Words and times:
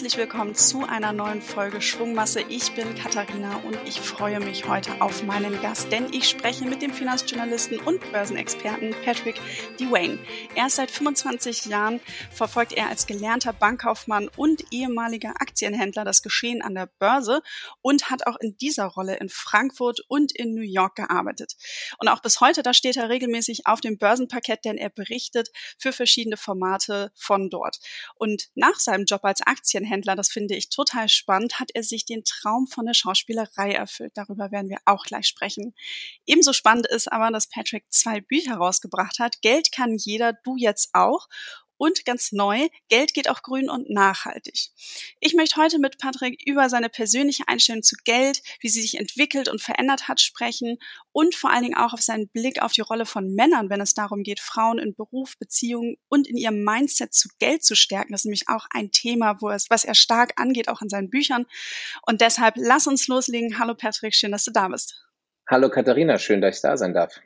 herzlich 0.00 0.16
willkommen 0.16 0.54
zu 0.54 0.86
einer 0.86 1.12
neuen 1.12 1.42
Folge 1.42 1.82
Schwungmasse. 1.82 2.40
Ich 2.48 2.72
bin 2.74 2.94
Katharina 2.94 3.56
und 3.66 3.76
ich 3.84 4.00
freue 4.00 4.40
mich 4.40 4.66
heute 4.66 5.02
auf 5.02 5.24
meinen 5.24 5.60
Gast, 5.60 5.92
denn 5.92 6.10
ich 6.10 6.26
spreche 6.26 6.64
mit 6.64 6.80
dem 6.80 6.94
Finanzjournalisten 6.94 7.78
und 7.80 8.10
Börsenexperten 8.10 8.94
Patrick 9.04 9.38
Dwayne. 9.78 10.18
Erst 10.54 10.76
seit 10.76 10.90
25 10.90 11.66
Jahren 11.66 12.00
verfolgt 12.32 12.72
er 12.72 12.88
als 12.88 13.06
gelernter 13.06 13.52
Bankkaufmann 13.52 14.30
und 14.36 14.64
ehemaliger 14.70 15.34
Aktienhändler 15.38 16.06
das 16.06 16.22
Geschehen 16.22 16.62
an 16.62 16.74
der 16.74 16.88
Börse 16.98 17.42
und 17.82 18.08
hat 18.08 18.26
auch 18.26 18.36
in 18.40 18.56
dieser 18.56 18.86
Rolle 18.86 19.18
in 19.18 19.28
Frankfurt 19.28 20.00
und 20.08 20.32
in 20.34 20.54
New 20.54 20.62
York 20.62 20.96
gearbeitet. 20.96 21.56
Und 21.98 22.08
auch 22.08 22.22
bis 22.22 22.40
heute, 22.40 22.62
da 22.62 22.72
steht 22.72 22.96
er 22.96 23.10
regelmäßig 23.10 23.66
auf 23.66 23.82
dem 23.82 23.98
Börsenparkett, 23.98 24.64
denn 24.64 24.78
er 24.78 24.88
berichtet 24.88 25.50
für 25.78 25.92
verschiedene 25.92 26.38
Formate 26.38 27.12
von 27.14 27.50
dort. 27.50 27.80
Und 28.14 28.48
nach 28.54 28.80
seinem 28.80 29.04
Job 29.04 29.24
als 29.24 29.42
Aktienhändler 29.42 29.89
Aktienhändler, 29.90 30.14
das 30.16 30.28
finde 30.28 30.54
ich 30.54 30.70
total 30.70 31.08
spannend, 31.08 31.58
hat 31.58 31.70
er 31.74 31.82
sich 31.82 32.04
den 32.04 32.22
Traum 32.24 32.66
von 32.66 32.86
der 32.86 32.94
Schauspielerei 32.94 33.72
erfüllt. 33.72 34.12
Darüber 34.14 34.52
werden 34.52 34.70
wir 34.70 34.78
auch 34.84 35.04
gleich 35.04 35.26
sprechen. 35.26 35.74
Ebenso 36.26 36.52
spannend 36.52 36.86
ist 36.86 37.10
aber, 37.10 37.30
dass 37.30 37.48
Patrick 37.48 37.84
zwei 37.90 38.20
Bücher 38.20 38.54
rausgebracht 38.54 39.18
hat. 39.18 39.42
Geld 39.42 39.72
kann 39.72 39.96
jeder, 39.96 40.32
du 40.32 40.56
jetzt 40.56 40.90
auch. 40.92 41.28
Und 41.80 42.04
ganz 42.04 42.30
neu, 42.30 42.68
Geld 42.90 43.14
geht 43.14 43.30
auch 43.30 43.40
grün 43.40 43.70
und 43.70 43.88
nachhaltig. 43.88 44.68
Ich 45.18 45.32
möchte 45.32 45.56
heute 45.56 45.78
mit 45.78 45.96
Patrick 45.96 46.38
über 46.44 46.68
seine 46.68 46.90
persönliche 46.90 47.44
Einstellung 47.48 47.82
zu 47.82 47.96
Geld, 48.04 48.42
wie 48.60 48.68
sie 48.68 48.82
sich 48.82 48.98
entwickelt 48.98 49.48
und 49.48 49.62
verändert 49.62 50.06
hat, 50.06 50.20
sprechen 50.20 50.76
und 51.12 51.34
vor 51.34 51.48
allen 51.48 51.62
Dingen 51.62 51.78
auch 51.78 51.94
auf 51.94 52.02
seinen 52.02 52.28
Blick 52.28 52.60
auf 52.60 52.72
die 52.72 52.82
Rolle 52.82 53.06
von 53.06 53.34
Männern, 53.34 53.70
wenn 53.70 53.80
es 53.80 53.94
darum 53.94 54.24
geht, 54.24 54.40
Frauen 54.40 54.78
in 54.78 54.94
Beruf, 54.94 55.38
Beziehungen 55.38 55.96
und 56.10 56.28
in 56.28 56.36
ihrem 56.36 56.62
Mindset 56.62 57.14
zu 57.14 57.30
Geld 57.38 57.64
zu 57.64 57.74
stärken. 57.74 58.12
Das 58.12 58.20
ist 58.20 58.26
nämlich 58.26 58.50
auch 58.50 58.66
ein 58.74 58.90
Thema, 58.92 59.40
wo 59.40 59.48
es, 59.48 59.70
was 59.70 59.86
er 59.86 59.94
stark 59.94 60.38
angeht, 60.38 60.68
auch 60.68 60.82
in 60.82 60.90
seinen 60.90 61.08
Büchern. 61.08 61.46
Und 62.06 62.20
deshalb 62.20 62.56
lass 62.58 62.88
uns 62.88 63.08
loslegen. 63.08 63.58
Hallo 63.58 63.74
Patrick, 63.74 64.14
schön, 64.14 64.32
dass 64.32 64.44
du 64.44 64.50
da 64.50 64.68
bist. 64.68 65.02
Hallo 65.50 65.68
Katharina, 65.68 66.16
schön, 66.16 66.40
dass 66.40 66.54
ich 66.54 66.62
da 66.62 66.76
sein 66.76 66.94
darf. 66.94 67.20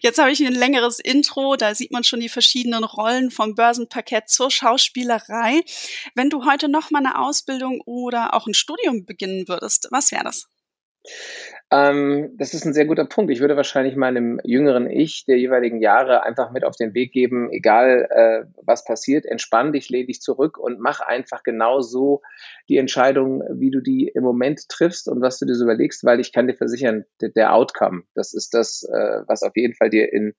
Jetzt 0.00 0.20
habe 0.20 0.30
ich 0.30 0.38
ein 0.46 0.52
längeres 0.52 1.00
Intro, 1.00 1.56
da 1.56 1.74
sieht 1.74 1.90
man 1.90 2.04
schon 2.04 2.20
die 2.20 2.28
verschiedenen 2.28 2.84
Rollen 2.84 3.32
vom 3.32 3.56
Börsenparkett 3.56 4.28
zur 4.28 4.52
Schauspielerei. 4.52 5.62
Wenn 6.14 6.30
du 6.30 6.44
heute 6.44 6.68
noch 6.68 6.92
mal 6.92 7.00
eine 7.00 7.18
Ausbildung 7.18 7.80
oder 7.84 8.34
auch 8.34 8.46
ein 8.46 8.54
Studium 8.54 9.06
beginnen 9.06 9.48
würdest, 9.48 9.88
was 9.90 10.12
wäre 10.12 10.22
das? 10.22 10.46
Ähm, 11.70 12.34
das 12.38 12.54
ist 12.54 12.64
ein 12.64 12.72
sehr 12.72 12.86
guter 12.86 13.04
Punkt. 13.04 13.30
Ich 13.30 13.40
würde 13.40 13.56
wahrscheinlich 13.56 13.94
meinem 13.94 14.40
jüngeren 14.42 14.88
Ich 14.88 15.26
der 15.26 15.38
jeweiligen 15.38 15.82
Jahre 15.82 16.22
einfach 16.22 16.50
mit 16.50 16.64
auf 16.64 16.76
den 16.76 16.94
Weg 16.94 17.12
geben, 17.12 17.50
egal 17.50 18.08
äh, 18.10 18.44
was 18.64 18.84
passiert, 18.84 19.26
entspann 19.26 19.72
dich, 19.74 19.90
lehn 19.90 20.06
dich 20.06 20.22
zurück 20.22 20.56
und 20.56 20.80
mach 20.80 21.00
einfach 21.00 21.42
genau 21.42 21.80
so 21.80 22.22
die 22.70 22.78
Entscheidung, 22.78 23.42
wie 23.50 23.70
du 23.70 23.80
die 23.80 24.08
im 24.08 24.24
Moment 24.24 24.68
triffst 24.70 25.08
und 25.08 25.20
was 25.20 25.38
du 25.38 25.44
dir 25.44 25.56
so 25.56 25.64
überlegst, 25.64 26.04
weil 26.04 26.20
ich 26.20 26.32
kann 26.32 26.46
dir 26.46 26.54
versichern, 26.54 27.04
der, 27.20 27.30
der 27.30 27.54
Outcome, 27.54 28.04
das 28.14 28.32
ist 28.32 28.54
das, 28.54 28.84
äh, 28.84 29.22
was 29.26 29.42
auf 29.42 29.54
jeden 29.54 29.74
Fall 29.74 29.90
dir 29.90 30.10
in 30.10 30.34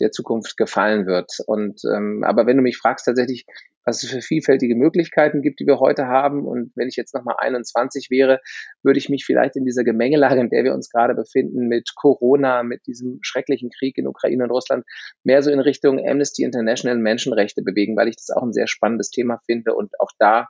der 0.00 0.10
Zukunft 0.10 0.56
gefallen 0.56 1.06
wird. 1.06 1.32
Und 1.46 1.82
ähm, 1.84 2.24
aber 2.24 2.46
wenn 2.46 2.56
du 2.56 2.62
mich 2.62 2.76
fragst 2.76 3.06
tatsächlich, 3.06 3.46
was 3.84 4.02
es 4.02 4.10
für 4.10 4.20
vielfältige 4.20 4.74
Möglichkeiten 4.74 5.42
gibt, 5.42 5.60
die 5.60 5.66
wir 5.66 5.78
heute 5.78 6.06
haben. 6.06 6.46
Und 6.46 6.72
wenn 6.74 6.88
ich 6.88 6.96
jetzt 6.96 7.14
nochmal 7.14 7.36
21 7.38 8.10
wäre, 8.10 8.40
würde 8.82 8.98
ich 8.98 9.08
mich 9.08 9.24
vielleicht 9.24 9.56
in 9.56 9.64
dieser 9.64 9.84
Gemengelage, 9.84 10.40
in 10.40 10.50
der 10.50 10.64
wir 10.64 10.74
uns 10.74 10.90
gerade 10.90 11.14
befinden, 11.14 11.68
mit 11.68 11.94
Corona, 11.94 12.62
mit 12.62 12.86
diesem 12.86 13.18
schrecklichen 13.22 13.70
Krieg 13.70 13.98
in 13.98 14.06
Ukraine 14.06 14.44
und 14.44 14.50
Russland, 14.50 14.84
mehr 15.22 15.42
so 15.42 15.50
in 15.50 15.60
Richtung 15.60 15.98
Amnesty 15.98 16.44
International 16.44 16.98
Menschenrechte 16.98 17.62
bewegen, 17.62 17.96
weil 17.96 18.08
ich 18.08 18.16
das 18.16 18.30
auch 18.30 18.42
ein 18.42 18.52
sehr 18.52 18.66
spannendes 18.66 19.10
Thema 19.10 19.40
finde 19.46 19.74
und 19.74 19.92
auch 20.00 20.10
da, 20.18 20.48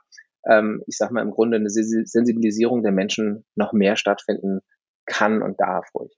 ähm, 0.49 0.81
ich 0.87 0.97
sage 0.97 1.13
mal, 1.13 1.21
im 1.21 1.31
Grunde 1.31 1.57
eine 1.57 1.69
Sensibilisierung 1.69 2.83
der 2.83 2.91
Menschen 2.91 3.45
noch 3.55 3.73
mehr 3.73 3.95
stattfinden 3.95 4.61
kann 5.05 5.41
und 5.41 5.59
darf 5.59 5.87
ruhig. 5.93 6.17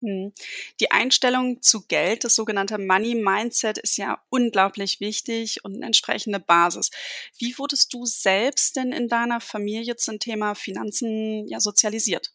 Hm. 0.00 0.32
Die 0.80 0.90
Einstellung 0.90 1.60
zu 1.60 1.86
Geld, 1.86 2.24
das 2.24 2.36
sogenannte 2.36 2.78
Money 2.78 3.16
Mindset, 3.16 3.78
ist 3.78 3.96
ja 3.96 4.20
unglaublich 4.28 5.00
wichtig 5.00 5.64
und 5.64 5.76
eine 5.76 5.86
entsprechende 5.86 6.38
Basis. 6.38 6.90
Wie 7.38 7.58
wurdest 7.58 7.92
du 7.92 8.04
selbst 8.04 8.76
denn 8.76 8.92
in 8.92 9.08
deiner 9.08 9.40
Familie 9.40 9.96
zum 9.96 10.20
Thema 10.20 10.54
Finanzen 10.54 11.48
ja 11.48 11.58
sozialisiert? 11.58 12.32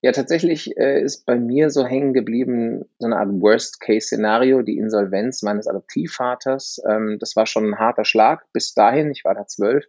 Ja, 0.00 0.12
tatsächlich 0.12 0.76
äh, 0.76 1.02
ist 1.02 1.26
bei 1.26 1.36
mir 1.36 1.70
so 1.70 1.84
hängen 1.84 2.14
geblieben 2.14 2.84
so 2.98 3.06
eine 3.06 3.16
Art 3.16 3.28
Worst-Case-Szenario, 3.28 4.62
die 4.62 4.78
Insolvenz 4.78 5.42
meines 5.42 5.66
Adoptivvaters. 5.66 6.80
Ähm, 6.88 7.18
das 7.18 7.34
war 7.34 7.46
schon 7.46 7.70
ein 7.70 7.78
harter 7.78 8.04
Schlag. 8.04 8.46
Bis 8.52 8.74
dahin, 8.74 9.10
ich 9.10 9.24
war 9.24 9.34
da 9.34 9.46
zwölf, 9.46 9.84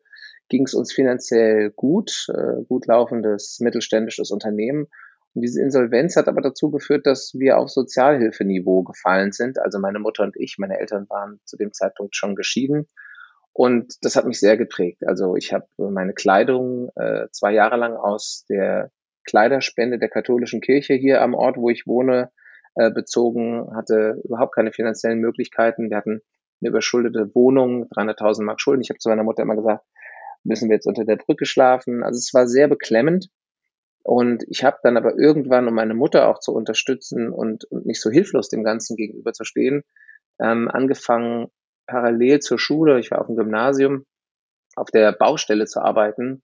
ging 0.49 0.63
es 0.63 0.73
uns 0.73 0.91
finanziell 0.91 1.69
gut, 1.69 2.25
äh, 2.33 2.63
gut 2.67 2.87
laufendes 2.87 3.59
mittelständisches 3.59 4.31
Unternehmen. 4.31 4.87
Und 5.33 5.41
diese 5.41 5.61
Insolvenz 5.61 6.15
hat 6.15 6.27
aber 6.27 6.41
dazu 6.41 6.71
geführt, 6.71 7.05
dass 7.05 7.33
wir 7.35 7.57
auf 7.57 7.69
Sozialhilfeniveau 7.69 8.83
gefallen 8.83 9.31
sind. 9.31 9.59
Also 9.59 9.79
meine 9.79 9.99
Mutter 9.99 10.23
und 10.23 10.35
ich, 10.37 10.55
meine 10.57 10.79
Eltern 10.79 11.07
waren 11.09 11.39
zu 11.45 11.55
dem 11.57 11.71
Zeitpunkt 11.71 12.15
schon 12.15 12.35
geschieden. 12.35 12.87
Und 13.53 13.93
das 14.01 14.15
hat 14.15 14.25
mich 14.25 14.39
sehr 14.39 14.57
geprägt. 14.57 15.03
Also 15.05 15.35
ich 15.35 15.53
habe 15.53 15.67
meine 15.77 16.13
Kleidung 16.13 16.89
äh, 16.95 17.27
zwei 17.31 17.53
Jahre 17.53 17.77
lang 17.77 17.95
aus 17.95 18.45
der 18.49 18.91
Kleiderspende 19.25 19.99
der 19.99 20.09
katholischen 20.09 20.61
Kirche 20.61 20.93
hier 20.93 21.21
am 21.21 21.33
Ort, 21.35 21.57
wo 21.57 21.69
ich 21.69 21.85
wohne, 21.85 22.31
äh, 22.75 22.91
bezogen, 22.91 23.69
hatte 23.75 24.21
überhaupt 24.23 24.55
keine 24.55 24.71
finanziellen 24.71 25.19
Möglichkeiten. 25.19 25.89
Wir 25.89 25.97
hatten 25.97 26.21
eine 26.61 26.69
überschuldete 26.69 27.33
Wohnung, 27.35 27.89
300.000 27.89 28.43
Mark 28.43 28.61
Schulden. 28.61 28.81
Ich 28.81 28.89
habe 28.89 28.99
zu 28.99 29.09
meiner 29.09 29.23
Mutter 29.23 29.43
immer 29.43 29.55
gesagt, 29.55 29.85
müssen 30.43 30.69
wir 30.69 30.75
jetzt 30.75 30.87
unter 30.87 31.05
der 31.05 31.17
Brücke 31.17 31.45
schlafen. 31.45 32.03
Also 32.03 32.17
es 32.17 32.33
war 32.33 32.47
sehr 32.47 32.67
beklemmend. 32.67 33.29
Und 34.09 34.43
ich 34.47 34.63
habe 34.63 34.79
dann 34.81 34.97
aber 34.97 35.19
irgendwann, 35.19 35.67
um 35.67 35.75
meine 35.75 35.93
Mutter 35.93 36.29
auch 36.29 36.39
zu 36.39 36.51
unterstützen 36.51 37.31
und, 37.31 37.65
und 37.65 37.85
nicht 37.85 38.01
so 38.01 38.09
hilflos 38.09 38.49
dem 38.49 38.63
Ganzen 38.63 38.95
gegenüber 38.95 39.33
zu 39.33 39.43
stehen, 39.43 39.83
ähm, 40.41 40.67
angefangen, 40.67 41.51
parallel 41.85 42.39
zur 42.39 42.57
Schule, 42.57 42.99
ich 42.99 43.11
war 43.11 43.21
auf 43.21 43.27
dem 43.27 43.35
Gymnasium, 43.35 44.07
auf 44.75 44.89
der 44.89 45.11
Baustelle 45.11 45.67
zu 45.67 45.79
arbeiten. 45.81 46.41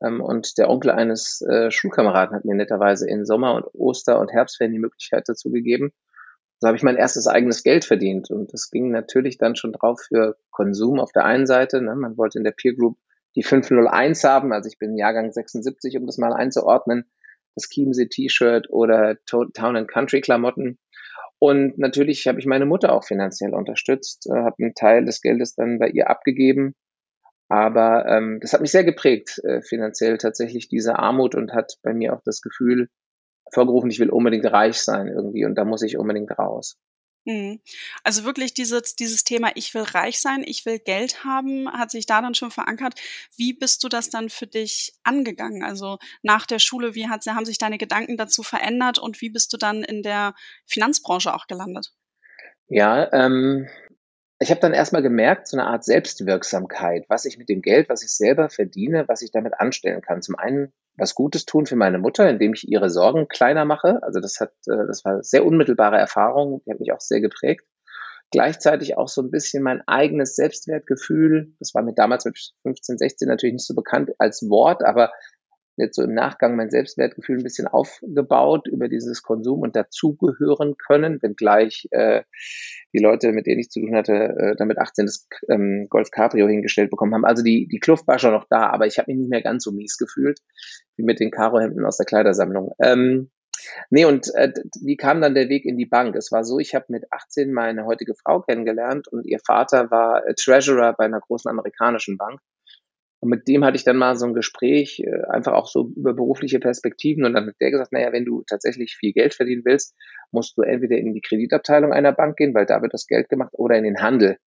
Ähm, 0.00 0.20
und 0.20 0.58
der 0.58 0.70
Onkel 0.70 0.92
eines 0.92 1.42
äh, 1.42 1.72
Schulkameraden 1.72 2.36
hat 2.36 2.44
mir 2.44 2.54
netterweise 2.54 3.08
in 3.08 3.24
Sommer 3.24 3.56
und 3.56 3.66
Oster 3.74 4.20
und 4.20 4.30
Herbstferien 4.30 4.74
die 4.74 4.78
Möglichkeit 4.78 5.24
dazu 5.26 5.50
gegeben. 5.50 5.90
So 6.60 6.68
habe 6.68 6.76
ich 6.76 6.84
mein 6.84 6.94
erstes 6.94 7.26
eigenes 7.26 7.64
Geld 7.64 7.84
verdient. 7.84 8.30
Und 8.30 8.52
das 8.52 8.70
ging 8.70 8.92
natürlich 8.92 9.38
dann 9.38 9.56
schon 9.56 9.72
drauf 9.72 10.02
für 10.06 10.36
Konsum 10.52 11.00
auf 11.00 11.10
der 11.10 11.24
einen 11.24 11.46
Seite. 11.46 11.82
Ne? 11.82 11.96
Man 11.96 12.16
wollte 12.16 12.38
in 12.38 12.44
der 12.44 12.54
Peer 12.56 12.76
Group 12.76 12.96
die 13.36 13.42
501 13.42 14.24
haben. 14.24 14.52
Also 14.52 14.68
ich 14.68 14.78
bin 14.78 14.96
Jahrgang 14.96 15.30
76, 15.30 15.96
um 15.96 16.06
das 16.06 16.18
mal 16.18 16.32
einzuordnen. 16.32 17.10
Das 17.54 17.68
Chiemsee 17.68 18.06
T-Shirt 18.06 18.70
oder 18.70 19.16
Town 19.26 19.76
and 19.76 19.88
Country 19.88 20.20
Klamotten. 20.20 20.78
Und 21.40 21.78
natürlich 21.78 22.26
habe 22.26 22.40
ich 22.40 22.46
meine 22.46 22.66
Mutter 22.66 22.92
auch 22.92 23.04
finanziell 23.04 23.54
unterstützt, 23.54 24.26
äh, 24.28 24.34
habe 24.34 24.56
einen 24.60 24.74
Teil 24.74 25.04
des 25.04 25.20
Geldes 25.20 25.54
dann 25.54 25.78
bei 25.78 25.88
ihr 25.88 26.10
abgegeben. 26.10 26.74
Aber 27.48 28.06
ähm, 28.06 28.40
das 28.40 28.52
hat 28.52 28.60
mich 28.60 28.72
sehr 28.72 28.84
geprägt, 28.84 29.40
äh, 29.44 29.62
finanziell 29.62 30.18
tatsächlich 30.18 30.68
diese 30.68 30.98
Armut 30.98 31.34
und 31.34 31.52
hat 31.52 31.74
bei 31.82 31.94
mir 31.94 32.14
auch 32.14 32.22
das 32.24 32.42
Gefühl 32.42 32.88
vorgerufen, 33.52 33.90
ich 33.90 34.00
will 34.00 34.10
unbedingt 34.10 34.44
reich 34.46 34.80
sein 34.80 35.06
irgendwie 35.08 35.46
und 35.46 35.54
da 35.54 35.64
muss 35.64 35.82
ich 35.82 35.96
unbedingt 35.96 36.38
raus. 36.38 36.76
Mhm. 37.28 37.60
Also 38.04 38.24
wirklich 38.24 38.54
dieses, 38.54 38.96
dieses 38.96 39.22
Thema, 39.22 39.50
ich 39.54 39.74
will 39.74 39.82
reich 39.82 40.18
sein, 40.18 40.42
ich 40.46 40.64
will 40.64 40.78
Geld 40.78 41.24
haben, 41.24 41.70
hat 41.70 41.90
sich 41.90 42.06
da 42.06 42.22
dann 42.22 42.34
schon 42.34 42.50
verankert. 42.50 42.94
Wie 43.36 43.52
bist 43.52 43.84
du 43.84 43.90
das 43.90 44.08
dann 44.08 44.30
für 44.30 44.46
dich 44.46 44.94
angegangen? 45.04 45.62
Also 45.62 45.98
nach 46.22 46.46
der 46.46 46.58
Schule, 46.58 46.94
wie 46.94 47.08
hat, 47.10 47.26
haben 47.26 47.44
sich 47.44 47.58
deine 47.58 47.76
Gedanken 47.76 48.16
dazu 48.16 48.42
verändert 48.42 48.98
und 48.98 49.20
wie 49.20 49.28
bist 49.28 49.52
du 49.52 49.58
dann 49.58 49.84
in 49.84 50.02
der 50.02 50.34
Finanzbranche 50.64 51.34
auch 51.34 51.46
gelandet? 51.46 51.92
Ja, 52.68 53.12
ähm, 53.12 53.68
ich 54.40 54.50
habe 54.50 54.60
dann 54.60 54.72
erstmal 54.72 55.02
gemerkt, 55.02 55.48
so 55.48 55.56
eine 55.56 55.66
Art 55.66 55.84
Selbstwirksamkeit, 55.84 57.06
was 57.08 57.24
ich 57.24 57.38
mit 57.38 57.48
dem 57.48 57.60
Geld, 57.60 57.88
was 57.88 58.02
ich 58.02 58.12
selber 58.12 58.48
verdiene, 58.48 59.08
was 59.08 59.22
ich 59.22 59.32
damit 59.32 59.54
anstellen 59.58 60.00
kann. 60.00 60.22
Zum 60.22 60.36
einen 60.36 60.72
was 60.96 61.14
Gutes 61.14 61.44
tun 61.44 61.66
für 61.66 61.76
meine 61.76 61.98
Mutter, 61.98 62.28
indem 62.28 62.54
ich 62.54 62.68
ihre 62.68 62.90
Sorgen 62.90 63.28
kleiner 63.28 63.64
mache. 63.64 64.00
Also 64.02 64.20
das 64.20 64.40
hat, 64.40 64.52
äh, 64.66 64.86
das 64.86 65.04
war 65.04 65.22
sehr 65.22 65.44
unmittelbare 65.44 65.96
Erfahrung, 65.96 66.62
die 66.64 66.70
hat 66.70 66.80
mich 66.80 66.92
auch 66.92 67.00
sehr 67.00 67.20
geprägt. 67.20 67.64
Gleichzeitig 68.30 68.96
auch 68.96 69.08
so 69.08 69.22
ein 69.22 69.30
bisschen 69.30 69.62
mein 69.62 69.82
eigenes 69.86 70.36
Selbstwertgefühl. 70.36 71.54
Das 71.58 71.74
war 71.74 71.82
mir 71.82 71.94
damals 71.94 72.24
mit 72.24 72.38
15, 72.62 72.98
16 72.98 73.28
natürlich 73.28 73.54
nicht 73.54 73.66
so 73.66 73.74
bekannt 73.74 74.10
als 74.18 74.48
Wort, 74.48 74.84
aber 74.84 75.12
jetzt 75.78 75.96
so 75.96 76.02
im 76.02 76.14
Nachgang 76.14 76.56
mein 76.56 76.70
Selbstwertgefühl 76.70 77.38
ein 77.38 77.42
bisschen 77.42 77.66
aufgebaut 77.66 78.68
über 78.68 78.88
dieses 78.88 79.22
Konsum 79.22 79.60
und 79.60 79.76
dazugehören 79.76 80.76
können, 80.76 81.22
wenngleich 81.22 81.88
äh, 81.90 82.22
die 82.92 82.98
Leute, 82.98 83.32
mit 83.32 83.46
denen 83.46 83.60
ich 83.60 83.70
zu 83.70 83.80
tun 83.80 83.94
hatte, 83.94 84.12
äh, 84.12 84.56
damit 84.56 84.78
18 84.78 85.06
das 85.06 85.26
ähm, 85.48 85.86
Golf 85.88 86.10
Cabrio 86.10 86.48
hingestellt 86.48 86.90
bekommen 86.90 87.14
haben. 87.14 87.24
Also 87.24 87.42
die, 87.42 87.68
die 87.68 87.80
Kluft 87.80 88.06
war 88.06 88.18
schon 88.18 88.32
noch 88.32 88.46
da, 88.48 88.68
aber 88.70 88.86
ich 88.86 88.98
habe 88.98 89.10
mich 89.10 89.18
nicht 89.18 89.30
mehr 89.30 89.42
ganz 89.42 89.64
so 89.64 89.72
mies 89.72 89.96
gefühlt 89.96 90.40
wie 90.96 91.04
mit 91.04 91.20
den 91.20 91.30
Karo-Hemden 91.30 91.86
aus 91.86 91.96
der 91.96 92.06
Kleidersammlung. 92.06 92.72
Ähm, 92.80 93.30
nee, 93.90 94.04
und 94.04 94.32
äh, 94.34 94.52
wie 94.80 94.96
kam 94.96 95.20
dann 95.20 95.34
der 95.34 95.48
Weg 95.48 95.64
in 95.64 95.76
die 95.76 95.86
Bank? 95.86 96.16
Es 96.16 96.32
war 96.32 96.44
so, 96.44 96.58
ich 96.58 96.74
habe 96.74 96.86
mit 96.88 97.04
18 97.12 97.52
meine 97.52 97.86
heutige 97.86 98.14
Frau 98.14 98.40
kennengelernt 98.40 99.08
und 99.08 99.26
ihr 99.26 99.40
Vater 99.44 99.90
war 99.90 100.26
äh, 100.26 100.34
Treasurer 100.34 100.94
bei 100.94 101.04
einer 101.04 101.20
großen 101.20 101.50
amerikanischen 101.50 102.16
Bank. 102.16 102.40
Und 103.20 103.30
mit 103.30 103.48
dem 103.48 103.64
hatte 103.64 103.76
ich 103.76 103.84
dann 103.84 103.96
mal 103.96 104.16
so 104.16 104.26
ein 104.26 104.34
Gespräch, 104.34 105.00
äh, 105.00 105.26
einfach 105.28 105.52
auch 105.52 105.66
so 105.66 105.90
über 105.96 106.14
berufliche 106.14 106.60
Perspektiven. 106.60 107.24
Und 107.24 107.34
dann 107.34 107.46
hat 107.48 107.56
der 107.60 107.70
gesagt, 107.70 107.92
naja, 107.92 108.12
wenn 108.12 108.24
du 108.24 108.44
tatsächlich 108.46 108.94
viel 108.94 109.12
Geld 109.12 109.34
verdienen 109.34 109.62
willst, 109.64 109.96
musst 110.30 110.56
du 110.56 110.62
entweder 110.62 110.96
in 110.96 111.14
die 111.14 111.20
Kreditabteilung 111.20 111.92
einer 111.92 112.12
Bank 112.12 112.36
gehen, 112.36 112.54
weil 112.54 112.66
da 112.66 112.80
wird 112.80 112.94
das 112.94 113.06
Geld 113.06 113.28
gemacht, 113.28 113.50
oder 113.54 113.76
in 113.76 113.84
den 113.84 114.00
Handel. 114.00 114.38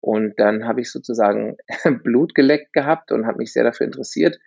Und 0.00 0.38
dann 0.38 0.66
habe 0.66 0.80
ich 0.80 0.90
sozusagen 0.90 1.56
Blut 2.02 2.34
geleckt 2.34 2.72
gehabt 2.72 3.12
und 3.12 3.26
habe 3.26 3.38
mich 3.38 3.52
sehr 3.52 3.64
dafür 3.64 3.86
interessiert. 3.86 4.38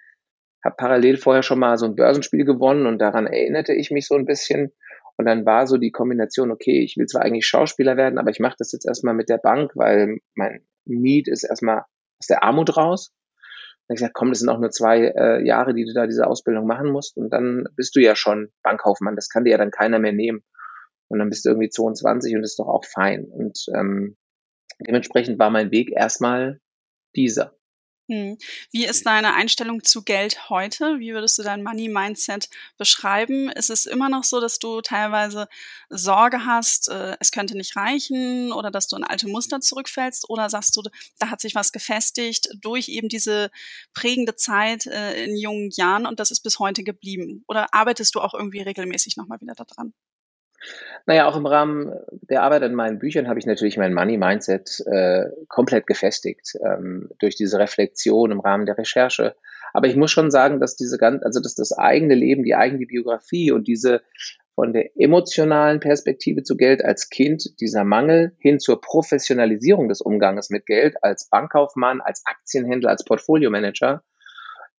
Habe 0.64 0.76
parallel 0.78 1.18
vorher 1.18 1.44
schon 1.44 1.60
mal 1.60 1.78
so 1.78 1.86
ein 1.86 1.96
Börsenspiel 1.96 2.46
gewonnen 2.46 2.86
und 2.86 3.00
daran 3.00 3.28
erinnerte 3.28 3.74
ich 3.74 3.92
mich 3.92 4.08
so 4.08 4.16
ein 4.16 4.26
bisschen. 4.26 4.72
Und 5.18 5.26
dann 5.26 5.46
war 5.46 5.68
so 5.68 5.78
die 5.78 5.92
Kombination, 5.92 6.52
okay, 6.52 6.82
ich 6.82 6.98
will 6.98 7.06
zwar 7.06 7.22
eigentlich 7.22 7.46
Schauspieler 7.46 7.98
werden, 7.98 8.18
aber 8.18 8.32
ich 8.32 8.40
mache 8.40 8.56
das 8.58 8.72
jetzt 8.72 8.88
erstmal 8.88 9.14
mit 9.14 9.30
der 9.30 9.38
Bank, 9.38 9.72
weil 9.76 10.18
mein 10.36 10.66
Need 10.86 11.28
ist 11.28 11.44
erstmal 11.44 11.84
aus 12.20 12.28
der 12.28 12.44
Armut 12.44 12.76
raus. 12.78 13.14
Habe 13.92 13.96
ich 13.96 14.00
gesagt, 14.00 14.14
komm, 14.14 14.30
das 14.30 14.40
sind 14.40 14.48
auch 14.48 14.60
nur 14.60 14.72
zwei 14.72 15.12
äh, 15.18 15.46
Jahre, 15.46 15.74
die 15.74 15.84
du 15.84 15.92
da 15.94 16.08
diese 16.08 16.26
Ausbildung 16.26 16.66
machen 16.66 16.92
musst. 16.92 17.18
Und 17.18 17.30
dann 17.30 17.66
bist 17.76 17.94
du 17.94 18.00
ja 18.00 18.16
schon 18.16 18.50
Bankkaufmann. 18.64 19.18
Das 19.18 19.28
kann 19.28 19.44
dir 19.44 19.50
ja 19.50 19.58
dann 19.58 19.70
keiner 19.70 20.00
mehr 20.00 20.14
nehmen. 20.14 20.46
Und 21.10 21.20
dann 21.20 21.28
bist 21.28 21.44
du 21.44 21.50
irgendwie 21.50 21.68
22 21.68 22.34
und 22.38 22.44
ist 22.44 22.58
doch 22.58 22.70
auch 22.70 22.86
fein. 22.86 23.26
Und 23.26 23.66
ähm, 23.76 24.16
dementsprechend 24.80 25.40
war 25.40 25.50
mein 25.50 25.72
Weg 25.72 25.92
erstmal 25.92 26.62
dieser. 27.18 27.54
Hm. 28.12 28.38
Wie 28.72 28.86
ist 28.86 29.06
deine 29.06 29.34
Einstellung 29.36 29.86
zu 29.86 30.04
Geld 30.04 30.50
heute? 30.50 31.00
Wie 31.00 31.14
würdest 31.14 31.38
du 31.40 31.44
dein 31.44 31.64
Money-Mindset 31.64 32.50
beschreiben? 32.78 33.50
Ist 33.50 33.70
es 33.70 33.86
immer 33.86 34.10
noch 34.10 34.26
so, 34.26 34.42
dass 34.42 34.60
du 34.60 34.82
teilweise 34.82 35.48
Sorge 35.88 36.46
hast, 36.46 36.90
äh, 36.90 37.16
es 37.22 37.32
könnte 37.32 37.56
nicht 37.56 37.78
reichen 37.78 38.52
oder 38.52 38.70
dass 38.70 38.90
du 38.90 38.98
in 38.98 39.06
alte 39.06 39.30
Muster 39.30 39.62
zurückfällst? 39.62 40.30
Oder 40.30 40.50
sagst 40.50 40.76
du, 40.76 40.82
da 41.20 41.30
hat 41.30 41.40
sich 41.40 41.56
was 41.56 41.72
gefestigt 41.72 42.50
durch 42.60 42.90
eben 42.90 43.08
diese 43.08 43.50
prägende 43.94 44.36
Zeit 44.36 44.88
äh, 44.88 45.24
in 45.24 45.38
jungen 45.38 45.70
Jahren 45.72 46.06
und 46.06 46.20
das 46.20 46.32
ist 46.32 46.42
bis 46.42 46.60
heute 46.60 46.84
geblieben? 46.84 47.46
Oder 47.48 47.74
arbeitest 47.74 48.14
du 48.16 48.20
auch 48.20 48.34
irgendwie 48.34 48.62
regelmäßig 48.62 49.16
nochmal 49.16 49.40
wieder 49.40 49.56
daran? 49.56 49.94
Naja, 51.06 51.28
auch 51.28 51.36
im 51.36 51.46
Rahmen 51.46 51.94
der 52.12 52.44
Arbeit 52.44 52.64
an 52.64 52.76
meinen 52.76 53.00
Büchern 53.00 53.28
habe 53.28 53.40
ich 53.40 53.46
natürlich 53.46 53.78
mein 53.78 53.94
Money-Mindset 53.94 54.84
äh, 54.86 55.26
komplett 55.48 55.88
gefestigt 55.88 56.58
ähm, 56.64 57.10
durch 57.20 57.36
diese 57.36 57.60
Reflexion 57.60 58.32
im 58.32 58.40
Rahmen 58.40 58.66
der 58.66 58.78
Recherche. 58.78 59.36
Aber 59.74 59.88
ich 59.88 59.96
muss 59.96 60.12
schon 60.12 60.32
sagen, 60.32 60.60
dass 60.60 60.76
diese 60.76 60.98
ganz, 60.98 61.24
also 61.24 61.40
dass 61.40 61.56
das 61.56 61.72
eigene 61.72 62.16
Leben, 62.16 62.44
die 62.44 62.56
eigene 62.56 62.86
Biografie 62.86 63.52
und 63.52 63.68
diese 63.68 64.02
von 64.54 64.74
der 64.74 64.92
emotionalen 64.98 65.80
Perspektive 65.80 66.44
zu 66.44 66.58
Geld 66.58 66.84
als 66.84 67.10
Kind, 67.10 67.60
dieser 67.62 67.84
Mangel 67.84 68.34
hin 68.38 68.60
zur 68.60 68.82
Professionalisierung 68.82 69.88
des 69.88 70.02
Umganges 70.02 70.50
mit 70.50 70.66
Geld 70.66 70.96
als 71.02 71.30
Bankkaufmann, 71.30 72.02
als 72.02 72.24
Aktienhändler, 72.26 72.90
als 72.90 73.06
Portfolio-Manager, 73.06 74.04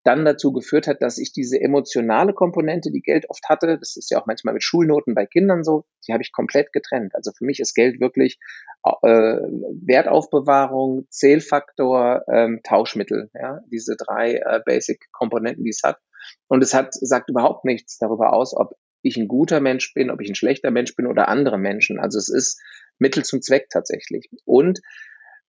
dann 0.03 0.25
dazu 0.25 0.51
geführt 0.51 0.87
hat, 0.87 1.01
dass 1.01 1.17
ich 1.17 1.31
diese 1.31 1.59
emotionale 1.59 2.33
Komponente, 2.33 2.91
die 2.91 3.01
Geld 3.01 3.29
oft 3.29 3.47
hatte, 3.49 3.77
das 3.79 3.95
ist 3.95 4.11
ja 4.11 4.19
auch 4.19 4.25
manchmal 4.25 4.53
mit 4.53 4.63
Schulnoten 4.63 5.15
bei 5.15 5.25
Kindern 5.25 5.63
so, 5.63 5.85
die 6.07 6.13
habe 6.13 6.23
ich 6.23 6.31
komplett 6.31 6.73
getrennt. 6.73 7.15
Also 7.15 7.31
für 7.31 7.45
mich 7.45 7.59
ist 7.59 7.73
Geld 7.73 7.99
wirklich 7.99 8.39
äh, 8.83 9.07
Wertaufbewahrung, 9.07 11.07
Zählfaktor, 11.09 12.23
ähm, 12.27 12.61
Tauschmittel, 12.63 13.29
ja, 13.33 13.61
diese 13.71 13.95
drei 13.95 14.35
äh, 14.35 14.59
Basic-Komponenten, 14.65 15.63
die 15.63 15.69
es 15.69 15.83
hat. 15.83 15.99
Und 16.47 16.63
es 16.63 16.73
hat, 16.73 16.93
sagt 16.93 17.29
überhaupt 17.29 17.65
nichts 17.65 17.97
darüber 17.97 18.33
aus, 18.33 18.55
ob 18.55 18.75
ich 19.01 19.17
ein 19.17 19.27
guter 19.27 19.59
Mensch 19.59 19.93
bin, 19.93 20.09
ob 20.09 20.21
ich 20.21 20.29
ein 20.29 20.35
schlechter 20.35 20.71
Mensch 20.71 20.95
bin 20.95 21.07
oder 21.07 21.27
andere 21.27 21.57
Menschen. 21.57 21.99
Also 21.99 22.17
es 22.17 22.29
ist 22.29 22.61
Mittel 22.99 23.23
zum 23.23 23.41
Zweck 23.41 23.69
tatsächlich. 23.69 24.29
Und 24.45 24.79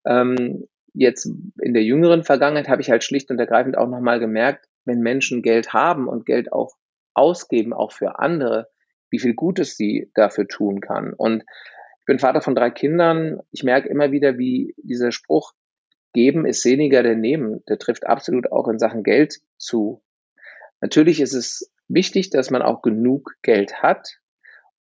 ähm, 0.06 0.66
jetzt 0.94 1.26
in 1.61 1.75
der 1.75 1.82
jüngeren 1.82 2.23
Vergangenheit 2.25 2.69
habe 2.69 2.81
ich 2.81 2.91
halt 2.91 3.05
schlicht 3.05 3.31
und 3.31 3.38
ergreifend 3.38 3.76
auch 3.76 3.88
nochmal 3.88 4.20
gemerkt, 4.20 4.67
wenn 4.85 5.00
Menschen 5.00 5.43
Geld 5.43 5.73
haben 5.73 6.08
und 6.08 6.25
Geld 6.25 6.52
auch 6.52 6.75
ausgeben, 7.14 7.73
auch 7.73 7.93
für 7.93 8.19
andere, 8.19 8.69
wie 9.11 9.19
viel 9.19 9.35
Gutes 9.35 9.76
sie 9.76 10.11
dafür 10.14 10.49
tun 10.49 10.81
kann. 10.81 11.12
Und 11.12 11.44
ich 12.00 12.06
bin 12.06 12.19
Vater 12.19 12.41
von 12.41 12.55
drei 12.55 12.70
Kindern. 12.70 13.41
Ich 13.50 13.62
merke 13.62 13.88
immer 13.88 14.12
wieder, 14.12 14.38
wie 14.38 14.75
dieser 14.79 15.12
Spruch, 15.12 15.52
geben 16.12 16.46
ist 16.46 16.64
weniger 16.64 17.02
denn 17.02 17.20
nehmen, 17.20 17.62
der 17.69 17.79
trifft 17.79 18.06
absolut 18.06 18.50
auch 18.52 18.69
in 18.69 18.79
Sachen 18.79 19.02
Geld 19.02 19.40
zu. 19.58 20.02
Natürlich 20.81 21.20
ist 21.20 21.35
es 21.35 21.73
wichtig, 21.88 22.31
dass 22.31 22.50
man 22.50 22.62
auch 22.62 22.82
genug 22.82 23.35
Geld 23.43 23.82
hat, 23.82 24.20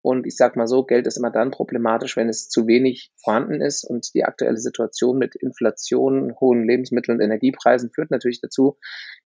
und 0.04 0.26
ich 0.26 0.36
sage 0.36 0.58
mal 0.58 0.66
so, 0.66 0.84
Geld 0.84 1.06
ist 1.06 1.16
immer 1.16 1.30
dann 1.30 1.50
problematisch, 1.50 2.14
wenn 2.18 2.28
es 2.28 2.50
zu 2.50 2.66
wenig 2.66 3.10
vorhanden 3.16 3.62
ist. 3.62 3.84
Und 3.84 4.12
die 4.12 4.24
aktuelle 4.24 4.58
Situation 4.58 5.16
mit 5.16 5.34
Inflation, 5.34 6.34
hohen 6.38 6.68
Lebensmittel- 6.68 7.14
und 7.14 7.22
Energiepreisen 7.22 7.90
führt 7.90 8.10
natürlich 8.10 8.42
dazu, 8.42 8.76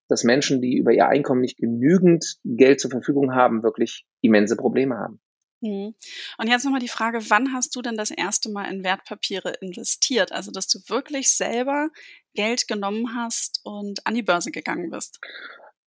dass 0.07 0.23
Menschen, 0.23 0.63
die 0.63 0.77
über 0.77 0.93
ihr 0.93 1.09
Einkommen 1.09 1.41
nicht 1.41 1.59
genügend 1.59 2.37
Geld 2.45 2.79
zur 2.79 2.93
Verfügung 2.93 3.35
haben, 3.35 3.65
wirklich 3.65 4.07
immense 4.21 4.55
Probleme 4.55 4.97
haben. 4.97 5.21
Mhm. 5.63 5.97
Und 6.39 6.47
jetzt 6.47 6.65
nochmal 6.65 6.79
die 6.79 6.87
Frage, 6.87 7.19
wann 7.29 7.53
hast 7.53 7.75
du 7.75 7.83
denn 7.83 7.97
das 7.97 8.13
erste 8.13 8.49
Mal 8.49 8.71
in 8.71 8.85
Wertpapiere 8.85 9.55
investiert? 9.61 10.31
Also, 10.31 10.53
dass 10.53 10.69
du 10.69 10.79
wirklich 10.87 11.37
selber 11.37 11.89
Geld 12.35 12.69
genommen 12.69 13.17
hast 13.17 13.63
und 13.65 14.07
an 14.07 14.15
die 14.15 14.23
Börse 14.23 14.53
gegangen 14.53 14.91
bist? 14.91 15.19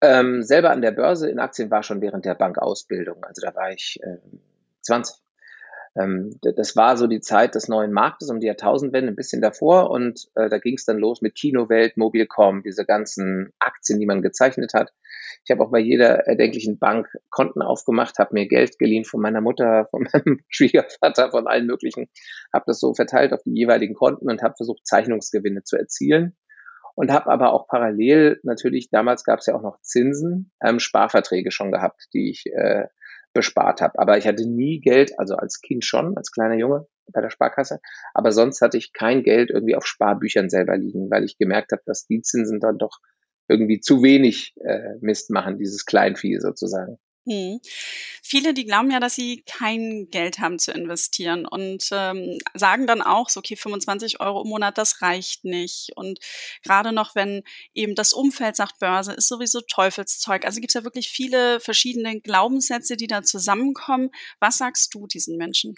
Ähm, 0.02 0.44
selber 0.44 0.72
an 0.72 0.82
der 0.82 0.92
Börse 0.92 1.30
in 1.30 1.40
Aktien 1.40 1.72
war 1.72 1.82
schon 1.82 2.02
während 2.02 2.26
der 2.26 2.36
Bankausbildung. 2.36 3.24
Also 3.24 3.42
da 3.42 3.56
war 3.56 3.72
ich 3.72 3.98
ähm, 4.04 4.42
20. 4.82 5.22
Ähm, 6.00 6.38
das 6.42 6.76
war 6.76 6.96
so 6.96 7.08
die 7.08 7.20
Zeit 7.20 7.56
des 7.56 7.68
neuen 7.68 7.92
Marktes 7.92 8.30
um 8.30 8.40
die 8.40 8.48
Jahrtausendwende, 8.48 9.12
ein 9.12 9.16
bisschen 9.16 9.42
davor. 9.42 9.90
Und 9.90 10.28
äh, 10.36 10.50
da 10.50 10.58
ging 10.58 10.76
es 10.76 10.86
dann 10.86 10.98
los 10.98 11.22
mit 11.22 11.36
Kinowelt, 11.36 11.98
Mobilcom, 11.98 12.64
diese 12.64 12.86
ganzen 12.86 13.52
Aktien, 13.60 14.00
die 14.00 14.06
man 14.06 14.22
gezeichnet 14.22 14.74
hat. 14.74 14.92
Ich 15.44 15.52
habe 15.52 15.64
auch 15.64 15.72
bei 15.72 15.80
jeder 15.80 16.28
erdenklichen 16.28 16.80
Bank 16.80 17.08
Konten 17.30 17.62
aufgemacht, 17.62 18.20
habe 18.20 18.34
mir 18.34 18.48
Geld 18.48 18.78
geliehen 18.80 19.06
von 19.06 19.22
meiner 19.22 19.42
Mutter, 19.42 19.88
von 19.92 20.04
meinem 20.14 20.40
Schwiegervater, 20.50 21.32
von 21.32 21.48
allen 21.48 21.66
möglichen, 21.66 22.08
habe 22.54 22.66
das 22.68 22.80
so 22.80 22.94
verteilt 22.94 23.34
auf 23.34 23.42
die 23.44 23.54
jeweiligen 23.54 23.96
Konten 23.96 24.30
und 24.30 24.42
habe 24.42 24.56
versucht, 24.56 24.86
Zeichnungsgewinne 24.86 25.64
zu 25.64 25.78
erzielen. 25.78 26.38
Und 26.94 27.10
habe 27.10 27.32
aber 27.32 27.54
auch 27.54 27.68
parallel, 27.68 28.42
natürlich, 28.44 28.90
damals 28.90 29.24
gab 29.24 29.40
es 29.40 29.46
ja 29.46 29.56
auch 29.56 29.62
noch 29.62 29.80
Zinsen, 29.82 30.52
ähm, 30.62 30.80
Sparverträge 30.80 31.50
schon 31.50 31.72
gehabt, 31.72 32.08
die 32.14 32.30
ich 32.30 32.46
äh, 32.48 32.88
bespart 33.34 33.82
habe. 33.82 33.98
Aber 34.00 34.18
ich 34.18 34.28
hatte 34.28 34.48
nie 34.48 34.80
Geld, 34.80 35.18
also 35.18 35.36
als 35.36 35.62
Kind 35.62 35.86
schon, 35.86 36.18
als 36.18 36.32
kleiner 36.32 36.56
Junge 36.56 36.88
bei 37.12 37.22
der 37.22 37.30
Sparkasse, 37.30 37.80
aber 38.14 38.32
sonst 38.32 38.62
hatte 38.62 38.78
ich 38.78 38.94
kein 38.94 39.24
Geld 39.24 39.50
irgendwie 39.50 39.76
auf 39.76 39.86
Sparbüchern 39.86 40.50
selber 40.50 40.78
liegen, 40.78 41.10
weil 41.12 41.26
ich 41.26 41.38
gemerkt 41.38 41.72
habe, 41.72 41.82
dass 41.86 42.06
die 42.06 42.22
Zinsen 42.22 42.60
dann 42.60 42.78
doch 42.78 43.00
irgendwie 43.50 43.82
zu 43.82 44.02
wenig 44.02 44.54
äh, 44.62 44.96
Mist 45.02 45.30
machen, 45.30 45.58
dieses 45.58 45.86
Kleinvieh 45.86 46.38
sozusagen. 46.40 47.00
Hm. 47.28 47.60
Viele, 48.24 48.54
die 48.56 48.66
glauben 48.66 48.90
ja, 48.90 49.00
dass 49.00 49.14
sie 49.14 49.44
kein 49.46 50.10
Geld 50.10 50.40
haben 50.40 50.58
zu 50.58 50.72
investieren 50.72 51.46
und 51.46 51.88
ähm, 51.92 52.40
sagen 52.56 52.88
dann 52.88 53.04
auch, 53.04 53.30
so 53.30 53.40
okay, 53.40 53.56
25 53.56 54.20
Euro 54.20 54.42
im 54.42 54.50
Monat, 54.50 54.80
das 54.80 55.04
reicht 55.04 55.44
nicht. 55.46 55.92
Und 55.96 56.20
gerade 56.64 56.92
noch, 56.92 57.14
wenn 57.14 57.44
eben 57.76 57.94
das 57.94 58.14
Umfeld 58.14 58.56
sagt, 58.56 58.80
Börse 58.80 59.14
ist 59.14 59.28
sowieso 59.28 59.62
Teufelszeug. 59.62 60.46
Also 60.46 60.62
gibt 60.62 60.72
es 60.72 60.76
ja 60.76 60.84
wirklich 60.84 61.10
viele 61.10 61.60
verschiedene 61.60 62.20
Glaubenssätze, 62.20 62.98
die 62.98 63.08
da 63.08 63.22
zusammenkommen. 63.22 64.10
Was 64.40 64.58
sagst 64.58 64.94
du 64.96 65.06
diesen 65.06 65.38
Menschen? 65.38 65.76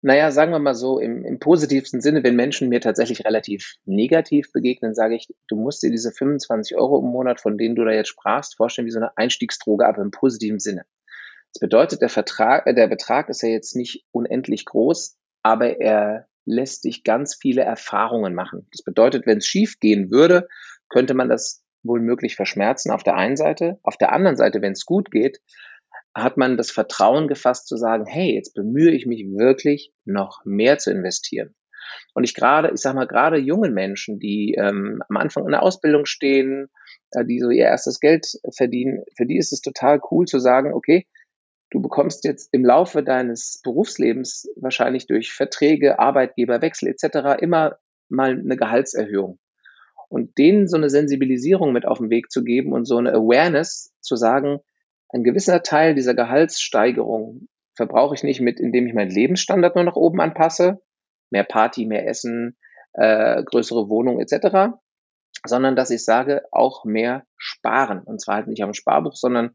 Naja, 0.00 0.30
sagen 0.30 0.52
wir 0.52 0.60
mal 0.60 0.76
so, 0.76 1.00
im, 1.00 1.24
im 1.24 1.40
positivsten 1.40 2.00
Sinne, 2.00 2.22
wenn 2.22 2.36
Menschen 2.36 2.68
mir 2.68 2.80
tatsächlich 2.80 3.24
relativ 3.24 3.74
negativ 3.84 4.52
begegnen, 4.52 4.94
sage 4.94 5.16
ich, 5.16 5.26
du 5.48 5.56
musst 5.56 5.82
dir 5.82 5.90
diese 5.90 6.12
25 6.12 6.76
Euro 6.76 7.00
im 7.00 7.06
Monat, 7.06 7.40
von 7.40 7.58
denen 7.58 7.74
du 7.74 7.84
da 7.84 7.90
jetzt 7.90 8.08
sprachst, 8.08 8.56
vorstellen 8.56 8.86
wie 8.86 8.92
so 8.92 9.00
eine 9.00 9.16
Einstiegsdroge, 9.16 9.86
aber 9.86 10.02
im 10.02 10.12
positiven 10.12 10.60
Sinne. 10.60 10.84
Das 11.52 11.60
bedeutet, 11.60 12.00
der 12.00 12.10
Vertrag, 12.10 12.66
äh, 12.66 12.74
der 12.74 12.86
Betrag 12.86 13.28
ist 13.28 13.42
ja 13.42 13.48
jetzt 13.48 13.74
nicht 13.74 14.04
unendlich 14.12 14.64
groß, 14.66 15.16
aber 15.42 15.80
er 15.80 16.28
lässt 16.44 16.84
dich 16.84 17.02
ganz 17.02 17.34
viele 17.34 17.62
Erfahrungen 17.62 18.34
machen. 18.34 18.68
Das 18.72 18.82
bedeutet, 18.82 19.26
wenn 19.26 19.38
es 19.38 19.46
schief 19.46 19.80
gehen 19.80 20.10
würde, 20.10 20.48
könnte 20.88 21.14
man 21.14 21.28
das 21.28 21.64
wohl 21.82 22.00
möglich 22.00 22.36
verschmerzen 22.36 22.90
auf 22.90 23.02
der 23.02 23.16
einen 23.16 23.36
Seite. 23.36 23.78
Auf 23.82 23.96
der 23.96 24.12
anderen 24.12 24.36
Seite, 24.36 24.62
wenn 24.62 24.72
es 24.72 24.86
gut 24.86 25.10
geht, 25.10 25.40
hat 26.22 26.36
man 26.36 26.56
das 26.56 26.70
Vertrauen 26.70 27.28
gefasst 27.28 27.68
zu 27.68 27.76
sagen, 27.76 28.06
hey, 28.06 28.34
jetzt 28.34 28.54
bemühe 28.54 28.90
ich 28.90 29.06
mich 29.06 29.24
wirklich 29.30 29.92
noch 30.04 30.42
mehr 30.44 30.78
zu 30.78 30.90
investieren. 30.90 31.54
Und 32.14 32.24
ich 32.24 32.34
gerade, 32.34 32.70
ich 32.72 32.80
sag 32.80 32.94
mal, 32.94 33.06
gerade 33.06 33.38
jungen 33.38 33.72
Menschen, 33.72 34.18
die 34.18 34.54
ähm, 34.58 35.02
am 35.08 35.16
Anfang 35.16 35.44
in 35.44 35.52
der 35.52 35.62
Ausbildung 35.62 36.04
stehen, 36.04 36.68
äh, 37.12 37.24
die 37.24 37.40
so 37.40 37.50
ihr 37.50 37.64
erstes 37.64 38.00
Geld 38.00 38.26
verdienen, 38.56 39.04
für 39.16 39.26
die 39.26 39.38
ist 39.38 39.52
es 39.52 39.60
total 39.60 40.00
cool 40.10 40.26
zu 40.26 40.38
sagen, 40.38 40.72
okay, 40.74 41.06
du 41.70 41.80
bekommst 41.80 42.24
jetzt 42.24 42.48
im 42.52 42.64
Laufe 42.64 43.02
deines 43.02 43.60
Berufslebens 43.62 44.48
wahrscheinlich 44.56 45.06
durch 45.06 45.32
Verträge, 45.32 45.98
Arbeitgeberwechsel 45.98 46.88
etc. 46.88 47.40
immer 47.40 47.78
mal 48.08 48.30
eine 48.30 48.56
Gehaltserhöhung. 48.56 49.38
Und 50.08 50.38
denen 50.38 50.68
so 50.68 50.78
eine 50.78 50.88
Sensibilisierung 50.88 51.72
mit 51.72 51.84
auf 51.84 51.98
den 51.98 52.08
Weg 52.08 52.30
zu 52.30 52.42
geben 52.42 52.72
und 52.72 52.86
so 52.86 52.96
eine 52.96 53.12
Awareness 53.12 53.92
zu 54.00 54.16
sagen, 54.16 54.60
ein 55.10 55.24
gewisser 55.24 55.62
Teil 55.62 55.94
dieser 55.94 56.14
Gehaltssteigerung 56.14 57.48
verbrauche 57.74 58.14
ich 58.14 58.22
nicht 58.22 58.40
mit, 58.40 58.60
indem 58.60 58.86
ich 58.86 58.94
meinen 58.94 59.10
Lebensstandard 59.10 59.76
nur 59.76 59.84
nach 59.84 59.96
oben 59.96 60.20
anpasse, 60.20 60.82
mehr 61.30 61.44
Party, 61.44 61.86
mehr 61.86 62.06
Essen, 62.06 62.56
äh, 62.94 63.42
größere 63.44 63.88
Wohnung 63.88 64.20
etc., 64.20 64.74
sondern 65.46 65.76
dass 65.76 65.90
ich 65.90 66.04
sage, 66.04 66.42
auch 66.50 66.84
mehr 66.84 67.24
sparen. 67.36 68.02
Und 68.02 68.20
zwar 68.20 68.36
halt 68.36 68.48
nicht 68.48 68.62
am 68.62 68.74
Sparbuch, 68.74 69.14
sondern 69.14 69.54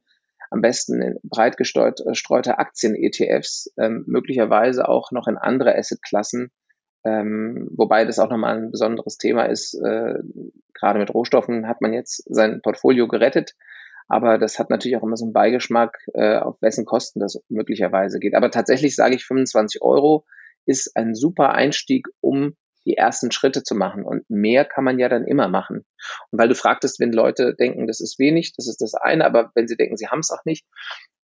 am 0.49 0.61
besten 0.61 1.01
in 1.01 1.19
breit 1.23 1.57
gestreute 1.57 2.57
Aktien-ETFs, 2.57 3.73
ähm, 3.77 4.03
möglicherweise 4.07 4.87
auch 4.87 5.11
noch 5.11 5.27
in 5.27 5.37
andere 5.37 5.75
Assetklassen, 5.75 6.51
ähm, 7.03 7.67
wobei 7.75 8.05
das 8.05 8.19
auch 8.19 8.29
nochmal 8.29 8.57
ein 8.57 8.71
besonderes 8.71 9.17
Thema 9.17 9.45
ist. 9.45 9.73
Äh, 9.73 10.19
gerade 10.73 10.99
mit 10.99 11.13
Rohstoffen 11.13 11.67
hat 11.67 11.81
man 11.81 11.91
jetzt 11.91 12.23
sein 12.27 12.61
Portfolio 12.61 13.07
gerettet, 13.07 13.55
aber 14.07 14.37
das 14.37 14.59
hat 14.59 14.69
natürlich 14.69 14.97
auch 14.97 15.03
immer 15.03 15.17
so 15.17 15.25
einen 15.25 15.33
Beigeschmack, 15.33 15.97
äh, 16.13 16.37
auf 16.37 16.61
wessen 16.61 16.85
Kosten 16.85 17.19
das 17.19 17.41
möglicherweise 17.49 18.19
geht. 18.19 18.35
Aber 18.35 18.51
tatsächlich 18.51 18.95
sage 18.95 19.15
ich 19.15 19.25
25 19.25 19.81
Euro 19.81 20.25
ist 20.65 20.95
ein 20.95 21.13
super 21.13 21.53
Einstieg, 21.53 22.07
um 22.21 22.55
die 22.85 22.97
ersten 22.97 23.31
Schritte 23.31 23.63
zu 23.63 23.75
machen. 23.75 24.03
Und 24.03 24.29
mehr 24.29 24.65
kann 24.65 24.83
man 24.83 24.99
ja 24.99 25.09
dann 25.09 25.25
immer 25.25 25.47
machen. 25.47 25.85
Und 26.31 26.39
weil 26.39 26.49
du 26.49 26.55
fragtest, 26.55 26.99
wenn 26.99 27.13
Leute 27.13 27.55
denken, 27.55 27.87
das 27.87 28.01
ist 28.01 28.19
wenig, 28.19 28.53
das 28.55 28.67
ist 28.67 28.81
das 28.81 28.93
eine, 28.93 29.25
aber 29.25 29.51
wenn 29.55 29.67
sie 29.67 29.77
denken, 29.77 29.97
sie 29.97 30.07
haben 30.07 30.19
es 30.19 30.31
auch 30.31 30.45
nicht, 30.45 30.65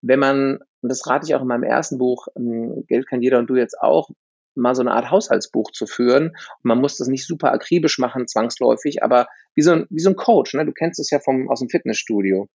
wenn 0.01 0.21
man, 0.21 0.59
und 0.81 0.89
das 0.89 1.07
rate 1.07 1.27
ich 1.27 1.35
auch 1.35 1.43
in 1.43 1.49
meinem 1.49 1.65
ersten 1.65 1.99
Buch, 1.99 2.29
ähm, 2.37 2.85
Geld 2.87 3.09
kann 3.09 3.23
jeder 3.23 3.39
und 3.39 3.49
du 3.51 3.57
jetzt 3.57 3.81
auch, 3.81 4.11
mal 4.59 4.75
so 4.75 4.83
eine 4.83 4.93
Art 4.93 5.11
Haushaltsbuch 5.11 5.71
zu 5.73 5.87
führen. 5.87 6.29
Und 6.29 6.65
man 6.65 6.81
muss 6.81 6.99
das 6.99 7.09
nicht 7.09 7.27
super 7.27 7.53
akribisch 7.53 7.99
machen, 7.99 8.27
zwangsläufig, 8.27 9.03
aber 9.03 9.29
wie 9.55 9.63
so 9.63 9.73
ein, 9.73 9.87
wie 9.91 10.01
so 10.01 10.11
ein 10.11 10.17
Coach, 10.17 10.55
ne? 10.55 10.65
du 10.65 10.73
kennst 10.73 11.01
es 11.01 11.11
ja 11.11 11.19
vom, 11.21 11.51
aus 11.51 11.61
dem 11.61 11.69
Fitnessstudio. 11.69 12.49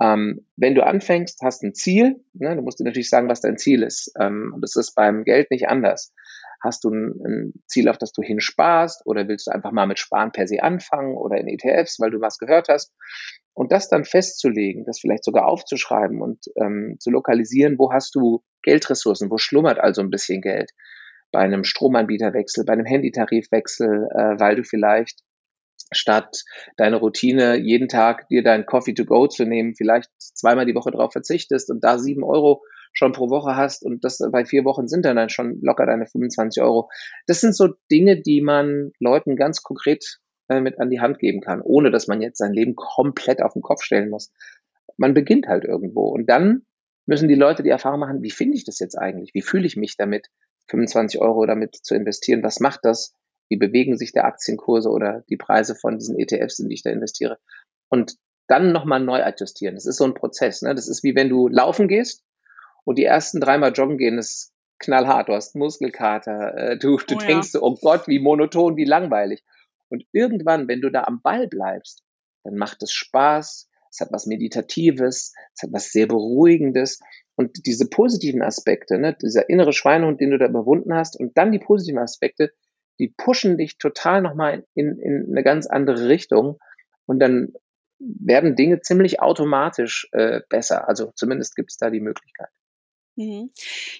Ähm, 0.00 0.46
wenn 0.56 0.74
du 0.74 0.84
anfängst, 0.84 1.40
hast 1.42 1.62
ein 1.62 1.74
Ziel, 1.74 2.24
ne? 2.32 2.56
du 2.56 2.62
musst 2.62 2.80
dir 2.80 2.84
natürlich 2.84 3.10
sagen, 3.10 3.28
was 3.28 3.40
dein 3.40 3.58
Ziel 3.58 3.82
ist. 3.82 4.12
Ähm, 4.18 4.52
und 4.54 4.60
das 4.60 4.74
ist 4.76 4.94
beim 4.94 5.24
Geld 5.24 5.50
nicht 5.50 5.68
anders. 5.68 6.12
Hast 6.62 6.84
du 6.84 6.90
ein, 6.90 7.20
ein 7.24 7.52
Ziel, 7.66 7.88
auf 7.88 7.98
das 7.98 8.12
du 8.12 8.22
hinsparst 8.22 9.02
oder 9.04 9.28
willst 9.28 9.46
du 9.46 9.50
einfach 9.52 9.72
mal 9.72 9.86
mit 9.86 9.98
Sparen 9.98 10.32
per 10.32 10.46
se 10.46 10.62
anfangen 10.62 11.16
oder 11.16 11.36
in 11.36 11.48
ETFs, 11.48 12.00
weil 12.00 12.10
du 12.10 12.20
was 12.20 12.38
gehört 12.38 12.68
hast? 12.68 12.92
Und 13.54 13.70
das 13.70 13.88
dann 13.88 14.04
festzulegen, 14.04 14.84
das 14.84 15.00
vielleicht 15.00 15.24
sogar 15.24 15.46
aufzuschreiben 15.46 16.22
und 16.22 16.46
ähm, 16.56 16.96
zu 16.98 17.10
lokalisieren, 17.10 17.78
wo 17.78 17.92
hast 17.92 18.14
du 18.14 18.42
Geldressourcen, 18.62 19.30
wo 19.30 19.38
schlummert 19.38 19.78
also 19.78 20.00
ein 20.00 20.10
bisschen 20.10 20.40
Geld? 20.40 20.70
Bei 21.32 21.40
einem 21.40 21.64
Stromanbieterwechsel, 21.64 22.64
bei 22.64 22.74
einem 22.74 22.86
Handytarifwechsel, 22.86 24.08
äh, 24.10 24.38
weil 24.38 24.56
du 24.56 24.64
vielleicht 24.64 25.20
statt 25.90 26.44
deine 26.76 26.96
Routine 26.96 27.56
jeden 27.56 27.88
Tag 27.88 28.28
dir 28.28 28.42
dein 28.42 28.66
Coffee 28.66 28.94
to 28.94 29.04
go 29.04 29.26
zu 29.26 29.44
nehmen, 29.44 29.74
vielleicht 29.74 30.10
zweimal 30.18 30.66
die 30.66 30.74
Woche 30.74 30.90
darauf 30.90 31.12
verzichtest 31.12 31.70
und 31.70 31.82
da 31.82 31.98
sieben 31.98 32.24
Euro 32.24 32.62
schon 32.92 33.12
pro 33.12 33.30
Woche 33.30 33.56
hast 33.56 33.84
und 33.84 34.04
das 34.04 34.18
bei 34.30 34.44
vier 34.44 34.64
Wochen 34.64 34.86
sind 34.86 35.04
dann, 35.04 35.16
dann 35.16 35.30
schon 35.30 35.58
locker 35.62 35.86
deine 35.86 36.06
25 36.06 36.62
Euro. 36.62 36.90
Das 37.26 37.40
sind 37.40 37.56
so 37.56 37.68
Dinge, 37.90 38.20
die 38.20 38.42
man 38.42 38.92
Leuten 39.00 39.36
ganz 39.36 39.62
konkret 39.62 40.18
äh, 40.48 40.60
mit 40.60 40.78
an 40.78 40.90
die 40.90 41.00
Hand 41.00 41.18
geben 41.18 41.40
kann, 41.40 41.62
ohne 41.62 41.90
dass 41.90 42.06
man 42.06 42.20
jetzt 42.20 42.38
sein 42.38 42.52
Leben 42.52 42.74
komplett 42.74 43.42
auf 43.42 43.54
den 43.54 43.62
Kopf 43.62 43.82
stellen 43.82 44.10
muss. 44.10 44.30
Man 44.98 45.14
beginnt 45.14 45.46
halt 45.46 45.64
irgendwo 45.64 46.08
und 46.08 46.28
dann 46.28 46.66
müssen 47.06 47.28
die 47.28 47.34
Leute 47.34 47.62
die 47.62 47.70
Erfahrung 47.70 48.00
machen, 48.00 48.22
wie 48.22 48.30
finde 48.30 48.56
ich 48.56 48.64
das 48.64 48.78
jetzt 48.78 48.96
eigentlich? 48.96 49.32
Wie 49.34 49.42
fühle 49.42 49.66
ich 49.66 49.76
mich 49.76 49.96
damit, 49.96 50.28
25 50.68 51.20
Euro 51.20 51.46
damit 51.46 51.76
zu 51.76 51.94
investieren? 51.94 52.42
Was 52.42 52.60
macht 52.60 52.80
das? 52.84 53.14
Wie 53.48 53.56
bewegen 53.56 53.96
sich 53.98 54.12
der 54.12 54.24
Aktienkurse 54.24 54.88
oder 54.88 55.24
die 55.28 55.36
Preise 55.36 55.74
von 55.74 55.98
diesen 55.98 56.18
ETFs, 56.18 56.58
in 56.58 56.68
die 56.68 56.74
ich 56.74 56.82
da 56.82 56.90
investiere? 56.90 57.38
Und 57.88 58.16
dann 58.48 58.72
nochmal 58.72 59.00
neu 59.00 59.22
adjustieren. 59.22 59.74
Das 59.74 59.86
ist 59.86 59.96
so 59.96 60.04
ein 60.04 60.14
Prozess. 60.14 60.62
Ne? 60.62 60.74
Das 60.74 60.88
ist 60.88 61.02
wie 61.02 61.14
wenn 61.14 61.28
du 61.28 61.48
laufen 61.48 61.88
gehst 61.88 62.24
und 62.84 62.98
die 62.98 63.04
ersten 63.04 63.40
dreimal 63.40 63.72
joggen 63.72 63.98
gehen 63.98 64.18
ist 64.18 64.52
knallhart. 64.78 65.28
Du 65.28 65.34
hast 65.34 65.54
Muskelkater, 65.54 66.56
äh, 66.56 66.78
du, 66.78 66.96
du 66.96 67.14
oh, 67.14 67.18
denkst 67.18 67.48
ja. 67.54 67.60
so, 67.60 67.62
oh 67.62 67.76
Gott, 67.80 68.08
wie 68.08 68.18
monoton, 68.18 68.76
wie 68.76 68.84
langweilig. 68.84 69.44
Und 69.88 70.04
irgendwann, 70.12 70.68
wenn 70.68 70.80
du 70.80 70.90
da 70.90 71.04
am 71.04 71.22
Ball 71.22 71.48
bleibst, 71.48 72.02
dann 72.44 72.56
macht 72.56 72.82
es 72.82 72.92
Spaß, 72.92 73.68
es 73.90 74.00
hat 74.00 74.08
was 74.10 74.26
Meditatives, 74.26 75.34
es 75.54 75.62
hat 75.62 75.72
was 75.72 75.90
sehr 75.90 76.06
Beruhigendes. 76.06 77.00
Und 77.34 77.66
diese 77.66 77.88
positiven 77.88 78.42
Aspekte, 78.42 78.98
ne, 78.98 79.16
dieser 79.20 79.48
innere 79.48 79.72
Schweinehund, 79.72 80.20
den 80.20 80.30
du 80.30 80.38
da 80.38 80.46
überwunden 80.46 80.94
hast, 80.94 81.18
und 81.18 81.36
dann 81.38 81.52
die 81.52 81.58
positiven 81.58 82.00
Aspekte, 82.00 82.52
die 82.98 83.08
pushen 83.16 83.56
dich 83.56 83.78
total 83.78 84.22
nochmal 84.22 84.64
in, 84.74 84.98
in 84.98 85.28
eine 85.30 85.42
ganz 85.42 85.66
andere 85.66 86.08
Richtung. 86.08 86.58
Und 87.06 87.20
dann 87.20 87.54
werden 87.98 88.56
Dinge 88.56 88.80
ziemlich 88.80 89.20
automatisch 89.20 90.08
äh, 90.12 90.40
besser. 90.48 90.88
Also 90.88 91.12
zumindest 91.14 91.56
gibt 91.56 91.70
es 91.70 91.78
da 91.78 91.90
die 91.90 92.00
Möglichkeit. 92.00 92.48
Mhm. 93.16 93.50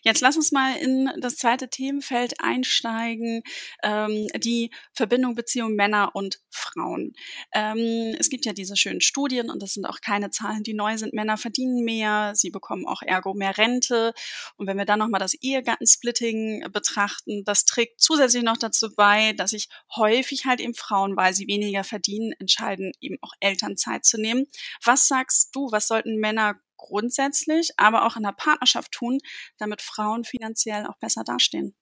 Jetzt 0.02 0.22
lass 0.22 0.36
uns 0.36 0.52
mal 0.52 0.74
in 0.76 1.10
das 1.20 1.36
zweite 1.36 1.68
Themenfeld 1.68 2.40
einsteigen, 2.40 3.42
ähm, 3.82 4.26
die 4.36 4.70
Verbindung, 4.94 5.34
Beziehung 5.34 5.74
Männer 5.74 6.12
und 6.14 6.40
Frauen. 6.48 7.12
Ähm, 7.52 8.16
es 8.18 8.30
gibt 8.30 8.46
ja 8.46 8.54
diese 8.54 8.74
schönen 8.74 9.02
Studien 9.02 9.50
und 9.50 9.62
das 9.62 9.74
sind 9.74 9.84
auch 9.84 10.00
keine 10.00 10.30
Zahlen, 10.30 10.62
die 10.62 10.72
neu 10.72 10.96
sind. 10.96 11.12
Männer 11.12 11.36
verdienen 11.36 11.84
mehr, 11.84 12.32
sie 12.34 12.50
bekommen 12.50 12.86
auch 12.86 13.02
ergo 13.02 13.34
mehr 13.34 13.58
Rente. 13.58 14.14
Und 14.56 14.66
wenn 14.66 14.78
wir 14.78 14.86
dann 14.86 15.00
nochmal 15.00 15.20
das 15.20 15.34
Ehegattensplitting 15.34 16.68
betrachten, 16.72 17.44
das 17.44 17.66
trägt 17.66 18.00
zusätzlich 18.00 18.42
noch 18.42 18.56
dazu 18.56 18.94
bei, 18.94 19.34
dass 19.34 19.50
sich 19.50 19.68
häufig 19.94 20.46
halt 20.46 20.60
eben 20.60 20.74
Frauen, 20.74 21.16
weil 21.16 21.34
sie 21.34 21.46
weniger 21.48 21.84
verdienen, 21.84 22.32
entscheiden, 22.38 22.92
eben 23.00 23.18
auch 23.20 23.32
Elternzeit 23.40 24.06
zu 24.06 24.18
nehmen. 24.18 24.46
Was 24.82 25.06
sagst 25.06 25.54
du, 25.54 25.70
was 25.70 25.86
sollten 25.86 26.16
Männer 26.16 26.54
grundsätzlich, 26.82 27.70
aber 27.76 28.06
auch 28.06 28.16
in 28.16 28.22
der 28.22 28.34
Partnerschaft 28.36 28.92
tun, 28.92 29.18
damit 29.58 29.82
Frauen 29.82 30.24
finanziell 30.24 30.86
auch 30.86 30.98
besser 30.98 31.22
dastehen? 31.24 31.74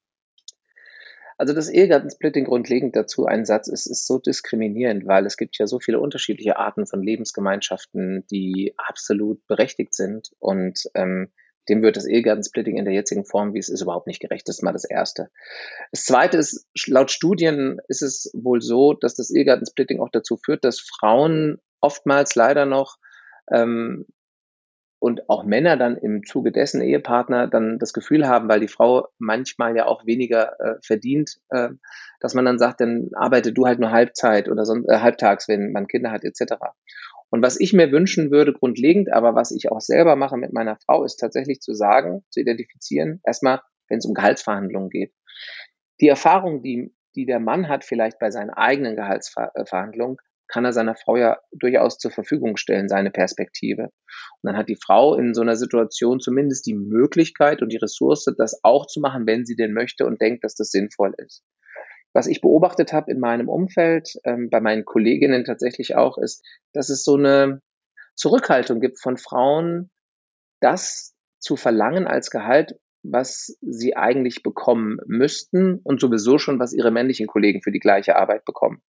Also 1.39 1.55
das 1.55 1.71
Ehegattensplitting 1.71 2.45
grundlegend 2.45 2.95
dazu 2.95 3.25
ein 3.25 3.47
Satz 3.47 3.67
ist, 3.69 3.87
ist 3.87 4.07
so 4.07 4.19
diskriminierend, 4.19 5.07
weil 5.07 5.25
es 5.25 5.39
gibt 5.39 5.57
ja 5.57 5.67
so 5.67 5.81
viele 5.81 5.99
unterschiedliche 5.99 6.59
Arten 6.59 6.87
von 6.87 7.03
Lebensgemeinschaften, 7.03 8.27
die 8.31 8.75
absolut 8.77 9.47
berechtigt 9.47 9.95
sind 9.95 10.33
und 10.39 10.91
ähm, 10.95 11.33
dem 11.71 11.83
wird 11.83 11.97
das 11.97 12.07
Ehegattensplitting 12.07 12.77
in 12.77 12.85
der 12.85 12.93
jetzigen 12.93 13.25
Form, 13.25 13.55
wie 13.55 13.59
es 13.59 13.71
ist, 13.71 13.81
überhaupt 13.81 14.07
nicht 14.07 14.21
gerecht. 14.21 14.49
Das 14.49 14.57
ist 14.57 14.63
mal 14.63 14.73
das 14.73 14.85
Erste. 14.85 15.31
Das 15.93 16.05
Zweite 16.05 16.37
ist, 16.37 16.67
laut 16.87 17.11
Studien 17.11 17.81
ist 17.89 18.03
es 18.03 18.31
wohl 18.35 18.61
so, 18.61 18.93
dass 18.93 19.15
das 19.15 19.31
Ehegattensplitting 19.31 20.01
auch 20.01 20.11
dazu 20.11 20.37
führt, 20.37 20.65
dass 20.65 20.81
Frauen 20.81 21.59
oftmals 21.81 22.35
leider 22.35 22.67
noch 22.67 22.99
ähm, 23.51 24.05
und 25.01 25.29
auch 25.31 25.45
Männer 25.45 25.79
dann 25.79 25.97
im 25.97 26.25
Zuge 26.25 26.53
dessen 26.53 26.83
Ehepartner 26.83 27.49
dann 27.49 27.79
das 27.79 27.95
Gefühl 27.95 28.29
haben, 28.29 28.49
weil 28.49 28.61
die 28.61 28.69
Frau 28.69 29.09
manchmal 29.19 29.75
ja 29.75 29.87
auch 29.87 30.05
weniger 30.05 30.61
äh, 30.61 30.75
verdient, 30.83 31.41
äh, 31.49 31.71
dass 32.21 32.35
man 32.35 32.45
dann 32.45 32.59
sagt, 32.59 32.83
dann 32.83 33.09
arbeite 33.15 33.53
du 33.53 33.67
halt 33.67 33.81
nur 33.81 33.91
Halbzeit 33.91 34.49
oder 34.49 34.67
sonst, 34.67 34.89
äh, 34.89 34.99
halbtags, 34.99 35.49
wenn 35.49 35.73
man 35.73 35.89
Kinder 35.89 36.13
hat 36.13 36.23
etc. 36.25 36.55
Und 37.31 37.43
was 37.43 37.59
ich 37.59 37.73
mir 37.73 37.91
wünschen 37.91 38.31
würde, 38.31 38.53
grundlegend, 38.53 39.11
aber 39.11 39.35
was 39.35 39.53
ich 39.53 39.73
auch 39.73 39.81
selber 39.81 40.17
mache 40.17 40.37
mit 40.37 40.53
meiner 40.53 40.77
Frau, 40.77 41.03
ist 41.03 41.17
tatsächlich 41.17 41.61
zu 41.61 41.73
sagen, 41.73 42.23
zu 42.29 42.41
identifizieren, 42.41 43.21
erstmal, 43.25 43.63
wenn 43.89 43.99
es 43.99 44.07
um 44.07 44.13
Gehaltsverhandlungen 44.13 44.91
geht. 44.91 45.15
Die 46.03 46.09
Erfahrung, 46.09 46.63
die, 46.63 46.95
die 47.15 47.25
der 47.25 47.41
Mann 47.41 47.69
hat, 47.69 47.85
vielleicht 47.85 48.19
bei 48.19 48.31
seinen 48.31 48.51
eigenen 48.51 48.97
Gehaltsverhandlungen, 48.97 50.19
kann 50.51 50.65
er 50.65 50.73
seiner 50.73 50.97
Frau 50.97 51.17
ja 51.17 51.39
durchaus 51.53 51.99
zur 51.99 52.11
Verfügung 52.11 52.57
stellen, 52.57 52.89
seine 52.89 53.11
Perspektive. 53.11 53.85
Und 53.85 54.43
dann 54.43 54.57
hat 54.57 54.69
die 54.69 54.79
Frau 54.81 55.15
in 55.15 55.33
so 55.33 55.43
einer 55.43 55.57
Situation 55.57 56.21
zumindest 56.21 56.67
die 56.67 56.75
Möglichkeit 56.75 57.63
und 57.63 57.73
die 57.73 57.79
Ressource, 57.79 58.27
das 58.37 58.61
auch 58.63 58.87
zu 58.87 59.01
machen, 59.01 59.27
wenn 59.27 59.45
sie 59.45 59.57
denn 59.57 59.73
möchte 59.73 60.07
und 60.07 60.21
denkt, 60.21 60.45
dass 60.45 60.55
das 60.55 60.71
sinnvoll 60.71 61.15
ist. 61.19 61.43
Was 62.13 62.27
ich 62.27 62.41
beobachtet 62.41 62.93
habe 62.93 63.13
in 63.13 63.21
meinem 63.21 63.49
Umfeld, 63.49 64.15
ähm, 64.25 64.51
bei 64.51 64.61
meinen 64.61 64.85
Kolleginnen 64.85 65.45
tatsächlich 65.45 65.95
auch, 65.95 66.19
ist, 66.19 66.45
dass 66.73 66.91
es 66.91 67.05
so 67.05 67.17
eine 67.17 67.63
Zurückhaltung 68.17 68.81
gibt 68.81 69.01
von 69.01 69.17
Frauen, 69.17 69.91
das 70.61 71.15
zu 71.39 71.57
verlangen 71.57 72.07
als 72.07 72.31
Gehalt, 72.31 72.75
was 73.03 73.57
sie 73.63 73.97
eigentlich 73.97 74.43
bekommen 74.43 74.99
müssten 75.07 75.81
und 75.85 76.01
sowieso 76.01 76.39
schon, 76.39 76.59
was 76.59 76.73
ihre 76.73 76.91
männlichen 76.91 77.27
Kollegen 77.27 77.63
für 77.63 77.73
die 77.73 77.79
gleiche 77.79 78.17
Arbeit 78.17 78.45
bekommen. 78.45 78.83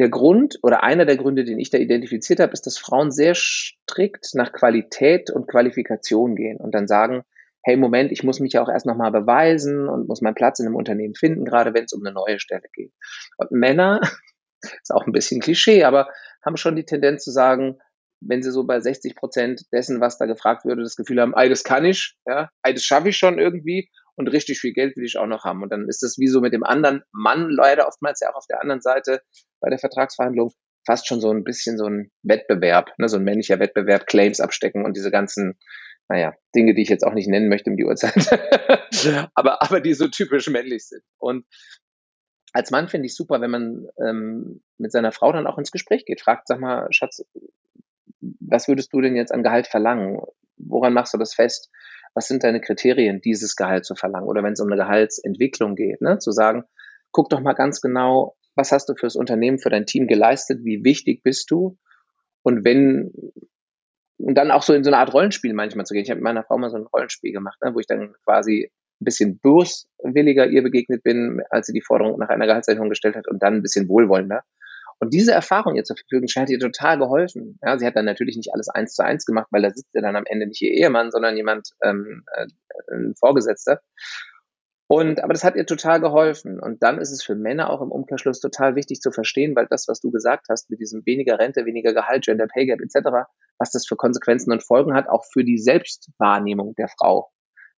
Der 0.00 0.08
Grund 0.08 0.58
oder 0.62 0.82
einer 0.82 1.04
der 1.04 1.18
Gründe, 1.18 1.44
den 1.44 1.58
ich 1.58 1.68
da 1.68 1.76
identifiziert 1.76 2.40
habe, 2.40 2.54
ist, 2.54 2.66
dass 2.66 2.78
Frauen 2.78 3.10
sehr 3.10 3.34
strikt 3.34 4.34
nach 4.34 4.50
Qualität 4.50 5.30
und 5.30 5.46
Qualifikation 5.46 6.34
gehen 6.36 6.56
und 6.56 6.74
dann 6.74 6.88
sagen, 6.88 7.22
hey, 7.62 7.76
Moment, 7.76 8.10
ich 8.10 8.24
muss 8.24 8.40
mich 8.40 8.54
ja 8.54 8.62
auch 8.62 8.70
erst 8.70 8.86
nochmal 8.86 9.12
beweisen 9.12 9.90
und 9.90 10.08
muss 10.08 10.22
meinen 10.22 10.34
Platz 10.34 10.58
in 10.58 10.66
einem 10.66 10.76
Unternehmen 10.76 11.14
finden, 11.14 11.44
gerade 11.44 11.74
wenn 11.74 11.84
es 11.84 11.92
um 11.92 12.02
eine 12.02 12.14
neue 12.14 12.40
Stelle 12.40 12.66
geht. 12.72 12.94
Und 13.36 13.52
Männer, 13.52 14.00
ist 14.62 14.90
auch 14.90 15.06
ein 15.06 15.12
bisschen 15.12 15.42
Klischee, 15.42 15.84
aber 15.84 16.08
haben 16.42 16.56
schon 16.56 16.76
die 16.76 16.86
Tendenz 16.86 17.22
zu 17.22 17.30
sagen, 17.30 17.78
wenn 18.22 18.42
sie 18.42 18.52
so 18.52 18.64
bei 18.64 18.80
60 18.80 19.14
Prozent 19.16 19.66
dessen, 19.70 20.00
was 20.00 20.16
da 20.16 20.24
gefragt 20.24 20.64
würde, 20.64 20.82
das 20.82 20.96
Gefühl 20.96 21.20
haben, 21.20 21.34
ey, 21.36 21.50
das 21.50 21.62
kann 21.62 21.84
ich, 21.84 22.16
ja, 22.26 22.48
ey, 22.62 22.72
das 22.72 22.84
schaffe 22.84 23.10
ich 23.10 23.18
schon 23.18 23.38
irgendwie 23.38 23.90
und 24.20 24.28
richtig 24.28 24.60
viel 24.60 24.72
Geld 24.72 24.96
will 24.96 25.04
ich 25.04 25.16
auch 25.16 25.26
noch 25.26 25.44
haben. 25.44 25.62
Und 25.62 25.72
dann 25.72 25.88
ist 25.88 26.02
das 26.02 26.18
wie 26.18 26.28
so 26.28 26.40
mit 26.40 26.52
dem 26.52 26.62
anderen 26.62 27.02
Mann 27.10 27.48
leider 27.50 27.88
oftmals 27.88 28.20
ja 28.20 28.30
auch 28.30 28.36
auf 28.36 28.46
der 28.46 28.60
anderen 28.60 28.80
Seite 28.80 29.22
bei 29.60 29.70
der 29.70 29.78
Vertragsverhandlung 29.78 30.52
fast 30.86 31.08
schon 31.08 31.20
so 31.20 31.30
ein 31.30 31.44
bisschen 31.44 31.78
so 31.78 31.86
ein 31.86 32.10
Wettbewerb, 32.22 32.92
ne, 32.98 33.08
so 33.08 33.16
ein 33.16 33.24
männlicher 33.24 33.58
Wettbewerb, 33.58 34.06
Claims 34.06 34.40
abstecken 34.40 34.84
und 34.84 34.96
diese 34.96 35.10
ganzen, 35.10 35.58
naja, 36.08 36.34
Dinge, 36.54 36.74
die 36.74 36.82
ich 36.82 36.88
jetzt 36.88 37.04
auch 37.04 37.12
nicht 37.12 37.28
nennen 37.28 37.48
möchte 37.48 37.70
um 37.70 37.76
die 37.76 37.84
Uhrzeit, 37.84 38.14
aber, 39.34 39.62
aber 39.62 39.80
die 39.80 39.94
so 39.94 40.08
typisch 40.08 40.48
männlich 40.48 40.86
sind. 40.86 41.02
Und 41.18 41.46
als 42.52 42.70
Mann 42.70 42.88
finde 42.88 43.06
ich 43.06 43.14
super, 43.14 43.40
wenn 43.40 43.50
man 43.50 43.88
ähm, 44.04 44.62
mit 44.78 44.92
seiner 44.92 45.12
Frau 45.12 45.32
dann 45.32 45.46
auch 45.46 45.58
ins 45.58 45.70
Gespräch 45.70 46.04
geht, 46.04 46.20
fragt, 46.20 46.48
sag 46.48 46.60
mal, 46.60 46.86
Schatz, 46.90 47.24
was 48.20 48.68
würdest 48.68 48.92
du 48.92 49.00
denn 49.00 49.16
jetzt 49.16 49.32
an 49.32 49.42
Gehalt 49.42 49.66
verlangen? 49.66 50.20
Woran 50.56 50.92
machst 50.92 51.14
du 51.14 51.18
das 51.18 51.34
fest? 51.34 51.70
Was 52.14 52.26
sind 52.26 52.42
deine 52.42 52.60
Kriterien, 52.60 53.20
dieses 53.20 53.56
Gehalt 53.56 53.84
zu 53.84 53.94
verlangen? 53.94 54.28
Oder 54.28 54.42
wenn 54.42 54.54
es 54.54 54.60
um 54.60 54.66
eine 54.66 54.80
Gehaltsentwicklung 54.80 55.76
geht, 55.76 56.00
ne, 56.00 56.18
zu 56.18 56.32
sagen, 56.32 56.64
guck 57.12 57.28
doch 57.30 57.40
mal 57.40 57.52
ganz 57.54 57.80
genau, 57.80 58.36
was 58.56 58.72
hast 58.72 58.88
du 58.88 58.94
fürs 58.94 59.16
Unternehmen, 59.16 59.58
für 59.58 59.70
dein 59.70 59.86
Team 59.86 60.06
geleistet? 60.06 60.64
Wie 60.64 60.84
wichtig 60.84 61.22
bist 61.22 61.50
du? 61.50 61.78
Und 62.42 62.64
wenn, 62.64 63.12
und 64.18 64.34
dann 64.34 64.50
auch 64.50 64.62
so 64.62 64.74
in 64.74 64.84
so 64.84 64.90
eine 64.90 64.98
Art 64.98 65.14
Rollenspiel 65.14 65.54
manchmal 65.54 65.86
zu 65.86 65.94
gehen. 65.94 66.02
Ich 66.02 66.10
habe 66.10 66.18
mit 66.18 66.24
meiner 66.24 66.44
Frau 66.44 66.58
mal 66.58 66.70
so 66.70 66.76
ein 66.76 66.86
Rollenspiel 66.86 67.32
gemacht, 67.32 67.58
ne, 67.62 67.74
wo 67.74 67.80
ich 67.80 67.86
dann 67.86 68.14
quasi 68.24 68.70
ein 69.00 69.04
bisschen 69.04 69.38
böswilliger 69.38 70.46
ihr 70.46 70.62
begegnet 70.62 71.02
bin, 71.02 71.42
als 71.50 71.66
sie 71.66 71.72
die 71.72 71.80
Forderung 71.80 72.18
nach 72.18 72.28
einer 72.28 72.46
Gehaltserhöhung 72.46 72.90
gestellt 72.90 73.16
hat 73.16 73.28
und 73.28 73.42
dann 73.42 73.54
ein 73.54 73.62
bisschen 73.62 73.88
wohlwollender. 73.88 74.42
Und 75.00 75.14
diese 75.14 75.32
Erfahrung 75.32 75.76
ihr 75.76 75.84
zur 75.84 75.96
Verfügung 75.96 76.28
scheint 76.28 76.50
ihr 76.50 76.58
total 76.58 76.98
geholfen. 76.98 77.58
Ja, 77.62 77.78
sie 77.78 77.86
hat 77.86 77.96
dann 77.96 78.04
natürlich 78.04 78.36
nicht 78.36 78.52
alles 78.52 78.68
eins 78.68 78.94
zu 78.94 79.02
eins 79.02 79.24
gemacht, 79.24 79.48
weil 79.50 79.62
da 79.62 79.70
sitzt 79.70 79.94
ja 79.94 80.02
dann 80.02 80.14
am 80.14 80.26
Ende 80.26 80.46
nicht 80.46 80.60
ihr 80.60 80.72
Ehemann, 80.72 81.10
sondern 81.10 81.36
jemand, 81.36 81.70
ähm, 81.82 82.24
äh, 82.32 82.46
ein 82.92 83.14
Vorgesetzter. 83.18 83.80
Und, 84.92 85.22
aber 85.22 85.32
das 85.32 85.44
hat 85.44 85.54
ihr 85.54 85.66
total 85.66 86.00
geholfen. 86.00 86.60
Und 86.60 86.82
dann 86.82 86.98
ist 86.98 87.12
es 87.12 87.22
für 87.22 87.34
Männer 87.34 87.70
auch 87.70 87.80
im 87.80 87.92
Umkehrschluss 87.92 88.40
total 88.40 88.74
wichtig 88.74 89.00
zu 89.00 89.10
verstehen, 89.10 89.54
weil 89.56 89.68
das, 89.70 89.88
was 89.88 90.00
du 90.00 90.10
gesagt 90.10 90.46
hast, 90.50 90.68
mit 90.68 90.80
diesem 90.80 91.06
weniger 91.06 91.38
Rente, 91.38 91.64
weniger 91.64 91.94
Gehalt, 91.94 92.24
Gender 92.24 92.48
Pay 92.48 92.66
Gap 92.66 92.80
etc., 92.80 93.30
was 93.58 93.70
das 93.70 93.86
für 93.86 93.96
Konsequenzen 93.96 94.52
und 94.52 94.64
Folgen 94.64 94.92
hat, 94.94 95.08
auch 95.08 95.24
für 95.32 95.44
die 95.44 95.58
Selbstwahrnehmung 95.58 96.74
der 96.74 96.88
Frau. 96.88 97.30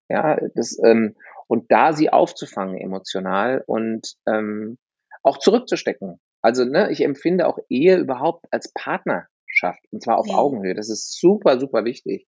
Ja, 0.09 0.39
das, 0.55 0.79
ähm, 0.85 1.17
und 1.49 1.71
da 1.71 1.93
sie 1.93 2.11
aufzufangen 2.11 2.79
emotional 2.79 3.65
und 3.67 4.15
ähm, 4.27 4.79
auch 5.25 5.39
zurückzustecken. 5.39 6.21
Also, 6.42 6.64
ne, 6.64 6.90
ich 6.90 7.02
empfinde 7.02 7.47
auch 7.47 7.59
Ehe 7.68 7.99
überhaupt 7.99 8.47
als 8.50 8.73
Partnerschaft 8.75 9.85
und 9.90 10.02
zwar 10.02 10.18
auf 10.18 10.28
ja. 10.28 10.37
Augenhöhe. 10.37 10.75
Das 10.75 10.88
ist 10.88 11.18
super, 11.20 11.59
super 11.59 11.85
wichtig. 11.85 12.26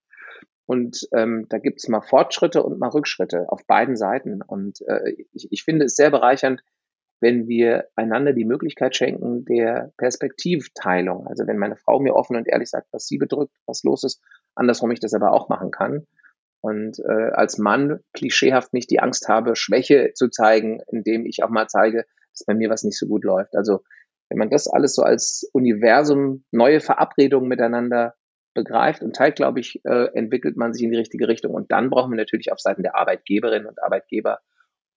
Und 0.66 1.08
ähm, 1.12 1.46
da 1.48 1.58
gibt 1.58 1.80
es 1.80 1.88
mal 1.88 2.02
Fortschritte 2.02 2.62
und 2.62 2.78
mal 2.78 2.88
Rückschritte 2.88 3.46
auf 3.48 3.66
beiden 3.66 3.96
Seiten. 3.96 4.42
Und 4.42 4.80
äh, 4.86 5.10
ich, 5.32 5.48
ich 5.50 5.64
finde 5.64 5.86
es 5.86 5.96
sehr 5.96 6.10
bereichernd, 6.10 6.62
wenn 7.20 7.46
wir 7.46 7.88
einander 7.94 8.32
die 8.32 8.44
Möglichkeit 8.44 8.96
schenken 8.96 9.44
der 9.44 9.92
Perspektivteilung. 9.96 11.26
Also 11.26 11.46
wenn 11.46 11.58
meine 11.58 11.76
Frau 11.76 12.00
mir 12.00 12.14
offen 12.14 12.36
und 12.36 12.48
ehrlich 12.48 12.68
sagt, 12.68 12.88
was 12.90 13.06
sie 13.06 13.18
bedrückt, 13.18 13.54
was 13.66 13.82
los 13.84 14.02
ist, 14.02 14.20
andersrum 14.54 14.90
ich 14.90 15.00
das 15.00 15.14
aber 15.14 15.32
auch 15.32 15.48
machen 15.48 15.70
kann. 15.70 16.06
Und 16.60 16.98
äh, 17.00 17.30
als 17.32 17.58
Mann 17.58 18.00
klischeehaft 18.12 18.72
nicht 18.72 18.90
die 18.90 19.00
Angst 19.00 19.28
habe, 19.28 19.56
Schwäche 19.56 20.12
zu 20.14 20.28
zeigen, 20.28 20.80
indem 20.88 21.26
ich 21.26 21.42
auch 21.42 21.50
mal 21.50 21.68
zeige, 21.68 22.04
dass 22.32 22.44
bei 22.46 22.54
mir 22.54 22.70
was 22.70 22.82
nicht 22.82 22.98
so 22.98 23.06
gut 23.06 23.24
läuft. 23.24 23.56
Also 23.56 23.82
wenn 24.32 24.38
man 24.38 24.48
das 24.48 24.66
alles 24.66 24.94
so 24.94 25.02
als 25.02 25.46
Universum, 25.52 26.42
neue 26.52 26.80
Verabredungen 26.80 27.50
miteinander 27.50 28.14
begreift 28.54 29.02
und 29.02 29.14
teilt, 29.14 29.36
glaube 29.36 29.60
ich, 29.60 29.84
äh, 29.84 30.06
entwickelt 30.14 30.56
man 30.56 30.72
sich 30.72 30.82
in 30.82 30.90
die 30.90 30.96
richtige 30.96 31.28
Richtung. 31.28 31.52
Und 31.52 31.70
dann 31.70 31.90
brauchen 31.90 32.10
wir 32.10 32.16
natürlich 32.16 32.50
auf 32.50 32.58
Seiten 32.58 32.82
der 32.82 32.96
Arbeitgeberinnen 32.96 33.68
und 33.68 33.82
Arbeitgeber 33.82 34.38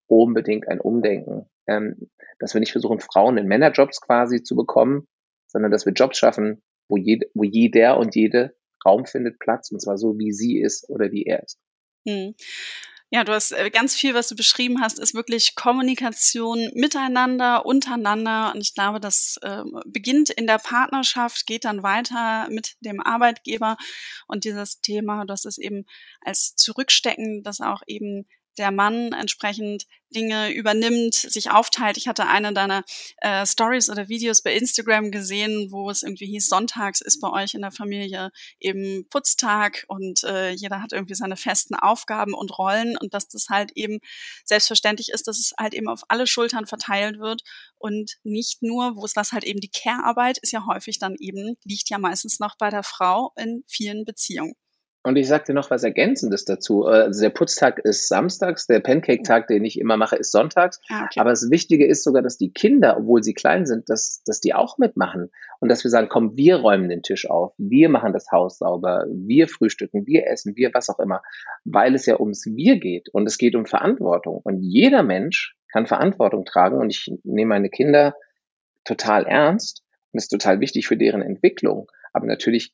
unbedingt 0.08 0.70
ein 0.70 0.80
Umdenken, 0.80 1.50
ähm, 1.68 2.10
dass 2.40 2.54
wir 2.54 2.62
nicht 2.62 2.72
versuchen, 2.72 3.02
Frauen 3.02 3.38
in 3.38 3.48
Männerjobs 3.48 4.00
quasi 4.00 4.42
zu 4.42 4.56
bekommen, 4.56 5.06
sondern 5.48 5.72
dass 5.72 5.86
wir 5.86 5.92
Jobs 5.92 6.18
schaffen, 6.18 6.64
wo, 6.88 6.96
jede, 6.96 7.28
wo 7.34 7.44
jeder 7.44 7.98
und 7.98 8.16
jede 8.16 8.56
Raum 8.86 9.06
findet, 9.06 9.40
Platz, 9.40 9.70
und 9.70 9.82
zwar 9.82 9.98
so, 9.98 10.18
wie 10.18 10.32
sie 10.32 10.62
ist 10.62 10.90
oder 10.90 11.12
wie 11.12 11.24
er 11.24 11.44
ist. 11.44 11.60
Hm. 12.08 12.36
Ja, 13.12 13.24
du 13.24 13.34
hast 13.34 13.52
äh, 13.52 13.70
ganz 13.70 13.96
viel, 13.96 14.16
was 14.16 14.28
du 14.28 14.36
beschrieben 14.36 14.82
hast, 14.82 15.00
ist 15.00 15.14
wirklich 15.14 15.56
Kommunikation 15.56 16.72
miteinander, 16.74 17.66
untereinander. 17.66 18.52
Und 18.54 18.62
ich 18.62 18.74
glaube, 18.74 19.00
das 19.00 19.38
äh, 19.44 19.64
beginnt 19.86 20.32
in 20.32 20.48
der 20.48 20.58
Partnerschaft, 20.58 21.46
geht 21.46 21.66
dann 21.66 21.84
weiter 21.84 22.48
mit 22.50 22.76
dem 22.80 23.00
Arbeitgeber. 23.00 23.78
Und 24.28 24.44
dieses 24.44 24.82
Thema, 24.82 25.26
das 25.26 25.46
ist 25.46 25.60
eben 25.60 25.86
als 26.22 26.56
Zurückstecken, 26.56 27.44
das 27.44 27.62
auch 27.62 27.84
eben 27.86 28.28
der 28.58 28.72
Mann 28.72 29.14
entsprechend 29.14 29.86
Dinge 30.16 30.54
übernimmt, 30.54 31.14
sich 31.14 31.52
aufteilt. 31.52 31.98
Ich 31.98 32.08
hatte 32.08 32.28
eine 32.28 32.54
deiner 32.54 32.84
äh, 33.18 33.46
Stories 33.46 33.90
oder 33.90 34.08
Videos 34.08 34.42
bei 34.42 34.54
Instagram 34.54 35.12
gesehen, 35.12 35.72
wo 35.72 35.90
es 35.90 36.04
irgendwie 36.04 36.28
hieß, 36.28 36.48
sonntags 36.48 37.02
ist 37.02 37.20
bei 37.20 37.30
euch 37.30 37.54
in 37.54 37.62
der 37.62 37.72
Familie 37.72 38.32
eben 38.60 39.08
Putztag 39.10 39.84
und 39.88 40.24
äh, 40.24 40.52
jeder 40.52 40.82
hat 40.82 40.94
irgendwie 40.94 41.16
seine 41.16 41.36
festen 41.36 41.76
Aufgaben 41.76 42.34
und 42.34 42.58
Rollen 42.58 42.98
und 42.98 43.14
dass 43.14 43.28
das 43.28 43.48
halt 43.50 43.72
eben 43.76 44.00
selbstverständlich 44.46 45.10
ist, 45.10 45.28
dass 45.28 45.40
es 45.40 45.54
halt 45.60 45.74
eben 45.74 45.90
auf 45.90 46.02
alle 46.08 46.28
Schultern 46.28 46.66
verteilt 46.66 47.20
wird 47.20 47.42
und 47.78 48.18
nicht 48.24 48.62
nur, 48.62 48.96
wo 48.96 49.06
es 49.06 49.16
was 49.16 49.34
halt 49.34 49.44
eben 49.44 49.60
die 49.60 49.70
Care-Arbeit 49.70 50.38
ist 50.38 50.52
ja 50.52 50.66
häufig 50.66 51.00
dann 51.00 51.16
eben, 51.20 51.58
liegt 51.64 51.90
ja 51.90 51.98
meistens 51.98 52.40
noch 52.40 52.56
bei 52.58 52.70
der 52.70 52.84
Frau 52.84 53.34
in 53.36 53.64
vielen 53.68 54.06
Beziehungen. 54.06 54.56
Und 55.06 55.18
ich 55.18 55.28
sagte 55.28 55.54
noch 55.54 55.70
was 55.70 55.84
Ergänzendes 55.84 56.46
dazu. 56.46 56.86
Also 56.86 57.22
der 57.22 57.30
Putztag 57.30 57.78
ist 57.78 58.08
samstags, 58.08 58.66
der 58.66 58.80
Pancake-Tag, 58.80 59.46
den 59.46 59.64
ich 59.64 59.80
immer 59.80 59.98
mache, 59.98 60.16
ist 60.16 60.32
sonntags. 60.32 60.82
Ah, 60.90 61.06
okay. 61.06 61.20
Aber 61.20 61.30
das 61.30 61.52
Wichtige 61.52 61.86
ist 61.86 62.04
sogar, 62.04 62.24
dass 62.24 62.40
die 62.40 62.52
Kinder, 62.52 62.98
obwohl 62.98 63.22
sie 63.22 63.36
klein 63.36 63.68
sind, 63.68 63.88
dass, 63.88 64.24
dass 64.26 64.42
die 64.42 64.56
auch 64.56 64.80
mitmachen. 64.80 65.30
Und 65.60 65.70
dass 65.70 65.84
wir 65.84 65.92
sagen, 65.92 66.10
komm, 66.10 66.36
wir 66.38 66.56
räumen 66.56 66.90
den 66.90 67.04
Tisch 67.04 67.30
auf, 67.30 67.54
wir 67.60 67.88
machen 67.90 68.14
das 68.14 68.32
Haus 68.32 68.58
sauber, 68.58 69.06
wir 69.08 69.48
frühstücken, 69.48 70.08
wir 70.08 70.26
essen, 70.26 70.56
wir 70.56 70.72
was 70.74 70.90
auch 70.90 70.98
immer. 70.98 71.22
Weil 71.66 71.94
es 71.94 72.08
ja 72.08 72.20
ums 72.20 72.48
Wir 72.48 72.80
geht 72.80 73.10
und 73.10 73.28
es 73.28 73.38
geht 73.38 73.54
um 73.54 73.68
Verantwortung. 73.68 74.42
Und 74.44 74.64
jeder 74.64 75.04
Mensch 75.04 75.56
kann 75.72 75.86
Verantwortung 75.86 76.46
tragen. 76.46 76.80
Und 76.80 76.90
ich 76.90 77.14
nehme 77.24 77.50
meine 77.50 77.70
Kinder 77.70 78.16
total 78.86 79.28
ernst 79.28 79.84
und 80.12 80.18
ist 80.18 80.30
total 80.30 80.62
wichtig 80.62 80.88
für 80.88 80.98
deren 80.98 81.22
Entwicklung. 81.22 81.92
Aber 82.12 82.26
natürlich 82.26 82.74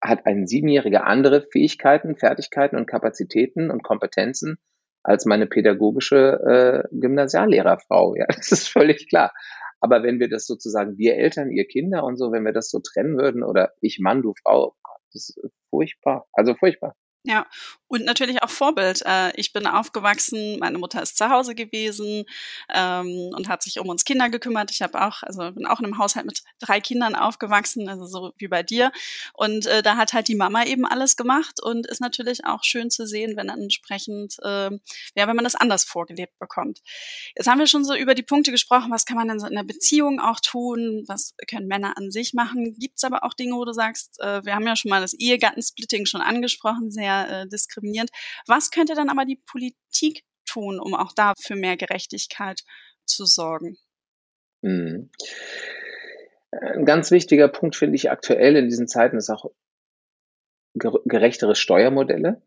hat 0.00 0.26
ein 0.26 0.46
Siebenjähriger 0.46 1.06
andere 1.06 1.42
Fähigkeiten, 1.42 2.16
Fertigkeiten 2.16 2.76
und 2.76 2.86
Kapazitäten 2.86 3.70
und 3.70 3.82
Kompetenzen 3.82 4.58
als 5.02 5.24
meine 5.26 5.46
pädagogische 5.46 6.86
äh, 6.92 6.96
Gymnasiallehrerfrau. 6.98 8.14
Ja, 8.16 8.26
das 8.36 8.52
ist 8.52 8.68
völlig 8.68 9.08
klar. 9.08 9.32
Aber 9.80 10.02
wenn 10.02 10.20
wir 10.20 10.28
das 10.28 10.46
sozusagen, 10.46 10.98
wir 10.98 11.16
Eltern, 11.16 11.50
ihr 11.50 11.66
Kinder 11.66 12.04
und 12.04 12.16
so, 12.16 12.32
wenn 12.32 12.44
wir 12.44 12.52
das 12.52 12.70
so 12.70 12.80
trennen 12.80 13.16
würden 13.16 13.42
oder 13.42 13.72
ich 13.80 13.98
Mann, 13.98 14.22
du 14.22 14.34
Frau, 14.42 14.74
das 15.12 15.30
ist 15.30 15.40
furchtbar. 15.70 16.26
Also 16.32 16.54
furchtbar. 16.54 16.94
Ja, 17.24 17.46
und 17.86 18.04
natürlich 18.04 18.42
auch 18.42 18.48
Vorbild. 18.48 19.02
Äh, 19.04 19.32
ich 19.36 19.52
bin 19.52 19.66
aufgewachsen, 19.66 20.58
meine 20.58 20.78
Mutter 20.78 21.02
ist 21.02 21.18
zu 21.18 21.28
Hause 21.28 21.54
gewesen 21.54 22.24
ähm, 22.72 23.30
und 23.36 23.48
hat 23.48 23.62
sich 23.62 23.78
um 23.78 23.88
uns 23.90 24.04
Kinder 24.04 24.30
gekümmert. 24.30 24.70
Ich 24.70 24.80
habe 24.80 25.02
auch, 25.02 25.22
also 25.22 25.50
bin 25.52 25.66
auch 25.66 25.80
in 25.80 25.86
einem 25.86 25.98
Haushalt 25.98 26.24
mit 26.24 26.42
drei 26.60 26.80
Kindern 26.80 27.14
aufgewachsen, 27.14 27.90
also 27.90 28.06
so 28.06 28.32
wie 28.38 28.48
bei 28.48 28.62
dir. 28.62 28.90
Und 29.34 29.66
äh, 29.66 29.82
da 29.82 29.96
hat 29.98 30.14
halt 30.14 30.28
die 30.28 30.34
Mama 30.34 30.64
eben 30.64 30.86
alles 30.86 31.16
gemacht 31.16 31.62
und 31.62 31.86
ist 31.86 32.00
natürlich 32.00 32.46
auch 32.46 32.64
schön 32.64 32.90
zu 32.90 33.06
sehen, 33.06 33.36
wenn 33.36 33.48
dann 33.48 33.60
entsprechend, 33.60 34.36
äh, 34.42 34.70
ja, 34.70 35.26
wenn 35.26 35.36
man 35.36 35.44
das 35.44 35.56
anders 35.56 35.84
vorgelebt 35.84 36.38
bekommt. 36.38 36.80
Jetzt 37.36 37.48
haben 37.48 37.58
wir 37.58 37.66
schon 37.66 37.84
so 37.84 37.94
über 37.94 38.14
die 38.14 38.22
Punkte 38.22 38.50
gesprochen, 38.50 38.90
was 38.92 39.04
kann 39.04 39.18
man 39.18 39.28
denn 39.28 39.40
so 39.40 39.46
in 39.46 39.56
der 39.56 39.64
Beziehung 39.64 40.20
auch 40.20 40.40
tun, 40.40 41.04
was 41.06 41.34
können 41.46 41.66
Männer 41.66 41.98
an 41.98 42.10
sich 42.10 42.32
machen. 42.32 42.76
Gibt 42.78 42.96
es 42.96 43.04
aber 43.04 43.24
auch 43.24 43.34
Dinge, 43.34 43.56
wo 43.56 43.64
du 43.66 43.72
sagst, 43.72 44.20
äh, 44.20 44.42
wir 44.44 44.54
haben 44.54 44.66
ja 44.66 44.76
schon 44.76 44.90
mal 44.90 45.02
das 45.02 45.12
Ehegattensplitting 45.12 46.06
schon 46.06 46.22
angesprochen, 46.22 46.90
sehr 46.90 47.09
sehr 47.10 47.42
äh, 47.42 47.48
diskriminierend. 47.48 48.10
Was 48.46 48.70
könnte 48.70 48.94
dann 48.94 49.08
aber 49.08 49.24
die 49.24 49.40
Politik 49.46 50.24
tun, 50.46 50.80
um 50.80 50.94
auch 50.94 51.12
da 51.14 51.34
für 51.40 51.56
mehr 51.56 51.76
Gerechtigkeit 51.76 52.60
zu 53.06 53.24
sorgen? 53.24 53.76
Hm. 54.62 55.10
Ein 56.50 56.84
ganz 56.84 57.10
wichtiger 57.10 57.48
Punkt 57.48 57.76
finde 57.76 57.96
ich 57.96 58.10
aktuell 58.10 58.56
in 58.56 58.68
diesen 58.68 58.88
Zeiten 58.88 59.16
ist 59.16 59.30
auch 59.30 59.50
gerechtere 60.74 61.54
Steuermodelle. 61.54 62.42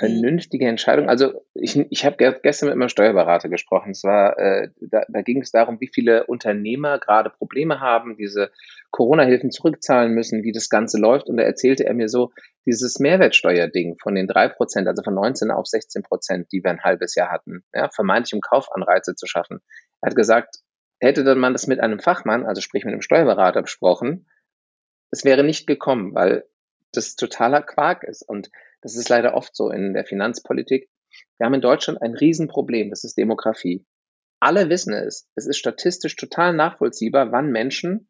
Mhm. 0.00 0.06
vernünftige 0.06 0.66
Entscheidung. 0.66 1.08
Also 1.08 1.44
ich, 1.54 1.78
ich 1.90 2.04
habe 2.04 2.16
gestern 2.42 2.68
mit 2.68 2.78
meinem 2.78 2.88
Steuerberater 2.88 3.48
gesprochen. 3.48 3.90
Es 3.90 4.04
war, 4.04 4.38
äh, 4.38 4.68
da, 4.80 5.04
da 5.08 5.22
ging 5.22 5.42
es 5.42 5.50
darum, 5.50 5.80
wie 5.80 5.90
viele 5.92 6.26
Unternehmer 6.26 6.98
gerade 6.98 7.30
Probleme 7.30 7.80
haben, 7.80 8.16
diese 8.16 8.50
Corona-Hilfen 8.90 9.50
zurückzahlen 9.50 10.12
müssen, 10.12 10.42
wie 10.42 10.52
das 10.52 10.68
Ganze 10.68 10.98
läuft. 10.98 11.28
Und 11.28 11.36
da 11.36 11.42
erzählte 11.42 11.84
er 11.84 11.94
mir 11.94 12.08
so, 12.08 12.32
dieses 12.66 13.00
Mehrwertsteuerding 13.00 13.96
von 14.00 14.14
den 14.14 14.26
drei 14.26 14.48
Prozent, 14.48 14.88
also 14.88 15.02
von 15.02 15.14
19 15.14 15.50
auf 15.50 15.66
16 15.66 16.02
Prozent, 16.02 16.52
die 16.52 16.62
wir 16.62 16.70
ein 16.70 16.84
halbes 16.84 17.14
Jahr 17.14 17.30
hatten, 17.30 17.64
ja, 17.74 17.88
vermeintlich 17.88 18.34
um 18.34 18.40
Kaufanreize 18.40 19.14
zu 19.14 19.26
schaffen. 19.26 19.60
Er 20.00 20.10
hat 20.10 20.16
gesagt, 20.16 20.58
hätte 21.00 21.24
dann 21.24 21.38
man 21.38 21.52
das 21.52 21.66
mit 21.66 21.80
einem 21.80 21.98
Fachmann, 21.98 22.46
also 22.46 22.60
sprich 22.60 22.84
mit 22.84 22.92
einem 22.92 23.02
Steuerberater 23.02 23.62
besprochen, 23.62 24.26
es 25.10 25.24
wäre 25.24 25.44
nicht 25.44 25.66
gekommen, 25.66 26.14
weil 26.14 26.44
das 26.92 27.16
totaler 27.16 27.62
Quark 27.62 28.04
ist. 28.04 28.22
Und 28.22 28.50
das 28.82 28.96
ist 28.96 29.08
leider 29.08 29.34
oft 29.34 29.56
so 29.56 29.70
in 29.70 29.94
der 29.94 30.04
Finanzpolitik. 30.04 30.88
Wir 31.38 31.46
haben 31.46 31.54
in 31.54 31.60
Deutschland 31.60 32.02
ein 32.02 32.14
Riesenproblem, 32.14 32.90
das 32.90 33.04
ist 33.04 33.16
Demografie. 33.16 33.86
Alle 34.40 34.68
wissen 34.68 34.92
es. 34.92 35.28
Es 35.36 35.46
ist 35.46 35.58
statistisch 35.58 36.16
total 36.16 36.52
nachvollziehbar, 36.52 37.30
wann 37.32 37.50
Menschen 37.50 38.08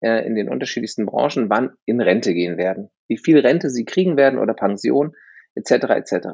äh, 0.00 0.26
in 0.26 0.34
den 0.34 0.48
unterschiedlichsten 0.48 1.06
Branchen 1.06 1.50
wann 1.50 1.76
in 1.84 2.00
Rente 2.00 2.34
gehen 2.34 2.56
werden, 2.56 2.90
wie 3.06 3.18
viel 3.18 3.38
Rente 3.38 3.70
sie 3.70 3.84
kriegen 3.84 4.16
werden 4.16 4.38
oder 4.38 4.54
Pension 4.54 5.14
etc. 5.54 5.70
etc. 5.70 6.28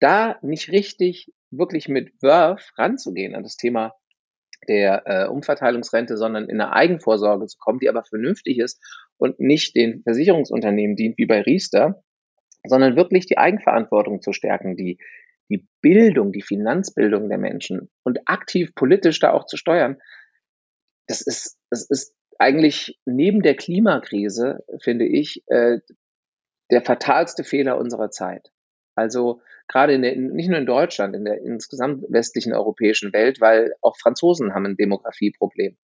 Da 0.00 0.38
nicht 0.42 0.70
richtig 0.70 1.32
wirklich 1.50 1.88
mit 1.88 2.12
Wurf 2.22 2.72
ranzugehen 2.76 3.34
an 3.34 3.42
das 3.42 3.56
Thema 3.56 3.94
der 4.68 5.02
äh, 5.06 5.28
Umverteilungsrente, 5.28 6.16
sondern 6.16 6.48
in 6.48 6.60
eine 6.60 6.72
Eigenvorsorge 6.72 7.46
zu 7.46 7.58
kommen, 7.58 7.78
die 7.78 7.88
aber 7.88 8.04
vernünftig 8.04 8.58
ist 8.58 8.82
und 9.16 9.38
nicht 9.38 9.76
den 9.76 10.02
Versicherungsunternehmen 10.02 10.96
dient 10.96 11.18
wie 11.18 11.26
bei 11.26 11.40
Riester, 11.40 12.02
sondern 12.68 12.96
wirklich 12.96 13.26
die 13.26 13.38
Eigenverantwortung 13.38 14.22
zu 14.22 14.32
stärken, 14.32 14.76
die, 14.76 14.98
die 15.48 15.66
Bildung, 15.80 16.32
die 16.32 16.42
Finanzbildung 16.42 17.28
der 17.28 17.38
Menschen 17.38 17.90
und 18.02 18.20
aktiv 18.26 18.74
politisch 18.74 19.20
da 19.20 19.32
auch 19.32 19.46
zu 19.46 19.56
steuern. 19.56 19.98
Das 21.06 21.20
ist, 21.20 21.58
das 21.70 21.88
ist 21.88 22.14
eigentlich 22.38 22.98
neben 23.04 23.42
der 23.42 23.54
Klimakrise, 23.54 24.64
finde 24.80 25.06
ich, 25.06 25.42
äh, 25.46 25.78
der 26.70 26.82
fatalste 26.82 27.44
Fehler 27.44 27.78
unserer 27.78 28.10
Zeit. 28.10 28.50
Also 28.94 29.40
gerade 29.68 29.94
in 29.94 30.02
der, 30.02 30.16
nicht 30.16 30.48
nur 30.48 30.58
in 30.58 30.66
Deutschland, 30.66 31.14
in 31.14 31.24
der 31.24 31.40
insgesamt 31.42 32.04
westlichen 32.08 32.52
europäischen 32.52 33.12
Welt, 33.12 33.40
weil 33.40 33.74
auch 33.82 33.96
Franzosen 33.96 34.54
haben 34.54 34.66
ein 34.66 34.76
Demografieproblem. 34.76 35.76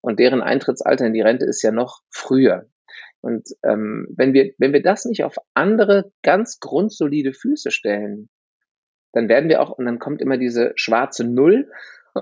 Und 0.00 0.18
deren 0.18 0.42
Eintrittsalter 0.42 1.06
in 1.06 1.12
die 1.12 1.20
Rente 1.20 1.46
ist 1.46 1.62
ja 1.62 1.70
noch 1.70 2.02
früher. 2.10 2.68
Und 3.20 3.48
ähm, 3.64 4.06
wenn, 4.16 4.32
wir, 4.32 4.52
wenn 4.58 4.72
wir 4.72 4.82
das 4.82 5.04
nicht 5.04 5.24
auf 5.24 5.36
andere 5.54 6.12
ganz 6.22 6.60
grundsolide 6.60 7.32
Füße 7.32 7.70
stellen, 7.70 8.28
dann 9.12 9.28
werden 9.28 9.48
wir 9.48 9.60
auch, 9.60 9.70
und 9.70 9.86
dann 9.86 9.98
kommt 9.98 10.20
immer 10.20 10.38
diese 10.38 10.72
schwarze 10.76 11.24
Null 11.24 11.70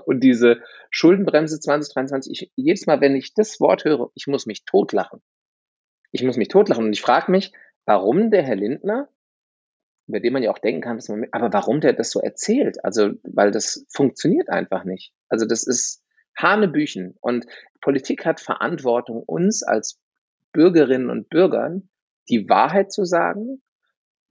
und 0.05 0.23
diese 0.23 0.61
Schuldenbremse 0.89 1.59
2023. 1.59 2.31
Ich, 2.31 2.51
jedes 2.55 2.87
Mal, 2.87 3.01
wenn 3.01 3.15
ich 3.15 3.33
das 3.33 3.59
Wort 3.59 3.85
höre, 3.85 4.09
ich 4.15 4.27
muss 4.27 4.45
mich 4.45 4.65
totlachen. 4.65 5.21
Ich 6.11 6.23
muss 6.23 6.37
mich 6.37 6.47
totlachen. 6.47 6.85
Und 6.85 6.93
ich 6.93 7.01
frage 7.01 7.31
mich, 7.31 7.51
warum 7.85 8.31
der 8.31 8.43
Herr 8.43 8.55
Lindner 8.55 9.09
über 10.07 10.19
den 10.21 10.33
man 10.33 10.43
ja 10.43 10.51
auch 10.51 10.57
denken 10.57 10.81
kann, 10.81 10.99
man, 11.09 11.27
aber 11.31 11.51
warum 11.51 11.81
der 11.81 11.93
das 11.93 12.11
so 12.11 12.21
erzählt? 12.21 12.83
Also, 12.83 13.11
weil 13.23 13.51
das 13.51 13.85
funktioniert 13.89 14.49
einfach 14.49 14.85
nicht. 14.85 15.11
Also, 15.27 15.45
das 15.45 15.63
ist 15.63 16.01
Hanebüchen. 16.37 17.15
Und 17.19 17.45
Politik 17.81 18.25
hat 18.25 18.39
Verantwortung, 18.39 19.21
uns 19.21 19.63
als 19.63 19.99
Bürgerinnen 20.57 21.11
und 21.11 21.29
Bürgern 21.29 21.87
die 22.29 22.49
Wahrheit 22.49 22.91
zu 22.91 23.05
sagen, 23.05 23.61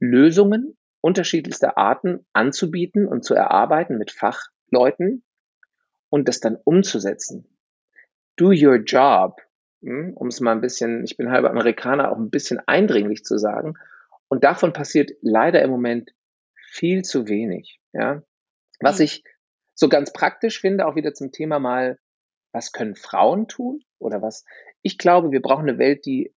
Lösungen 0.00 0.76
unterschiedlichster 1.00 1.78
Arten 1.78 2.26
anzubieten 2.32 3.06
und 3.06 3.24
zu 3.24 3.34
erarbeiten 3.34 3.96
mit 3.96 4.10
Fachleuten 4.10 5.22
und 6.08 6.26
das 6.26 6.40
dann 6.40 6.56
umzusetzen. 6.64 7.56
Do 8.34 8.46
your 8.46 8.78
job, 8.78 9.40
hm, 9.82 10.14
um 10.16 10.26
es 10.26 10.40
mal 10.40 10.50
ein 10.50 10.60
bisschen, 10.60 11.04
ich 11.04 11.16
bin 11.16 11.30
halber 11.30 11.50
Amerikaner, 11.50 12.10
auch 12.10 12.16
ein 12.16 12.30
bisschen 12.30 12.58
eindringlich 12.66 13.22
zu 13.22 13.38
sagen, 13.38 13.74
und 14.26 14.42
davon 14.42 14.72
passiert 14.72 15.12
leider 15.20 15.62
im 15.62 15.70
Moment 15.70 16.10
viel 16.72 17.04
zu 17.04 17.28
wenig. 17.28 17.80
Ja? 17.92 18.24
Was 18.80 18.98
ich 18.98 19.22
so 19.74 19.88
ganz 19.88 20.12
praktisch 20.12 20.60
finde, 20.60 20.86
auch 20.86 20.96
wieder 20.96 21.14
zum 21.14 21.30
Thema 21.30 21.60
mal, 21.60 22.00
was 22.50 22.72
können 22.72 22.96
Frauen 22.96 23.46
tun 23.46 23.85
oder 23.98 24.22
was? 24.22 24.44
Ich 24.82 24.98
glaube, 24.98 25.30
wir 25.30 25.42
brauchen 25.42 25.68
eine 25.68 25.78
Welt, 25.78 26.06
die 26.06 26.34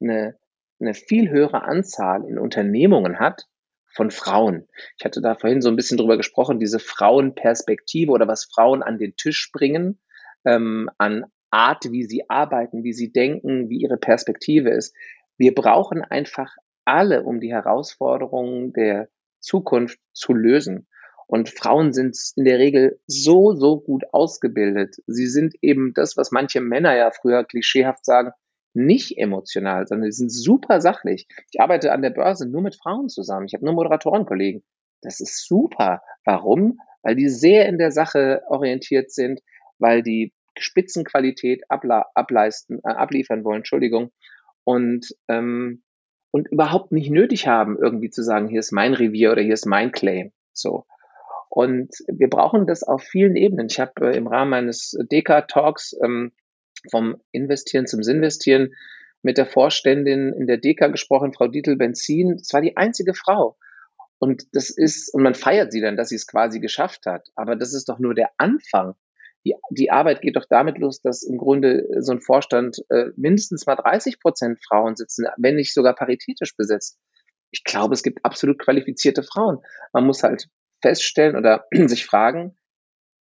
eine, 0.00 0.36
eine 0.80 0.94
viel 0.94 1.30
höhere 1.30 1.62
Anzahl 1.62 2.24
in 2.24 2.38
Unternehmungen 2.38 3.18
hat 3.18 3.46
von 3.86 4.10
Frauen. 4.10 4.68
Ich 4.96 5.04
hatte 5.04 5.20
da 5.20 5.34
vorhin 5.34 5.60
so 5.60 5.68
ein 5.68 5.76
bisschen 5.76 5.98
drüber 5.98 6.16
gesprochen, 6.16 6.60
diese 6.60 6.78
Frauenperspektive 6.78 8.12
oder 8.12 8.28
was 8.28 8.44
Frauen 8.44 8.82
an 8.82 8.98
den 8.98 9.16
Tisch 9.16 9.50
bringen, 9.52 10.00
ähm, 10.44 10.90
an 10.98 11.24
Art, 11.50 11.90
wie 11.90 12.04
sie 12.04 12.28
arbeiten, 12.28 12.84
wie 12.84 12.92
sie 12.92 13.10
denken, 13.10 13.70
wie 13.70 13.80
ihre 13.80 13.96
Perspektive 13.96 14.70
ist. 14.70 14.94
Wir 15.38 15.54
brauchen 15.54 16.02
einfach 16.02 16.54
alle, 16.84 17.22
um 17.22 17.40
die 17.40 17.52
Herausforderungen 17.52 18.72
der 18.72 19.08
Zukunft 19.40 19.98
zu 20.12 20.34
lösen. 20.34 20.88
Und 21.28 21.50
Frauen 21.50 21.92
sind 21.92 22.16
in 22.36 22.44
der 22.44 22.58
Regel 22.58 22.98
so, 23.06 23.52
so 23.52 23.80
gut 23.80 24.02
ausgebildet. 24.12 24.96
Sie 25.06 25.26
sind 25.26 25.54
eben 25.60 25.92
das, 25.94 26.16
was 26.16 26.30
manche 26.30 26.62
Männer 26.62 26.96
ja 26.96 27.10
früher 27.10 27.44
klischeehaft 27.44 28.04
sagen, 28.04 28.32
nicht 28.72 29.18
emotional, 29.18 29.86
sondern 29.86 30.10
sie 30.10 30.16
sind 30.16 30.32
super 30.32 30.80
sachlich. 30.80 31.28
Ich 31.52 31.60
arbeite 31.60 31.92
an 31.92 32.00
der 32.00 32.10
Börse 32.10 32.48
nur 32.48 32.62
mit 32.62 32.76
Frauen 32.76 33.10
zusammen. 33.10 33.44
Ich 33.46 33.52
habe 33.52 33.64
nur 33.64 33.74
Moderatorenkollegen. 33.74 34.64
Das 35.02 35.20
ist 35.20 35.46
super. 35.46 36.02
Warum? 36.24 36.78
Weil 37.02 37.14
die 37.14 37.28
sehr 37.28 37.68
in 37.68 37.76
der 37.76 37.90
Sache 37.90 38.42
orientiert 38.48 39.12
sind, 39.12 39.40
weil 39.78 40.02
die 40.02 40.32
Spitzenqualität 40.58 41.62
ableisten, 41.68 42.80
äh, 42.84 42.88
abliefern 42.88 43.44
wollen, 43.44 43.58
Entschuldigung. 43.58 44.12
Und 44.64 45.14
ähm, 45.28 45.82
und 46.30 46.48
überhaupt 46.48 46.92
nicht 46.92 47.10
nötig 47.10 47.46
haben, 47.46 47.78
irgendwie 47.78 48.10
zu 48.10 48.22
sagen, 48.22 48.48
hier 48.48 48.60
ist 48.60 48.72
mein 48.72 48.94
Revier 48.94 49.32
oder 49.32 49.42
hier 49.42 49.54
ist 49.54 49.66
mein 49.66 49.92
Claim. 49.92 50.32
So. 50.52 50.84
Und 51.58 51.90
wir 52.06 52.30
brauchen 52.30 52.68
das 52.68 52.84
auf 52.84 53.02
vielen 53.02 53.34
Ebenen. 53.34 53.66
Ich 53.68 53.80
habe 53.80 54.12
äh, 54.12 54.16
im 54.16 54.28
Rahmen 54.28 54.52
meines 54.52 54.96
Deka-Talks 55.10 55.96
ähm, 56.04 56.30
vom 56.88 57.20
Investieren 57.32 57.88
zum 57.88 58.04
Sinvestieren 58.04 58.74
mit 59.22 59.38
der 59.38 59.46
Vorständin 59.46 60.32
in 60.32 60.46
der 60.46 60.58
Deka 60.58 60.86
gesprochen, 60.86 61.32
Frau 61.32 61.48
Dietl-Benzin. 61.48 62.36
Das 62.38 62.52
war 62.52 62.60
die 62.60 62.76
einzige 62.76 63.12
Frau. 63.12 63.56
Und 64.20 64.44
das 64.52 64.70
ist, 64.70 65.12
und 65.12 65.24
man 65.24 65.34
feiert 65.34 65.72
sie 65.72 65.80
dann, 65.80 65.96
dass 65.96 66.10
sie 66.10 66.14
es 66.14 66.28
quasi 66.28 66.60
geschafft 66.60 67.06
hat. 67.06 67.26
Aber 67.34 67.56
das 67.56 67.74
ist 67.74 67.88
doch 67.88 67.98
nur 67.98 68.14
der 68.14 68.30
Anfang 68.38 68.94
die, 69.44 69.54
die 69.70 69.90
Arbeit 69.90 70.20
geht 70.20 70.36
doch 70.36 70.46
damit 70.48 70.78
los, 70.78 71.00
dass 71.00 71.22
im 71.22 71.38
Grunde 71.38 71.86
so 71.98 72.12
ein 72.12 72.20
Vorstand 72.20 72.78
äh, 72.88 73.06
mindestens 73.16 73.66
mal 73.66 73.76
30 73.76 74.20
Prozent 74.20 74.58
Frauen 74.66 74.96
sitzen, 74.96 75.26
wenn 75.36 75.56
nicht 75.56 75.72
sogar 75.72 75.94
paritätisch 75.94 76.56
besetzt. 76.56 76.98
Ich 77.50 77.64
glaube, 77.64 77.94
es 77.94 78.02
gibt 78.02 78.24
absolut 78.24 78.58
qualifizierte 78.58 79.22
Frauen. 79.22 79.58
Man 79.92 80.04
muss 80.04 80.22
halt 80.22 80.48
feststellen 80.80 81.36
oder 81.36 81.64
sich 81.72 82.06
fragen, 82.06 82.56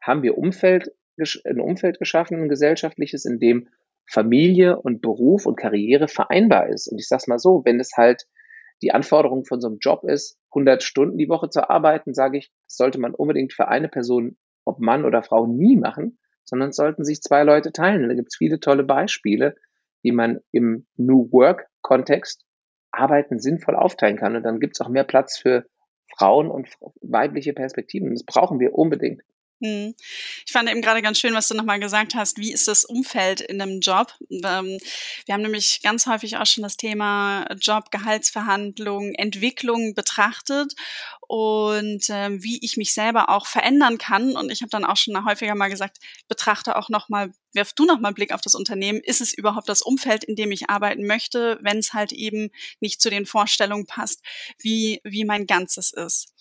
haben 0.01 0.23
wir 0.23 0.39
Umfeld, 0.39 0.93
ein 1.19 1.61
Umfeld 1.61 1.99
geschaffen, 1.99 2.43
ein 2.43 2.49
gesellschaftliches, 2.49 3.25
in 3.25 3.39
dem 3.39 3.69
Familie 4.09 4.79
und 4.79 5.01
Beruf 5.01 5.47
und 5.47 5.57
Karriere 5.57 6.09
vereinbar 6.09 6.69
ist. 6.69 6.87
Und 6.87 6.99
ich 6.99 7.09
sage 7.09 7.25
mal 7.27 7.39
so, 7.39 7.63
wenn 7.65 7.81
es 7.81 7.93
halt 7.97 8.27
die 8.83 8.93
Anforderung 8.93 9.45
von 9.45 9.61
so 9.61 9.69
einem 9.69 9.79
Job 9.81 10.05
ist, 10.05 10.39
100 10.51 10.83
Stunden 10.83 11.19
die 11.19 11.29
Woche 11.29 11.49
zu 11.49 11.69
arbeiten, 11.69 12.15
sage 12.15 12.39
ich, 12.39 12.53
sollte 12.67 13.01
man 13.01 13.15
unbedingt 13.15 13.53
für 13.53 13.69
eine 13.69 13.89
Person 13.89 14.37
ob 14.67 14.81
Mann 14.81 15.05
oder 15.05 15.23
Frau, 15.23 15.47
nie 15.47 15.77
machen, 15.77 16.19
sondern 16.45 16.73
sollten 16.73 17.05
sich 17.05 17.23
zwei 17.23 17.45
Leute 17.45 17.73
teilen. 17.73 18.09
Da 18.09 18.15
gibt 18.15 18.29
es 18.33 18.37
viele 18.37 18.61
tolle 18.61 18.85
Beispiele, 18.85 19.55
wie 20.03 20.13
man 20.13 20.41
im 20.51 20.87
New 20.97 21.31
Work-Kontext 21.33 22.45
Arbeiten 22.91 23.39
sinnvoll 23.39 23.77
aufteilen 23.77 24.17
kann. 24.17 24.37
Und 24.37 24.43
dann 24.43 24.61
gibt 24.61 24.77
es 24.77 24.81
auch 24.81 24.89
mehr 24.89 25.05
Platz 25.05 25.39
für 25.39 25.67
Frauen 26.17 26.51
und 26.51 26.69
weibliche 27.01 27.53
Perspektiven. 27.53 28.13
Das 28.13 28.25
brauchen 28.25 28.61
wir 28.61 28.75
unbedingt. 28.75 29.23
Hm. 29.63 29.95
Ich 30.45 30.53
fand 30.53 30.71
eben 30.71 30.83
gerade 30.83 31.01
ganz 31.01 31.19
schön, 31.19 31.33
was 31.33 31.49
du 31.49 31.55
nochmal 31.55 31.81
gesagt 31.81 32.15
hast. 32.15 32.37
Wie 32.37 32.53
ist 32.53 32.69
das 32.69 32.85
Umfeld 32.85 33.41
in 33.41 33.61
einem 33.61 33.81
Job? 33.81 34.13
Ähm, 34.31 34.79
wir 35.25 35.35
haben 35.35 35.43
nämlich 35.43 35.81
ganz 35.83 36.07
häufig 36.07 36.37
auch 36.37 36.45
schon 36.45 36.63
das 36.63 36.77
Thema 36.77 37.47
Job, 37.59 37.91
Gehaltsverhandlungen, 37.91 39.15
Entwicklung 39.15 39.95
betrachtet 39.95 40.75
und 41.29 42.09
äh, 42.09 42.43
wie 42.43 42.59
ich 42.65 42.77
mich 42.77 42.93
selber 42.93 43.29
auch 43.29 43.47
verändern 43.47 43.99
kann. 43.99 44.37
Und 44.37 44.51
ich 44.51 44.63
habe 44.63 44.71
dann 44.71 44.85
auch 44.85 44.97
schon 44.97 45.25
häufiger 45.25 45.55
mal 45.55 45.69
gesagt, 45.69 45.99
betrachte 46.29 46.77
auch 46.77 46.89
nochmal, 46.89 47.33
wirf 47.53 47.73
du 47.73 47.85
nochmal 47.85 48.13
Blick 48.13 48.33
auf 48.33 48.41
das 48.41 48.55
Unternehmen. 48.55 49.01
Ist 49.01 49.21
es 49.21 49.33
überhaupt 49.33 49.69
das 49.69 49.83
Umfeld, 49.83 50.25
in 50.25 50.37
dem 50.37 50.53
ich 50.53 50.71
arbeiten 50.71 51.07
möchte, 51.07 51.59
wenn 51.63 51.79
es 51.79 51.93
halt 51.93 52.13
eben 52.13 52.51
nicht 52.81 53.01
zu 53.01 53.11
den 53.11 53.27
Vorstellungen 53.27 53.87
passt, 53.87 54.23
wie, 54.59 55.01
wie 55.05 55.25
mein 55.25 55.47
Ganzes 55.47 55.93
ist? 55.93 56.33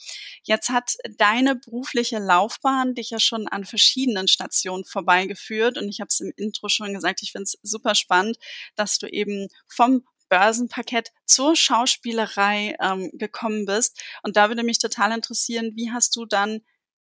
Jetzt 0.44 0.70
hat 0.70 0.98
deine 1.18 1.56
berufliche 1.56 2.20
Laufbahn 2.20 2.96
dich 2.96 3.10
ja 3.10 3.20
schon 3.20 3.48
an 3.48 3.66
verschiedenen 3.66 4.28
Stationen 4.28 4.86
vorbeigeführt. 4.86 5.78
Und 5.78 5.90
ich 5.90 6.00
habe 6.00 6.10
es 6.10 6.20
im 6.20 6.32
Intro 6.36 6.70
schon 6.70 6.94
gesagt, 6.94 7.24
ich 7.24 7.32
finde 7.32 7.44
es 7.44 7.58
super 7.64 7.96
spannend, 7.96 8.38
dass 8.76 8.98
du 8.98 9.08
eben 9.08 9.48
vom 9.68 10.04
Börsenparkett 10.30 11.12
zur 11.26 11.56
Schauspielerei 11.56 12.76
ähm, 12.82 13.12
gekommen 13.14 13.66
bist. 13.66 14.02
Und 14.24 14.38
da 14.38 14.50
würde 14.50 14.64
mich 14.64 14.80
total 14.80 15.12
interessieren, 15.12 15.72
wie 15.76 15.92
hast 15.92 16.16
du 16.16 16.26
dann 16.26 16.62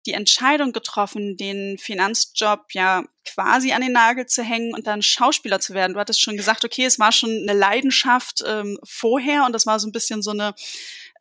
die 0.05 0.13
Entscheidung 0.13 0.71
getroffen, 0.71 1.35
den 1.35 1.77
Finanzjob 1.77 2.73
ja 2.73 3.03
quasi 3.27 3.73
an 3.73 3.81
den 3.81 3.93
Nagel 3.93 4.27
zu 4.27 4.43
hängen 4.43 4.73
und 4.73 4.87
dann 4.87 5.01
Schauspieler 5.01 5.59
zu 5.59 5.73
werden? 5.73 5.93
Du 5.93 5.99
hattest 5.99 6.21
schon 6.21 6.37
gesagt, 6.37 6.63
okay, 6.63 6.85
es 6.85 6.99
war 6.99 7.11
schon 7.11 7.29
eine 7.29 7.57
Leidenschaft 7.57 8.43
ähm, 8.45 8.77
vorher 8.83 9.45
und 9.45 9.53
das 9.53 9.65
war 9.65 9.79
so 9.79 9.87
ein 9.87 9.91
bisschen 9.91 10.21
so 10.21 10.31
eine 10.31 10.53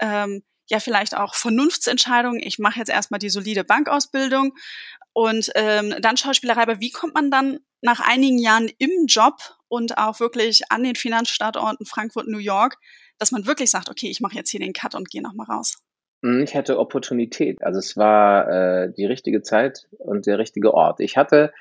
ähm, 0.00 0.42
ja 0.68 0.80
vielleicht 0.80 1.16
auch 1.16 1.34
Vernunftsentscheidung. 1.34 2.38
Ich 2.40 2.58
mache 2.58 2.78
jetzt 2.78 2.88
erstmal 2.88 3.20
die 3.20 3.28
solide 3.30 3.64
Bankausbildung 3.64 4.54
und 5.14 5.50
ähm, 5.54 5.94
dann 6.00 6.18
Schauspielerei. 6.18 6.62
Aber 6.62 6.80
wie 6.80 6.90
kommt 6.90 7.14
man 7.14 7.30
dann 7.30 7.60
nach 7.80 8.00
einigen 8.00 8.38
Jahren 8.38 8.70
im 8.78 9.06
Job 9.06 9.34
und 9.68 9.96
auch 9.96 10.20
wirklich 10.20 10.62
an 10.68 10.82
den 10.82 10.96
Finanzstandorten 10.96 11.86
Frankfurt, 11.86 12.26
New 12.28 12.38
York, 12.38 12.76
dass 13.18 13.32
man 13.32 13.46
wirklich 13.46 13.70
sagt, 13.70 13.88
okay, 13.88 14.08
ich 14.08 14.20
mache 14.20 14.34
jetzt 14.34 14.50
hier 14.50 14.60
den 14.60 14.72
Cut 14.72 14.94
und 14.94 15.08
gehe 15.10 15.22
nochmal 15.22 15.46
raus? 15.46 15.76
Hm, 16.22 16.42
ich 16.42 16.54
hatte 16.54 16.78
Opportunität. 16.78 17.62
Also 17.62 17.78
es 17.78 17.96
war 17.96 18.48
äh, 18.48 18.92
die 18.92 19.06
richtige 19.06 19.42
Zeit 19.42 19.86
und 19.98 20.26
der 20.26 20.38
richtige 20.38 20.74
Ort. 20.74 21.00
Ich 21.00 21.16
hatte 21.16 21.52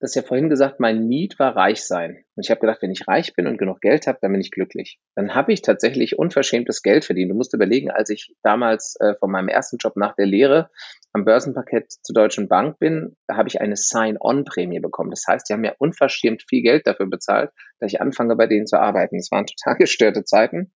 das 0.00 0.14
ja 0.14 0.22
vorhin 0.22 0.50
gesagt, 0.50 0.80
mein 0.80 1.06
Need 1.06 1.38
war 1.38 1.56
reich 1.56 1.84
sein. 1.84 2.24
Und 2.34 2.44
ich 2.44 2.50
habe 2.50 2.60
gedacht, 2.60 2.82
wenn 2.82 2.90
ich 2.90 3.06
reich 3.08 3.34
bin 3.34 3.46
und 3.46 3.56
genug 3.56 3.80
Geld 3.80 4.06
habe, 4.06 4.18
dann 4.20 4.32
bin 4.32 4.40
ich 4.40 4.50
glücklich. 4.50 4.98
Dann 5.14 5.34
habe 5.34 5.52
ich 5.52 5.62
tatsächlich 5.62 6.18
unverschämtes 6.18 6.82
Geld 6.82 7.04
verdient. 7.04 7.30
Du 7.30 7.34
musst 7.34 7.54
überlegen, 7.54 7.90
als 7.90 8.10
ich 8.10 8.34
damals 8.42 8.96
äh, 9.00 9.14
von 9.14 9.30
meinem 9.30 9.48
ersten 9.48 9.78
Job 9.78 9.96
nach 9.96 10.14
der 10.14 10.26
Lehre 10.26 10.70
am 11.14 11.24
Börsenparkett 11.24 11.92
zur 12.02 12.12
Deutschen 12.12 12.48
Bank 12.48 12.80
bin, 12.80 13.16
habe 13.30 13.48
ich 13.48 13.60
eine 13.60 13.76
Sign-on-Prämie 13.76 14.80
bekommen. 14.80 15.10
Das 15.10 15.24
heißt, 15.28 15.48
die 15.48 15.52
haben 15.52 15.60
mir 15.60 15.76
unverschämt 15.78 16.42
viel 16.48 16.62
Geld 16.62 16.86
dafür 16.86 17.06
bezahlt, 17.06 17.52
dass 17.78 17.92
ich 17.92 18.00
anfange, 18.00 18.34
bei 18.34 18.48
denen 18.48 18.66
zu 18.66 18.78
arbeiten. 18.78 19.16
Das 19.16 19.30
waren 19.30 19.46
total 19.46 19.76
gestörte 19.78 20.24
Zeiten. 20.24 20.72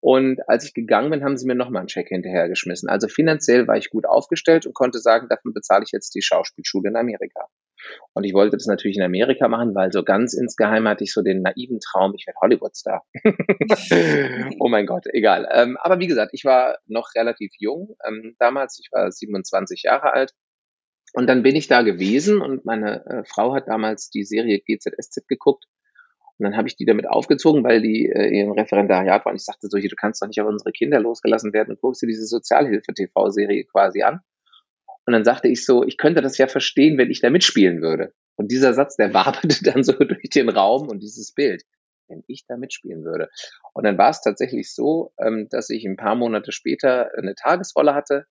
Und 0.00 0.46
als 0.48 0.64
ich 0.64 0.74
gegangen 0.74 1.10
bin, 1.10 1.24
haben 1.24 1.36
sie 1.36 1.46
mir 1.46 1.54
nochmal 1.54 1.80
einen 1.80 1.88
Check 1.88 2.08
hinterhergeschmissen. 2.08 2.88
Also 2.88 3.08
finanziell 3.08 3.66
war 3.68 3.76
ich 3.76 3.90
gut 3.90 4.06
aufgestellt 4.06 4.66
und 4.66 4.74
konnte 4.74 4.98
sagen, 4.98 5.28
davon 5.28 5.52
bezahle 5.54 5.84
ich 5.84 5.92
jetzt 5.92 6.14
die 6.14 6.22
Schauspielschule 6.22 6.90
in 6.90 6.96
Amerika. 6.96 7.46
Und 8.12 8.24
ich 8.24 8.34
wollte 8.34 8.56
das 8.56 8.66
natürlich 8.66 8.96
in 8.96 9.02
Amerika 9.02 9.48
machen, 9.48 9.74
weil 9.74 9.92
so 9.92 10.02
ganz 10.02 10.34
insgeheim 10.34 10.88
hatte 10.88 11.04
ich 11.04 11.12
so 11.12 11.22
den 11.22 11.42
naiven 11.42 11.78
Traum, 11.80 12.12
ich 12.16 12.26
werde 12.26 12.38
Hollywood-Star. 12.40 13.04
oh 14.60 14.68
mein 14.68 14.86
Gott, 14.86 15.06
egal. 15.12 15.48
Ähm, 15.52 15.76
aber 15.80 15.98
wie 15.98 16.06
gesagt, 16.06 16.32
ich 16.34 16.44
war 16.44 16.78
noch 16.86 17.14
relativ 17.14 17.52
jung 17.58 17.96
ähm, 18.06 18.36
damals, 18.38 18.78
ich 18.80 18.90
war 18.92 19.10
27 19.10 19.82
Jahre 19.84 20.12
alt. 20.12 20.32
Und 21.12 21.26
dann 21.26 21.42
bin 21.42 21.56
ich 21.56 21.66
da 21.66 21.82
gewesen 21.82 22.40
und 22.40 22.64
meine 22.64 23.04
äh, 23.06 23.24
Frau 23.24 23.54
hat 23.54 23.66
damals 23.68 24.10
die 24.10 24.24
Serie 24.24 24.60
GZSZ 24.60 25.26
geguckt. 25.26 25.64
Und 26.38 26.44
dann 26.44 26.56
habe 26.56 26.68
ich 26.68 26.76
die 26.76 26.86
damit 26.86 27.08
aufgezogen, 27.08 27.64
weil 27.64 27.82
die 27.82 28.06
äh, 28.06 28.40
im 28.40 28.52
Referendariat 28.52 29.26
waren. 29.26 29.36
Ich 29.36 29.44
sagte 29.44 29.68
so, 29.68 29.76
hier, 29.76 29.90
du 29.90 29.96
kannst 29.96 30.22
doch 30.22 30.26
nicht 30.26 30.40
auf 30.40 30.48
unsere 30.48 30.72
Kinder 30.72 31.00
losgelassen 31.00 31.52
werden 31.52 31.72
und 31.72 31.80
guckst 31.80 32.00
dir 32.00 32.06
diese 32.06 32.24
Sozialhilfe-TV-Serie 32.26 33.64
quasi 33.64 34.02
an. 34.02 34.20
Und 35.10 35.14
dann 35.14 35.24
sagte 35.24 35.48
ich 35.48 35.66
so, 35.66 35.82
ich 35.82 35.96
könnte 35.96 36.22
das 36.22 36.38
ja 36.38 36.46
verstehen, 36.46 36.96
wenn 36.96 37.10
ich 37.10 37.20
da 37.20 37.30
mitspielen 37.30 37.82
würde. 37.82 38.12
Und 38.36 38.52
dieser 38.52 38.74
Satz, 38.74 38.94
der 38.94 39.12
waberte 39.14 39.64
dann 39.64 39.82
so 39.82 39.90
durch 39.90 40.30
den 40.30 40.48
Raum 40.48 40.86
und 40.86 41.02
dieses 41.02 41.34
Bild, 41.34 41.64
wenn 42.06 42.22
ich 42.28 42.46
da 42.46 42.56
mitspielen 42.56 43.02
würde. 43.02 43.28
Und 43.74 43.84
dann 43.84 43.98
war 43.98 44.10
es 44.10 44.20
tatsächlich 44.20 44.72
so, 44.72 45.12
ähm, 45.18 45.48
dass 45.50 45.68
ich 45.68 45.84
ein 45.84 45.96
paar 45.96 46.14
Monate 46.14 46.52
später 46.52 47.10
eine 47.18 47.34
Tagesrolle 47.34 47.92
hatte. 47.92 48.26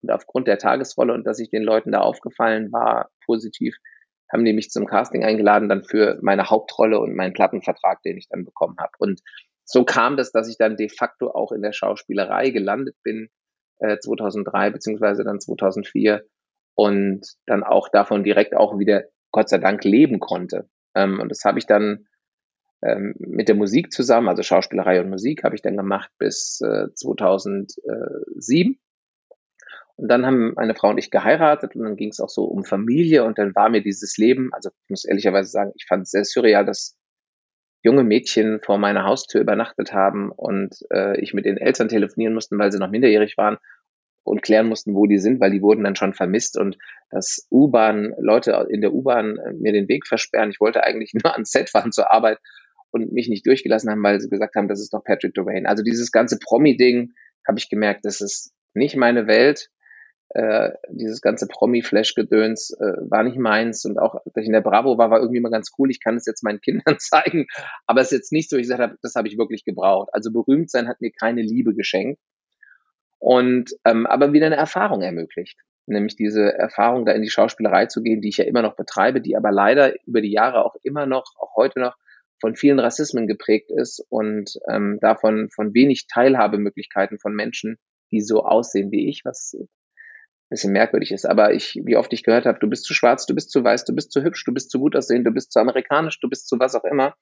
Und 0.00 0.10
aufgrund 0.10 0.48
der 0.48 0.56
Tagesrolle 0.56 1.12
und 1.12 1.26
dass 1.26 1.38
ich 1.40 1.50
den 1.50 1.62
Leuten 1.62 1.92
da 1.92 2.00
aufgefallen 2.00 2.72
war, 2.72 3.10
positiv, 3.26 3.76
haben 4.32 4.46
die 4.46 4.54
mich 4.54 4.70
zum 4.70 4.86
Casting 4.86 5.24
eingeladen, 5.24 5.68
dann 5.68 5.84
für 5.84 6.18
meine 6.22 6.48
Hauptrolle 6.48 6.98
und 7.00 7.14
meinen 7.14 7.34
Plattenvertrag, 7.34 8.00
den 8.02 8.16
ich 8.16 8.28
dann 8.30 8.46
bekommen 8.46 8.76
habe. 8.78 8.92
Und 8.96 9.20
so 9.66 9.84
kam 9.84 10.16
das, 10.16 10.32
dass 10.32 10.48
ich 10.48 10.56
dann 10.56 10.78
de 10.78 10.88
facto 10.88 11.30
auch 11.32 11.52
in 11.52 11.60
der 11.60 11.74
Schauspielerei 11.74 12.48
gelandet 12.48 12.96
bin, 13.02 13.28
2003 13.78 14.66
äh, 14.66 14.70
beziehungsweise 14.70 15.24
dann 15.24 15.40
2004 15.40 16.24
und 16.74 17.26
dann 17.46 17.62
auch 17.62 17.88
davon 17.88 18.24
direkt 18.24 18.54
auch 18.54 18.78
wieder 18.78 19.04
Gott 19.30 19.48
sei 19.48 19.58
Dank 19.58 19.84
leben 19.84 20.20
konnte. 20.20 20.68
Ähm, 20.94 21.20
und 21.20 21.28
das 21.28 21.44
habe 21.44 21.58
ich 21.58 21.66
dann 21.66 22.06
ähm, 22.82 23.14
mit 23.18 23.48
der 23.48 23.56
Musik 23.56 23.92
zusammen, 23.92 24.28
also 24.28 24.42
Schauspielerei 24.42 25.00
und 25.00 25.10
Musik, 25.10 25.44
habe 25.44 25.54
ich 25.54 25.62
dann 25.62 25.76
gemacht 25.76 26.10
bis 26.18 26.60
äh, 26.60 26.92
2007. 26.94 28.78
Und 29.96 30.08
dann 30.08 30.26
haben 30.26 30.54
meine 30.54 30.74
Frau 30.74 30.90
und 30.90 30.98
ich 30.98 31.10
geheiratet 31.10 31.76
und 31.76 31.84
dann 31.84 31.96
ging 31.96 32.10
es 32.10 32.20
auch 32.20 32.28
so 32.28 32.44
um 32.44 32.64
Familie 32.64 33.24
und 33.24 33.38
dann 33.38 33.54
war 33.54 33.70
mir 33.70 33.80
dieses 33.80 34.16
Leben, 34.16 34.52
also 34.52 34.70
ich 34.70 34.90
muss 34.90 35.04
ehrlicherweise 35.04 35.50
sagen, 35.50 35.72
ich 35.76 35.86
fand 35.86 36.02
es 36.02 36.10
sehr 36.10 36.24
surreal, 36.24 36.64
dass 36.64 36.96
junge 37.84 38.02
Mädchen 38.02 38.60
vor 38.60 38.78
meiner 38.78 39.04
Haustür 39.04 39.42
übernachtet 39.42 39.92
haben 39.92 40.32
und 40.32 40.74
äh, 40.90 41.20
ich 41.20 41.34
mit 41.34 41.44
den 41.44 41.58
Eltern 41.58 41.88
telefonieren 41.88 42.34
mussten, 42.34 42.58
weil 42.58 42.72
sie 42.72 42.78
noch 42.78 42.90
minderjährig 42.90 43.36
waren 43.36 43.58
und 44.24 44.42
klären 44.42 44.66
mussten, 44.66 44.94
wo 44.94 45.06
die 45.06 45.18
sind, 45.18 45.38
weil 45.38 45.50
die 45.50 45.60
wurden 45.60 45.84
dann 45.84 45.94
schon 45.94 46.14
vermisst 46.14 46.58
und 46.58 46.78
dass 47.10 47.46
U-Bahn, 47.50 48.14
Leute 48.18 48.66
in 48.70 48.80
der 48.80 48.94
U-Bahn 48.94 49.36
äh, 49.36 49.52
mir 49.52 49.72
den 49.72 49.86
Weg 49.86 50.06
versperren. 50.06 50.50
Ich 50.50 50.60
wollte 50.60 50.82
eigentlich 50.82 51.12
nur 51.22 51.32
ans 51.34 51.52
Set 51.52 51.68
fahren 51.68 51.92
zur 51.92 52.10
Arbeit 52.10 52.38
und 52.90 53.12
mich 53.12 53.28
nicht 53.28 53.46
durchgelassen 53.46 53.90
haben, 53.90 54.02
weil 54.02 54.18
sie 54.18 54.30
gesagt 54.30 54.56
haben, 54.56 54.68
das 54.68 54.80
ist 54.80 54.94
doch 54.94 55.04
Patrick 55.04 55.34
Dwayne. 55.34 55.68
Also 55.68 55.82
dieses 55.82 56.10
ganze 56.10 56.38
Promi-Ding 56.38 57.12
habe 57.46 57.58
ich 57.58 57.68
gemerkt, 57.68 58.06
das 58.06 58.22
ist 58.22 58.54
nicht 58.72 58.96
meine 58.96 59.26
Welt 59.26 59.68
äh, 60.30 60.70
dieses 60.88 61.20
ganze 61.20 61.46
Promi-Flash-Gedöns 61.46 62.76
äh, 62.80 63.10
war 63.10 63.22
nicht 63.22 63.38
meins 63.38 63.84
und 63.84 63.98
auch, 63.98 64.20
dass 64.24 64.42
ich 64.42 64.46
in 64.46 64.52
der 64.52 64.62
Bravo 64.62 64.98
war, 64.98 65.10
war 65.10 65.20
irgendwie 65.20 65.38
immer 65.38 65.50
ganz 65.50 65.70
cool. 65.78 65.90
Ich 65.90 66.02
kann 66.02 66.16
es 66.16 66.26
jetzt 66.26 66.42
meinen 66.42 66.60
Kindern 66.62 66.98
zeigen, 66.98 67.46
aber 67.86 68.00
es 68.00 68.08
ist 68.08 68.18
jetzt 68.18 68.32
nicht 68.32 68.50
so, 68.50 68.56
ich 68.56 68.62
gesagt 68.62 68.80
habe, 68.80 68.98
das 69.02 69.14
habe 69.14 69.28
ich 69.28 69.38
wirklich 69.38 69.64
gebraucht. 69.64 70.08
Also 70.12 70.32
berühmt 70.32 70.70
sein 70.70 70.88
hat 70.88 71.00
mir 71.00 71.12
keine 71.12 71.42
Liebe 71.42 71.74
geschenkt 71.74 72.20
und 73.18 73.70
ähm, 73.84 74.06
aber 74.06 74.32
wieder 74.32 74.46
eine 74.46 74.56
Erfahrung 74.56 75.02
ermöglicht. 75.02 75.58
Nämlich 75.86 76.16
diese 76.16 76.52
Erfahrung, 76.54 77.04
da 77.04 77.12
in 77.12 77.22
die 77.22 77.30
Schauspielerei 77.30 77.86
zu 77.86 78.02
gehen, 78.02 78.22
die 78.22 78.30
ich 78.30 78.38
ja 78.38 78.44
immer 78.44 78.62
noch 78.62 78.74
betreibe, 78.74 79.20
die 79.20 79.36
aber 79.36 79.52
leider 79.52 79.94
über 80.06 80.22
die 80.22 80.32
Jahre 80.32 80.64
auch 80.64 80.76
immer 80.82 81.06
noch, 81.06 81.34
auch 81.38 81.54
heute 81.56 81.78
noch, 81.80 81.96
von 82.40 82.56
vielen 82.56 82.80
Rassismen 82.80 83.26
geprägt 83.26 83.70
ist 83.70 84.04
und 84.08 84.58
ähm, 84.68 84.98
davon 85.00 85.48
von 85.50 85.74
wenig 85.74 86.06
Teilhabemöglichkeiten 86.08 87.18
von 87.18 87.34
Menschen, 87.34 87.78
die 88.10 88.20
so 88.20 88.44
aussehen 88.44 88.90
wie 88.90 89.08
ich, 89.08 89.24
was 89.24 89.56
bisschen 90.50 90.72
merkwürdig 90.72 91.12
ist. 91.12 91.24
Aber 91.24 91.52
ich, 91.54 91.80
wie 91.84 91.96
oft 91.96 92.12
ich 92.12 92.22
gehört 92.22 92.46
habe, 92.46 92.58
du 92.58 92.68
bist 92.68 92.84
zu 92.84 92.94
schwarz, 92.94 93.26
du 93.26 93.34
bist 93.34 93.50
zu 93.50 93.64
weiß, 93.64 93.84
du 93.84 93.94
bist 93.94 94.12
zu 94.12 94.22
hübsch, 94.22 94.44
du 94.44 94.52
bist 94.52 94.70
zu 94.70 94.78
gut 94.78 94.96
aussehen, 94.96 95.24
du 95.24 95.30
bist 95.30 95.52
zu 95.52 95.60
amerikanisch, 95.60 96.20
du 96.20 96.28
bist 96.28 96.48
zu 96.48 96.58
was 96.58 96.74
auch 96.74 96.84
immer. 96.84 97.14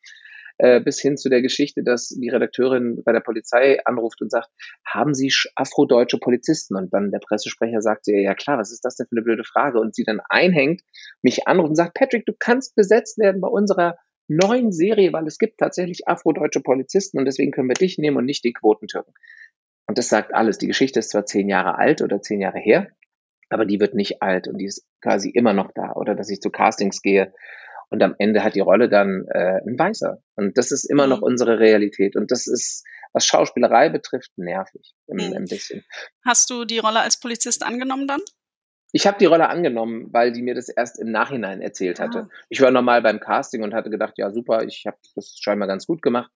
Äh, 0.59 0.81
bis 0.81 1.01
hin 1.01 1.17
zu 1.17 1.31
der 1.31 1.43
Geschichte, 1.43 1.83
dass 1.83 2.09
die 2.09 2.29
Redakteurin 2.29 3.03
bei 3.05 3.13
der 3.13 3.21
Polizei 3.21 3.85
anruft 3.85 4.21
und 4.21 4.31
sagt, 4.31 4.51
haben 4.87 5.15
Sie 5.15 5.33
afrodeutsche 5.57 6.19
Polizisten? 6.19 6.77
Und 6.77 6.93
dann 6.93 7.11
der 7.11 7.21
Pressesprecher 7.21 7.81
sagt 7.81 8.07
ihr, 8.09 8.21
ja 8.21 8.35
klar, 8.35 8.59
was 8.59 8.71
ist 8.71 8.85
das 8.85 8.97
denn 8.97 9.07
für 9.07 9.17
eine 9.17 9.23
blöde 9.23 9.45
Frage? 9.45 9.81
Und 9.81 9.95
sie 9.95 10.05
dann 10.05 10.21
einhängt, 10.29 10.83
mich 11.23 11.49
anruft 11.49 11.71
und 11.71 11.77
sagt, 11.77 11.95
Patrick, 11.95 12.27
du 12.27 12.35
kannst 12.39 12.75
besetzt 12.75 13.19
werden 13.19 13.41
bei 13.41 13.49
unserer 13.49 13.97
neuen 14.29 14.73
Serie, 14.73 15.13
weil 15.13 15.27
es 15.27 15.39
gibt 15.39 15.59
tatsächlich 15.59 16.07
afrodeutsche 16.07 16.61
Polizisten 16.61 17.19
und 17.19 17.25
deswegen 17.25 17.51
können 17.51 17.69
wir 17.69 17.75
dich 17.75 17.99
nehmen 17.99 18.17
und 18.17 18.25
nicht 18.25 18.45
die 18.45 18.53
Quotentürken. 18.53 19.15
Und 19.87 19.99
das 19.99 20.09
sagt 20.09 20.35
alles. 20.35 20.59
Die 20.59 20.69
Geschichte 20.69 21.01
ist 21.01 21.11
zwar 21.11 21.27
zehn 21.27 21.49
Jahre 21.49 21.77
alt 21.77 22.03
oder 22.03 22.23
zehn 22.23 22.41
Jahre 22.41 22.59
her, 22.59 22.89
aber 23.53 23.65
die 23.67 23.81
wird 23.81 23.95
nicht 23.95 24.23
alt 24.23 24.49
und 24.49 24.59
die 24.59 24.67
ist 24.67 24.87
quasi 25.01 25.31
immer 25.31 25.53
noch 25.53 25.71
da. 25.75 25.93
Oder 25.93 26.15
dass 26.15 26.31
ich 26.31 26.41
zu 26.41 26.51
Castings 26.51 27.03
gehe 27.03 27.33
und 27.93 28.03
am 28.03 28.15
Ende 28.19 28.43
hat 28.43 28.55
die 28.55 28.61
Rolle 28.61 28.89
dann 28.89 29.27
äh, 29.29 29.61
ein 29.67 29.79
Weißer. 29.79 30.23
Und 30.37 30.57
das 30.57 30.73
ist 30.73 30.85
immer 30.85 31.07
noch 31.07 31.19
mhm. 31.19 31.25
unsere 31.25 31.59
Realität. 31.59 32.17
Und 32.17 32.31
das 32.31 32.47
ist, 32.47 32.85
was 33.13 33.27
Schauspielerei 33.27 33.91
betrifft, 33.91 34.31
nervig 34.37 34.95
ein, 35.11 35.29
mhm. 35.29 35.37
ein 35.37 35.45
bisschen. 35.45 35.85
Hast 36.25 36.49
du 36.49 36.65
die 36.65 36.79
Rolle 36.79 37.01
als 37.01 37.21
Polizist 37.21 37.63
angenommen 37.63 38.09
dann? 38.09 38.21
Ich 38.93 39.07
habe 39.07 39.19
die 39.19 39.27
Rolle 39.27 39.51
angenommen, 39.51 40.09
weil 40.11 40.33
die 40.33 40.41
mir 40.41 40.55
das 40.55 40.71
erst 40.71 40.99
im 40.99 41.11
Nachhinein 41.11 41.61
erzählt 41.61 42.01
hatte. 42.01 42.29
Ah. 42.31 42.37
Ich 42.49 42.63
war 42.63 42.71
normal 42.71 43.03
beim 43.03 43.21
Casting 43.21 43.63
und 43.63 43.75
hatte 43.75 43.91
gedacht, 43.91 44.15
ja 44.17 44.31
super, 44.31 44.65
ich 44.65 44.85
habe 44.87 44.97
das 45.15 45.37
scheinbar 45.39 45.69
ganz 45.69 45.87
gut 45.87 46.01
gemacht. 46.01 46.31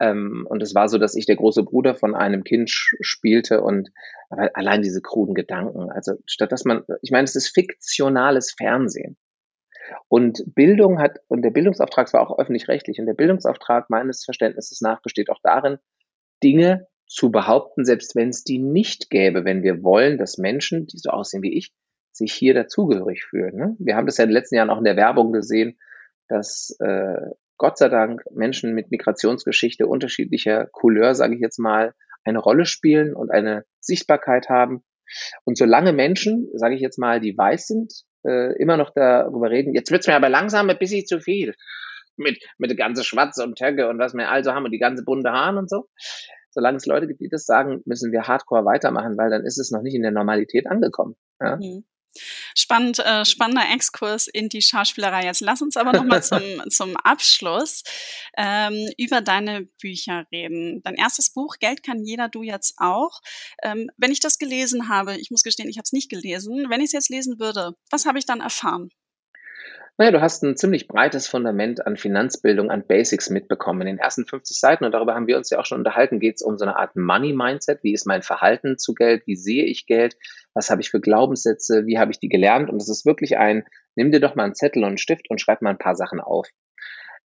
Ähm, 0.00 0.46
und 0.48 0.62
es 0.62 0.74
war 0.74 0.88
so, 0.88 0.98
dass 0.98 1.14
ich 1.14 1.26
der 1.26 1.36
große 1.36 1.62
Bruder 1.62 1.94
von 1.94 2.14
einem 2.14 2.44
Kind 2.44 2.70
spielte 2.70 3.62
und 3.62 3.90
aber 4.30 4.50
allein 4.54 4.82
diese 4.82 5.00
kruden 5.00 5.34
Gedanken. 5.34 5.90
Also 5.90 6.14
statt 6.26 6.52
dass 6.52 6.64
man, 6.64 6.84
ich 7.02 7.10
meine, 7.10 7.24
es 7.24 7.36
ist 7.36 7.48
fiktionales 7.48 8.52
Fernsehen. 8.52 9.16
Und 10.08 10.42
Bildung 10.54 11.00
hat, 11.00 11.18
und 11.28 11.42
der 11.42 11.50
Bildungsauftrag 11.50 12.12
war 12.12 12.22
auch 12.22 12.38
öffentlich-rechtlich, 12.38 12.98
und 12.98 13.06
der 13.06 13.14
Bildungsauftrag 13.14 13.90
meines 13.90 14.24
Verständnisses 14.24 14.80
nach 14.80 15.02
besteht 15.02 15.28
auch 15.30 15.40
darin, 15.42 15.78
Dinge 16.42 16.86
zu 17.06 17.30
behaupten, 17.30 17.84
selbst 17.84 18.16
wenn 18.16 18.30
es 18.30 18.44
die 18.44 18.58
nicht 18.58 19.10
gäbe, 19.10 19.44
wenn 19.44 19.62
wir 19.62 19.82
wollen, 19.82 20.18
dass 20.18 20.38
Menschen, 20.38 20.86
die 20.86 20.98
so 20.98 21.10
aussehen 21.10 21.42
wie 21.42 21.56
ich, 21.56 21.72
sich 22.10 22.32
hier 22.32 22.54
dazugehörig 22.54 23.24
fühlen. 23.24 23.56
Ne? 23.56 23.76
Wir 23.78 23.96
haben 23.96 24.06
das 24.06 24.18
ja 24.18 24.24
in 24.24 24.30
den 24.30 24.34
letzten 24.34 24.56
Jahren 24.56 24.70
auch 24.70 24.78
in 24.78 24.84
der 24.84 24.96
Werbung 24.96 25.32
gesehen, 25.32 25.78
dass 26.28 26.76
äh, 26.80 27.30
Gott 27.62 27.78
sei 27.78 27.88
Dank 27.88 28.24
Menschen 28.32 28.74
mit 28.74 28.90
Migrationsgeschichte 28.90 29.86
unterschiedlicher 29.86 30.66
Couleur, 30.72 31.14
sage 31.14 31.36
ich 31.36 31.40
jetzt 31.40 31.60
mal, 31.60 31.94
eine 32.24 32.40
Rolle 32.40 32.64
spielen 32.64 33.14
und 33.14 33.30
eine 33.30 33.64
Sichtbarkeit 33.78 34.48
haben. 34.48 34.82
Und 35.44 35.56
solange 35.56 35.92
Menschen, 35.92 36.50
sage 36.54 36.74
ich 36.74 36.80
jetzt 36.80 36.98
mal, 36.98 37.20
die 37.20 37.38
weiß 37.38 37.68
sind, 37.68 37.92
äh, 38.26 38.60
immer 38.60 38.76
noch 38.76 38.90
darüber 38.92 39.48
reden, 39.48 39.74
jetzt 39.74 39.92
wird's 39.92 40.08
mir 40.08 40.16
aber 40.16 40.28
langsam 40.28 40.70
ein 40.70 40.78
bisschen 40.78 41.06
zu 41.06 41.20
viel 41.20 41.54
mit, 42.16 42.42
mit 42.58 42.68
der 42.68 42.76
ganze 42.76 43.04
Schwarze 43.04 43.44
und 43.44 43.56
Töcke 43.56 43.88
und 43.88 44.00
was 44.00 44.12
wir 44.12 44.28
also 44.28 44.50
haben 44.54 44.64
und 44.64 44.72
die 44.72 44.80
ganze 44.80 45.04
bunte 45.04 45.30
Haaren 45.30 45.56
und 45.56 45.70
so. 45.70 45.86
Solange 46.50 46.78
es 46.78 46.86
Leute 46.86 47.06
gibt, 47.06 47.20
die 47.20 47.28
das 47.28 47.46
sagen, 47.46 47.80
müssen 47.84 48.10
wir 48.10 48.26
hardcore 48.26 48.64
weitermachen, 48.64 49.16
weil 49.16 49.30
dann 49.30 49.44
ist 49.44 49.60
es 49.60 49.70
noch 49.70 49.82
nicht 49.82 49.94
in 49.94 50.02
der 50.02 50.10
Normalität 50.10 50.66
angekommen. 50.66 51.14
Ja? 51.40 51.58
Mhm. 51.58 51.84
Spannend, 52.54 52.98
äh, 52.98 53.24
spannender 53.24 53.64
Exkurs 53.72 54.28
in 54.28 54.48
die 54.48 54.62
Schauspielerei. 54.62 55.24
Jetzt 55.24 55.40
lass 55.40 55.62
uns 55.62 55.76
aber 55.76 55.92
nochmal 55.92 56.22
zum, 56.22 56.42
zum 56.70 56.96
Abschluss 56.96 57.82
ähm, 58.36 58.90
über 58.98 59.20
deine 59.20 59.62
Bücher 59.80 60.26
reden. 60.32 60.82
Dein 60.82 60.94
erstes 60.94 61.30
Buch, 61.32 61.56
Geld 61.58 61.82
kann 61.82 62.04
jeder, 62.04 62.28
du 62.28 62.42
jetzt 62.42 62.74
auch. 62.78 63.20
Ähm, 63.62 63.90
wenn 63.96 64.12
ich 64.12 64.20
das 64.20 64.38
gelesen 64.38 64.88
habe, 64.88 65.16
ich 65.16 65.30
muss 65.30 65.42
gestehen, 65.42 65.68
ich 65.68 65.78
habe 65.78 65.84
es 65.84 65.92
nicht 65.92 66.10
gelesen, 66.10 66.66
wenn 66.68 66.80
ich 66.80 66.86
es 66.86 66.92
jetzt 66.92 67.10
lesen 67.10 67.38
würde, 67.38 67.74
was 67.90 68.06
habe 68.06 68.18
ich 68.18 68.26
dann 68.26 68.40
erfahren? 68.40 68.90
Naja, 69.98 70.10
du 70.10 70.22
hast 70.22 70.42
ein 70.42 70.56
ziemlich 70.56 70.88
breites 70.88 71.28
Fundament 71.28 71.86
an 71.86 71.98
Finanzbildung, 71.98 72.70
an 72.70 72.86
Basics 72.86 73.28
mitbekommen. 73.28 73.82
In 73.82 73.88
den 73.88 73.98
ersten 73.98 74.26
50 74.26 74.58
Seiten, 74.58 74.84
und 74.84 74.92
darüber 74.92 75.14
haben 75.14 75.26
wir 75.26 75.36
uns 75.36 75.50
ja 75.50 75.60
auch 75.60 75.66
schon 75.66 75.78
unterhalten, 75.78 76.18
geht 76.18 76.36
es 76.36 76.42
um 76.42 76.56
so 76.56 76.64
eine 76.64 76.76
Art 76.76 76.96
Money-Mindset. 76.96 77.80
Wie 77.82 77.92
ist 77.92 78.06
mein 78.06 78.22
Verhalten 78.22 78.78
zu 78.78 78.94
Geld? 78.94 79.26
Wie 79.26 79.36
sehe 79.36 79.64
ich 79.64 79.86
Geld? 79.86 80.16
Was 80.54 80.70
habe 80.70 80.80
ich 80.80 80.90
für 80.90 81.00
Glaubenssätze? 81.00 81.84
Wie 81.84 81.98
habe 81.98 82.10
ich 82.10 82.18
die 82.18 82.30
gelernt? 82.30 82.70
Und 82.70 82.80
es 82.80 82.88
ist 82.88 83.04
wirklich 83.04 83.36
ein, 83.36 83.64
nimm 83.94 84.10
dir 84.10 84.20
doch 84.20 84.34
mal 84.34 84.44
einen 84.44 84.54
Zettel 84.54 84.82
und 84.82 84.88
einen 84.88 84.98
Stift 84.98 85.28
und 85.28 85.42
schreib 85.42 85.60
mal 85.60 85.70
ein 85.70 85.78
paar 85.78 85.94
Sachen 85.94 86.20
auf. 86.20 86.48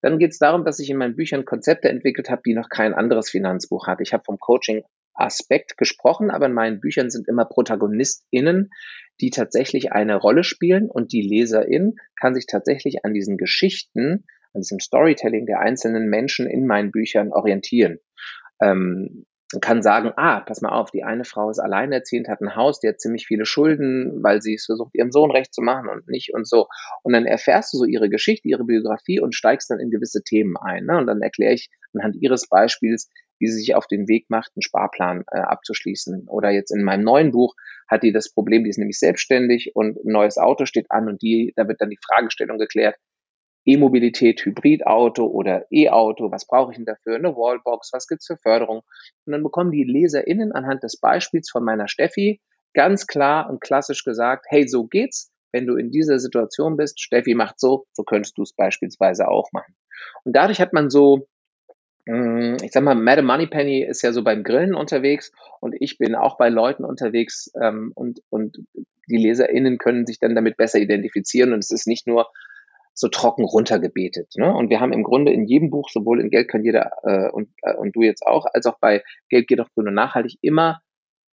Dann 0.01 0.19
geht 0.19 0.31
es 0.31 0.37
darum, 0.37 0.65
dass 0.65 0.79
ich 0.79 0.89
in 0.89 0.97
meinen 0.97 1.15
Büchern 1.15 1.45
Konzepte 1.45 1.87
entwickelt 1.87 2.29
habe, 2.29 2.41
die 2.45 2.53
noch 2.53 2.69
kein 2.69 2.93
anderes 2.93 3.29
Finanzbuch 3.29 3.87
hat. 3.87 4.01
Ich 4.01 4.13
habe 4.13 4.23
vom 4.25 4.39
Coaching 4.39 4.83
Aspekt 5.17 5.77
gesprochen, 5.77 6.31
aber 6.31 6.47
in 6.47 6.53
meinen 6.53 6.79
Büchern 6.79 7.09
sind 7.09 7.27
immer 7.27 7.45
ProtagonistInnen, 7.45 8.69
die 9.19 9.31
tatsächlich 9.31 9.91
eine 9.91 10.15
Rolle 10.15 10.43
spielen 10.43 10.89
und 10.89 11.11
die 11.11 11.21
Leserin 11.21 11.95
kann 12.19 12.35
sich 12.35 12.45
tatsächlich 12.45 13.03
an 13.03 13.13
diesen 13.13 13.37
Geschichten, 13.37 14.25
an 14.53 14.61
diesem 14.61 14.79
Storytelling 14.79 15.45
der 15.45 15.59
einzelnen 15.59 16.09
Menschen 16.09 16.47
in 16.47 16.67
meinen 16.67 16.91
Büchern 16.91 17.31
orientieren. 17.31 17.99
Ähm, 18.61 19.25
kann 19.61 19.81
sagen, 19.81 20.11
ah, 20.17 20.41
pass 20.41 20.61
mal 20.61 20.77
auf, 20.77 20.91
die 20.91 21.03
eine 21.03 21.23
Frau 21.23 21.49
ist 21.49 21.59
alleinerziehend, 21.59 22.27
hat 22.27 22.41
ein 22.41 22.55
Haus, 22.55 22.81
die 22.81 22.89
hat 22.89 22.99
ziemlich 22.99 23.27
viele 23.27 23.45
Schulden, 23.45 24.21
weil 24.21 24.41
sie 24.41 24.55
es 24.55 24.65
versucht, 24.65 24.93
ihrem 24.93 25.11
Sohn 25.11 25.31
recht 25.31 25.53
zu 25.53 25.61
machen 25.61 25.87
und 25.87 26.07
nicht 26.09 26.33
und 26.33 26.45
so. 26.45 26.67
Und 27.01 27.13
dann 27.13 27.25
erfährst 27.25 27.73
du 27.73 27.77
so 27.77 27.85
ihre 27.85 28.09
Geschichte, 28.09 28.49
ihre 28.49 28.65
Biografie 28.65 29.21
und 29.21 29.35
steigst 29.35 29.69
dann 29.69 29.79
in 29.79 29.89
gewisse 29.89 30.21
Themen 30.21 30.57
ein. 30.57 30.85
Ne? 30.85 30.97
Und 30.97 31.07
dann 31.07 31.21
erkläre 31.21 31.53
ich 31.53 31.69
anhand 31.93 32.17
ihres 32.19 32.49
Beispiels, 32.49 33.09
sie 33.45 33.59
sich 33.59 33.75
auf 33.75 33.85
den 33.85 34.07
Weg 34.07 34.25
macht, 34.29 34.51
einen 34.55 34.63
Sparplan 34.63 35.23
äh, 35.31 35.37
abzuschließen. 35.37 36.27
Oder 36.27 36.49
jetzt 36.49 36.71
in 36.71 36.83
meinem 36.83 37.03
neuen 37.03 37.31
Buch 37.31 37.53
hat 37.87 38.01
die 38.01 38.11
das 38.11 38.33
Problem, 38.33 38.63
die 38.63 38.71
ist 38.71 38.79
nämlich 38.79 38.97
selbstständig 38.97 39.75
und 39.75 40.03
ein 40.03 40.11
neues 40.11 40.39
Auto 40.39 40.65
steht 40.65 40.89
an 40.89 41.07
und 41.07 41.21
die, 41.21 41.53
da 41.55 41.67
wird 41.67 41.79
dann 41.79 41.91
die 41.91 41.99
Fragestellung 42.03 42.57
geklärt, 42.57 42.95
E-Mobilität, 43.65 44.43
Hybridauto 44.45 45.25
oder 45.27 45.65
E-Auto, 45.69 46.31
was 46.31 46.47
brauche 46.47 46.71
ich 46.71 46.77
denn 46.77 46.85
dafür, 46.85 47.15
eine 47.15 47.35
Wallbox, 47.35 47.91
was 47.91 48.07
gibt's 48.07 48.25
für 48.25 48.37
Förderung? 48.37 48.81
Und 49.25 49.33
dann 49.33 49.43
bekommen 49.43 49.71
die 49.71 49.83
LeserInnen 49.83 50.53
anhand 50.53 50.83
des 50.83 50.97
Beispiels 50.99 51.49
von 51.51 51.63
meiner 51.63 51.89
Steffi 51.89 52.41
ganz 52.73 53.07
klar 53.07 53.49
und 53.49 53.59
klassisch 53.59 54.03
gesagt, 54.03 54.45
hey, 54.49 54.67
so 54.67 54.87
geht's, 54.87 55.31
wenn 55.51 55.67
du 55.67 55.75
in 55.75 55.91
dieser 55.91 56.19
Situation 56.19 56.77
bist, 56.77 57.01
Steffi 57.01 57.35
macht 57.35 57.59
so, 57.59 57.85
so 57.91 58.03
könntest 58.03 58.37
du 58.37 58.43
es 58.43 58.53
beispielsweise 58.53 59.27
auch 59.27 59.51
machen. 59.51 59.75
Und 60.23 60.35
dadurch 60.35 60.61
hat 60.61 60.73
man 60.73 60.89
so 60.89 61.27
ich 62.07 62.71
sag 62.71 62.83
mal, 62.83 62.95
Madame 62.95 63.27
Moneypenny 63.27 63.83
ist 63.83 64.01
ja 64.01 64.13
so 64.13 64.23
beim 64.23 64.43
Grillen 64.43 64.75
unterwegs 64.75 65.31
und 65.59 65.75
ich 65.77 65.97
bin 65.97 66.15
auch 66.15 66.37
bei 66.37 66.47
Leuten 66.47 66.85
unterwegs 66.85 67.51
ähm, 67.61 67.91
und, 67.95 68.21
und 68.29 68.57
die 69.09 69.17
LeserInnen 69.17 69.77
können 69.77 70.05
sich 70.05 70.19
dann 70.19 70.33
damit 70.33 70.55
besser 70.55 70.79
identifizieren 70.79 71.51
und 71.51 71.59
es 71.59 71.71
ist 71.71 71.87
nicht 71.87 72.07
nur 72.07 72.27
so 72.93 73.09
trocken 73.09 73.43
runtergebetet. 73.43 74.33
Ne? 74.37 74.51
Und 74.53 74.69
wir 74.69 74.79
haben 74.79 74.93
im 74.93 75.03
Grunde 75.03 75.31
in 75.33 75.45
jedem 75.45 75.69
Buch, 75.69 75.89
sowohl 75.89 76.21
in 76.21 76.29
Geld 76.29 76.49
kann 76.49 76.63
jeder 76.63 76.91
äh, 77.03 77.29
und, 77.29 77.49
äh, 77.61 77.75
und 77.75 77.95
du 77.95 78.01
jetzt 78.01 78.25
auch, 78.25 78.45
als 78.53 78.65
auch 78.65 78.79
bei 78.79 79.03
Geld 79.29 79.47
geht 79.47 79.59
doch 79.59 79.69
grün 79.73 79.89
und 79.89 79.93
nachhaltig, 79.93 80.37
immer 80.41 80.81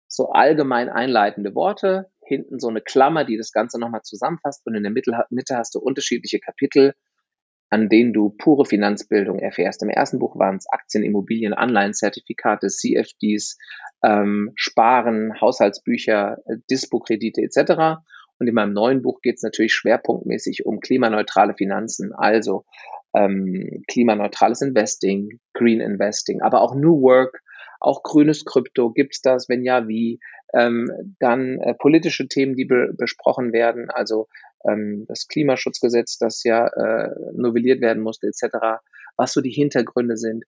so 0.09 0.31
allgemein 0.31 0.89
einleitende 0.89 1.55
Worte, 1.55 2.11
hinten 2.27 2.59
so 2.59 2.69
eine 2.69 2.81
Klammer, 2.81 3.25
die 3.25 3.37
das 3.37 3.53
Ganze 3.53 3.79
nochmal 3.79 4.03
zusammenfasst 4.03 4.67
und 4.67 4.75
in 4.75 4.83
der 4.83 4.93
Mitte, 4.93 5.25
Mitte 5.31 5.57
hast 5.57 5.75
du 5.75 5.79
unterschiedliche 5.79 6.41
Kapitel, 6.41 6.95
an 7.75 7.89
denen 7.89 8.13
du 8.13 8.31
pure 8.31 8.65
Finanzbildung 8.65 9.41
erfährst. 9.41 9.83
Im 9.83 9.89
ersten 9.89 10.21
Buch 10.21 10.39
waren 10.39 10.59
es 10.59 10.67
Aktien, 10.71 11.03
Immobilien, 11.03 11.53
Anleihen-Zertifikate, 11.53 12.69
CFDs, 12.69 13.59
ähm, 14.05 14.53
Sparen, 14.55 15.41
Haushaltsbücher, 15.41 16.39
äh, 16.47 16.57
Dispo-Kredite 16.71 17.43
etc. 17.43 18.01
Und 18.39 18.47
in 18.47 18.55
meinem 18.55 18.75
neuen 18.75 19.03
Buch 19.03 19.21
geht 19.23 19.39
es 19.39 19.43
natürlich 19.43 19.75
schwerpunktmäßig 19.75 20.65
um 20.67 20.79
klimaneutrale 20.79 21.55
Finanzen, 21.55 22.13
also 22.13 22.65
ähm, 23.13 23.83
klimaneutrales 23.89 24.63
Investing, 24.63 25.41
Green 25.53 25.81
Investing, 25.81 26.43
aber 26.43 26.61
auch 26.61 26.77
New 26.77 27.03
Work, 27.03 27.41
auch 27.81 28.05
grünes 28.05 28.45
Krypto. 28.45 28.93
Gibt 28.93 29.15
es 29.15 29.21
das? 29.21 29.49
Wenn 29.49 29.65
ja, 29.65 29.89
wie? 29.89 30.21
Ähm, 30.53 31.17
dann 31.19 31.59
äh, 31.59 31.75
politische 31.75 32.29
Themen, 32.29 32.55
die 32.55 32.67
be 32.67 32.95
besprochen 32.97 33.53
werden, 33.53 33.91
also 33.91 34.29
ähm, 34.69 35.05
das 35.09 35.29
Klimaschutzgesetz, 35.29 36.19
das 36.19 36.43
ja 36.45 36.67
äh, 36.67 37.11
novelliert 37.33 37.81
werden 37.81 38.03
musste, 38.03 38.27
etc., 38.27 38.81
was 39.17 39.33
so 39.33 39.41
die 39.41 39.51
Hintergründe 39.51 40.17
sind. 40.17 40.45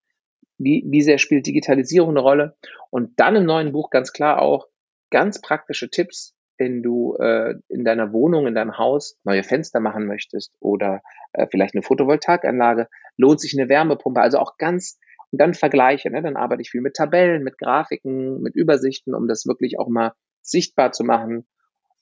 Wie, 0.58 0.84
wie 0.88 1.02
sehr 1.02 1.18
spielt 1.18 1.46
Digitalisierung 1.46 2.10
eine 2.10 2.20
Rolle? 2.20 2.56
Und 2.90 3.20
dann 3.20 3.36
im 3.36 3.44
neuen 3.44 3.72
Buch 3.72 3.90
ganz 3.90 4.12
klar 4.12 4.40
auch 4.40 4.66
ganz 5.10 5.40
praktische 5.40 5.90
Tipps, 5.90 6.34
wenn 6.58 6.82
du 6.82 7.16
äh, 7.16 7.54
in 7.68 7.84
deiner 7.84 8.12
Wohnung, 8.12 8.46
in 8.46 8.54
deinem 8.54 8.78
Haus 8.78 9.18
neue 9.24 9.42
Fenster 9.42 9.80
machen 9.80 10.06
möchtest 10.06 10.56
oder 10.60 11.02
äh, 11.34 11.46
vielleicht 11.50 11.74
eine 11.74 11.82
Photovoltaikanlage, 11.82 12.88
lohnt 13.18 13.40
sich 13.40 13.58
eine 13.58 13.68
Wärmepumpe. 13.68 14.20
Also 14.20 14.38
auch 14.38 14.56
ganz 14.56 14.98
und 15.32 15.40
dann 15.40 15.54
Vergleiche. 15.54 16.10
Ne? 16.10 16.22
Dann 16.22 16.36
arbeite 16.36 16.62
ich 16.62 16.70
viel 16.70 16.80
mit 16.80 16.94
Tabellen, 16.94 17.42
mit 17.42 17.58
Grafiken, 17.58 18.40
mit 18.40 18.54
Übersichten, 18.54 19.14
um 19.14 19.28
das 19.28 19.46
wirklich 19.46 19.78
auch 19.78 19.88
mal 19.88 20.12
sichtbar 20.40 20.92
zu 20.92 21.04
machen. 21.04 21.46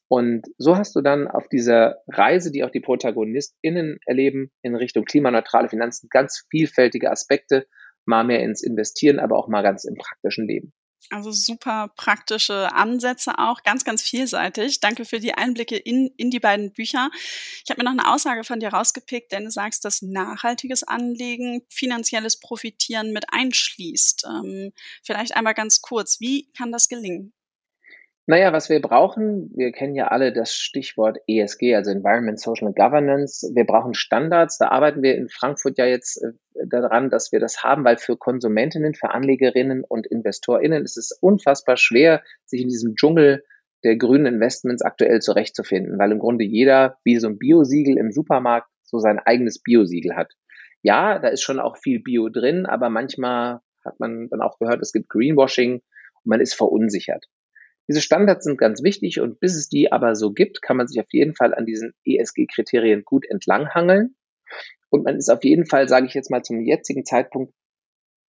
Und 0.09 0.47
so 0.59 0.77
hast 0.77 0.95
du 0.95 1.01
dann 1.01 1.29
auf 1.29 1.49
dieser 1.49 2.03
Reise, 2.09 2.51
die 2.51 2.63
auch 2.63 2.71
die 2.71 2.81
ProtagonistInnen 2.81 3.99
erleben, 4.05 4.51
in 4.63 4.77
Richtung 4.77 5.05
klimaneutrale 5.05 5.69
Finanzen, 5.69 6.09
ganz 6.11 6.45
vielfältige 6.51 7.11
Aspekte, 7.11 7.67
mal 8.05 8.25
mehr 8.25 8.41
ins 8.41 8.63
Investieren, 8.63 9.19
aber 9.19 9.39
auch 9.39 9.49
mal 9.49 9.63
ganz 9.63 9.85
im 9.85 9.95
praktischen 9.95 10.47
Leben. 10.47 10.73
Also 11.11 11.33
super 11.33 11.93
praktische 11.97 12.73
Ansätze 12.73 13.39
auch, 13.39 13.63
ganz, 13.63 13.85
ganz 13.85 14.03
vielseitig. 14.03 14.81
Danke 14.81 15.05
für 15.05 15.21
die 15.21 15.35
Einblicke 15.35 15.77
in, 15.77 16.11
in 16.17 16.31
die 16.31 16.41
beiden 16.41 16.73
Bücher. 16.73 17.11
Ich 17.63 17.71
habe 17.71 17.83
mir 17.83 17.85
noch 17.85 17.99
eine 17.99 18.13
Aussage 18.13 18.43
von 18.43 18.59
dir 18.59 18.69
rausgepickt, 18.69 19.33
denn 19.33 19.45
du 19.45 19.51
sagst, 19.51 19.85
dass 19.85 20.01
nachhaltiges 20.01 20.83
Anlegen 20.83 21.63
finanzielles 21.69 22.41
Profitieren 22.41 23.13
mit 23.13 23.27
einschließt. 23.33 24.27
Ähm, 24.27 24.73
vielleicht 25.03 25.37
einmal 25.37 25.55
ganz 25.55 25.83
kurz, 25.83 26.21
wie 26.21 26.51
kann 26.57 26.73
das 26.73 26.89
gelingen? 26.89 27.35
Naja, 28.27 28.55
was 28.55 28.71
wir 28.71 28.81
brauchen, 28.81 29.51
wir 29.55 29.71
kennen 29.73 29.95
ja 29.95 30.09
alle 30.09 30.33
das 30.33 30.55
Stichwort 30.55 31.19
ESG, 31.27 31.75
also 31.75 31.91
Environment, 31.91 32.41
Social 32.41 32.73
Governance. 32.73 33.51
Wir 33.55 33.65
brauchen 33.65 33.93
Standards. 33.93 34.57
Da 34.57 34.69
arbeiten 34.69 35.03
wir 35.03 35.15
in 35.15 35.29
Frankfurt 35.29 35.77
ja 35.77 35.85
jetzt 35.85 36.23
äh, 36.23 36.33
daran, 36.67 37.11
dass 37.11 37.33
wir 37.33 37.41
das 37.41 37.63
haben, 37.63 37.85
weil 37.85 37.99
für 37.99 38.17
Konsumentinnen, 38.17 38.95
für 38.95 39.11
Anlegerinnen 39.11 39.85
und 39.87 40.07
InvestorInnen 40.07 40.85
ist 40.85 40.97
es 40.97 41.13
unfassbar 41.21 41.77
schwer, 41.77 42.23
sich 42.47 42.63
in 42.63 42.69
diesem 42.69 42.95
Dschungel 42.95 43.45
der 43.85 43.97
grünen 43.97 44.25
Investments 44.25 44.83
aktuell 44.83 45.21
zurechtzufinden, 45.21 45.99
weil 45.99 46.11
im 46.11 46.19
Grunde 46.19 46.45
jeder 46.45 46.97
wie 47.05 47.19
so 47.19 47.29
ein 47.29 47.37
Biosiegel 47.37 47.99
im 47.99 48.11
Supermarkt 48.11 48.69
so 48.85 48.99
sein 49.01 49.19
eigenes 49.19 49.63
Biosiegel 49.63 50.17
hat. 50.17 50.33
Ja, 50.81 51.19
da 51.19 51.29
ist 51.29 51.43
schon 51.43 51.61
auch 51.61 51.77
viel 51.77 52.01
Bio 52.01 52.31
drin, 52.31 52.65
aber 52.65 52.89
manchmal 52.89 53.61
hat 53.85 54.01
man 54.01 54.29
dann 54.31 54.41
auch 54.41 54.59
gehört, 54.59 54.81
es 54.81 54.93
gibt 54.93 55.11
Greenwashing 55.11 55.75
und 55.75 56.27
man 56.27 56.41
ist 56.41 56.55
verunsichert. 56.55 57.27
Diese 57.89 58.01
Standards 58.01 58.45
sind 58.45 58.59
ganz 58.59 58.83
wichtig 58.83 59.21
und 59.21 59.41
bis 59.41 59.55
es 59.57 59.69
die 59.69 59.93
aber 59.93 60.15
so 60.15 60.33
gibt, 60.33 60.63
kann 60.63 60.77
man 60.77 60.87
sich 60.87 61.01
auf 61.01 61.13
jeden 61.13 61.35
Fall 61.35 61.55
an 61.55 61.67
diesen 61.67 61.93
ESG-Kriterien 62.05 63.05
gut 63.05 63.27
entlanghangeln. 63.29 64.17
Und 64.89 65.05
man 65.05 65.17
ist 65.17 65.29
auf 65.29 65.45
jeden 65.45 65.67
Fall, 65.67 65.89
sage 65.89 66.07
ich 66.07 66.15
jetzt 66.15 66.31
mal 66.31 66.43
zum 66.43 66.61
jetzigen 66.61 67.05
Zeitpunkt, 67.05 67.53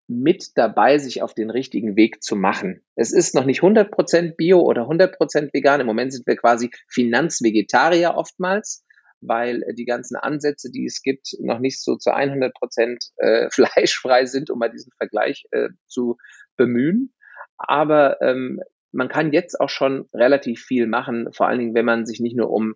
mit 0.06 0.52
dabei, 0.56 0.98
sich 0.98 1.22
auf 1.22 1.34
den 1.34 1.50
richtigen 1.50 1.96
Weg 1.96 2.22
zu 2.22 2.36
machen. 2.36 2.82
Es 2.94 3.12
ist 3.12 3.34
noch 3.34 3.44
nicht 3.44 3.62
100% 3.62 4.36
Bio 4.36 4.60
oder 4.60 4.82
100% 4.82 5.50
vegan. 5.52 5.80
Im 5.80 5.86
Moment 5.86 6.12
sind 6.12 6.26
wir 6.26 6.36
quasi 6.36 6.70
Finanzvegetarier 6.88 8.14
oftmals, 8.14 8.84
weil 9.20 9.64
die 9.76 9.86
ganzen 9.86 10.16
Ansätze, 10.16 10.70
die 10.70 10.84
es 10.84 11.00
gibt, 11.02 11.36
noch 11.40 11.58
nicht 11.58 11.82
so 11.82 11.96
zu 11.96 12.10
100% 12.10 13.10
äh, 13.16 13.48
fleischfrei 13.52 14.26
sind, 14.26 14.50
um 14.50 14.58
mal 14.58 14.70
diesen 14.70 14.92
Vergleich 14.98 15.46
äh, 15.52 15.70
zu 15.86 16.18
bemühen. 16.56 17.14
Aber 17.56 18.20
ähm, 18.20 18.60
man 18.94 19.08
kann 19.08 19.32
jetzt 19.32 19.60
auch 19.60 19.68
schon 19.68 20.08
relativ 20.12 20.62
viel 20.62 20.86
machen, 20.86 21.28
vor 21.32 21.48
allen 21.48 21.58
Dingen, 21.58 21.74
wenn 21.74 21.84
man 21.84 22.06
sich 22.06 22.20
nicht 22.20 22.36
nur 22.36 22.50
um 22.50 22.74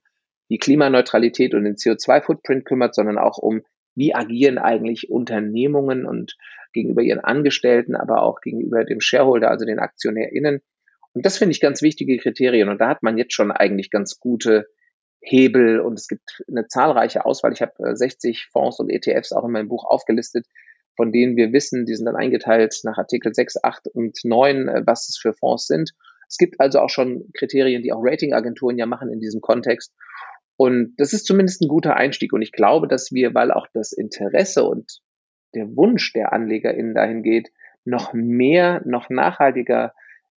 die 0.50 0.59
Klimaneutralität 0.59 1.54
und 1.54 1.64
den 1.64 1.76
CO2-Footprint 1.76 2.64
kümmert, 2.64 2.94
sondern 2.94 3.18
auch 3.18 3.38
um, 3.38 3.62
wie 3.94 4.14
agieren 4.14 4.59
eigentlich 4.59 5.11
Unternehmungen 5.11 6.07
und 6.07 6.37
gegenüber 6.72 7.02
ihren 7.02 7.20
Angestellten, 7.20 7.96
aber 7.96 8.22
auch 8.22 8.40
gegenüber 8.40 8.85
dem 8.85 9.00
Shareholder, 9.00 9.50
also 9.50 9.64
den 9.64 9.78
AktionärInnen. 9.78 10.61
Und 11.12 11.26
das 11.26 11.38
finde 11.38 11.52
ich 11.52 11.61
ganz 11.61 11.83
wichtige 11.83 12.16
Kriterien. 12.18 12.68
Und 12.68 12.81
da 12.81 12.88
hat 12.88 13.02
man 13.02 13.18
jetzt 13.18 13.35
schon 13.35 13.50
eigentlich 13.50 13.90
ganz 13.90 14.20
gute 14.20 14.68
Hebel 15.20 15.81
und 15.81 15.98
es 15.98 16.07
gibt 16.07 16.42
eine 16.48 16.68
zahlreiche 16.68 17.24
Auswahl. 17.26 17.52
Ich 17.52 17.61
habe 17.61 17.96
60 17.96 18.37
äh, 18.37 18.50
Fonds 18.52 18.78
und 18.78 18.90
ETFs 18.90 19.33
auch 19.33 19.44
in 19.44 19.50
meinem 19.50 19.68
Buch 19.68 19.85
aufgelistet, 19.85 20.46
von 20.96 21.12
denen 21.12 21.37
wir 21.37 21.52
wissen, 21.52 21.87
die 21.87 21.94
sind 21.94 22.07
dann 22.07 22.16
eingeteilt 22.16 22.79
nach 22.85 22.98
Artikel 22.98 23.35
6, 23.35 23.62
8 23.62 23.88
und 23.88 24.19
9, 24.23 24.69
äh, 24.69 24.83
was 24.87 25.08
es 25.08 25.19
für 25.19 25.33
Fonds 25.33 25.66
sind. 25.66 25.92
Es 26.29 26.37
gibt 26.37 26.60
also 26.60 26.81
auch 26.81 26.90
schon 26.90 27.31
Kriterien, 27.35 27.83
die 27.83 27.92
auch 27.92 28.02
Ratingagenturen 28.02 28.79
ja 28.79 28.87
machen 28.87 29.10
in 29.10 29.20
diesem 29.20 29.40
Kontext. 29.40 29.94
Und 30.56 30.94
das 30.98 31.12
ist 31.12 31.26
zumindest 31.26 31.62
ein 31.62 31.68
guter 31.68 31.96
Einstieg. 31.96 32.33
Und 32.33 32.42
ich 32.42 32.52
glaube, 32.52 32.88
dass 32.88 33.12
wir, 33.12 33.35
weil 33.35 33.52
auch 33.52 33.66
das 33.72 33.92
Interesse 33.92 34.64
und 34.64 35.00
der 35.54 35.74
Wunsch 35.76 36.12
der 36.12 36.33
AnlegerInnen 36.33 36.94
dahin 36.94 37.22
geht, 37.22 37.50
noch 37.85 38.12
mehr, 38.12 38.83
noch 38.85 39.08
nachhaltiger 39.08 39.94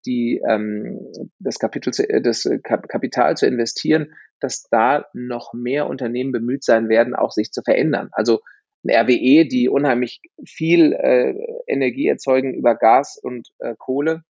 die 0.07 0.41
ähm, 0.49 0.99
das 1.39 1.59
Kapitel 1.59 1.93
zu, 1.93 2.09
äh, 2.09 2.23
das 2.23 2.49
Kapital 2.63 3.37
zu 3.37 3.47
investieren, 3.47 4.15
dass 4.41 4.69
da 4.71 5.07
noch 5.13 5.53
mehr 5.53 5.89
Unternehmen 5.89 6.33
bemüht 6.33 6.65
sein 6.65 6.89
werden, 6.89 7.15
auch 7.15 7.31
sich 7.31 7.53
zu 7.53 7.63
verändern. 7.63 8.09
Also 8.13 8.41
ein 8.85 8.91
RWE, 8.91 9.47
die 9.47 9.69
unheimlich 9.69 10.23
viel 10.45 10.95
äh, 10.95 11.35
Energie 11.67 12.09
erzeugen 12.09 12.55
über 12.55 12.75
Gas 12.75 13.19
und 13.23 13.49
äh, 13.59 13.75
Kohle, 13.77 14.25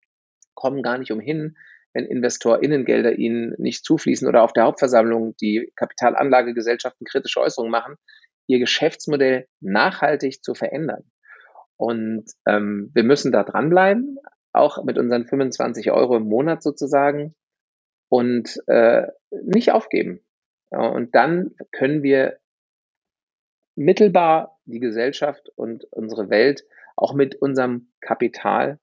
kommen 0.61 0.82
gar 0.82 0.98
nicht 0.98 1.11
umhin, 1.11 1.56
wenn 1.94 2.04
InvestorInnengelder 2.04 3.18
ihnen 3.18 3.54
nicht 3.58 3.84
zufließen 3.84 4.28
oder 4.28 4.42
auf 4.42 4.52
der 4.52 4.64
Hauptversammlung 4.64 5.34
die 5.40 5.72
Kapitalanlagegesellschaften 5.74 7.06
kritische 7.06 7.40
Äußerungen 7.40 7.72
machen, 7.72 7.96
ihr 8.46 8.58
Geschäftsmodell 8.58 9.48
nachhaltig 9.61 10.44
zu 10.44 10.54
verändern. 10.54 11.11
Und 11.76 12.26
ähm, 12.46 12.90
wir 12.92 13.04
müssen 13.04 13.32
da 13.32 13.42
dranbleiben, 13.42 14.18
auch 14.52 14.84
mit 14.84 14.98
unseren 14.98 15.26
25 15.26 15.90
Euro 15.90 16.16
im 16.16 16.24
Monat 16.24 16.62
sozusagen. 16.62 17.34
und 18.11 18.61
äh, 18.66 19.06
nicht 19.30 19.72
aufgeben. 19.72 20.20
Und 20.70 21.14
dann 21.14 21.54
können 21.72 22.02
wir 22.02 22.38
mittelbar 23.76 24.58
die 24.64 24.80
Gesellschaft 24.80 25.48
und 25.56 25.84
unsere 25.92 26.28
Welt 26.28 26.64
auch 26.96 27.14
mit 27.14 27.36
unserem 27.36 27.92
Kapital 28.00 28.78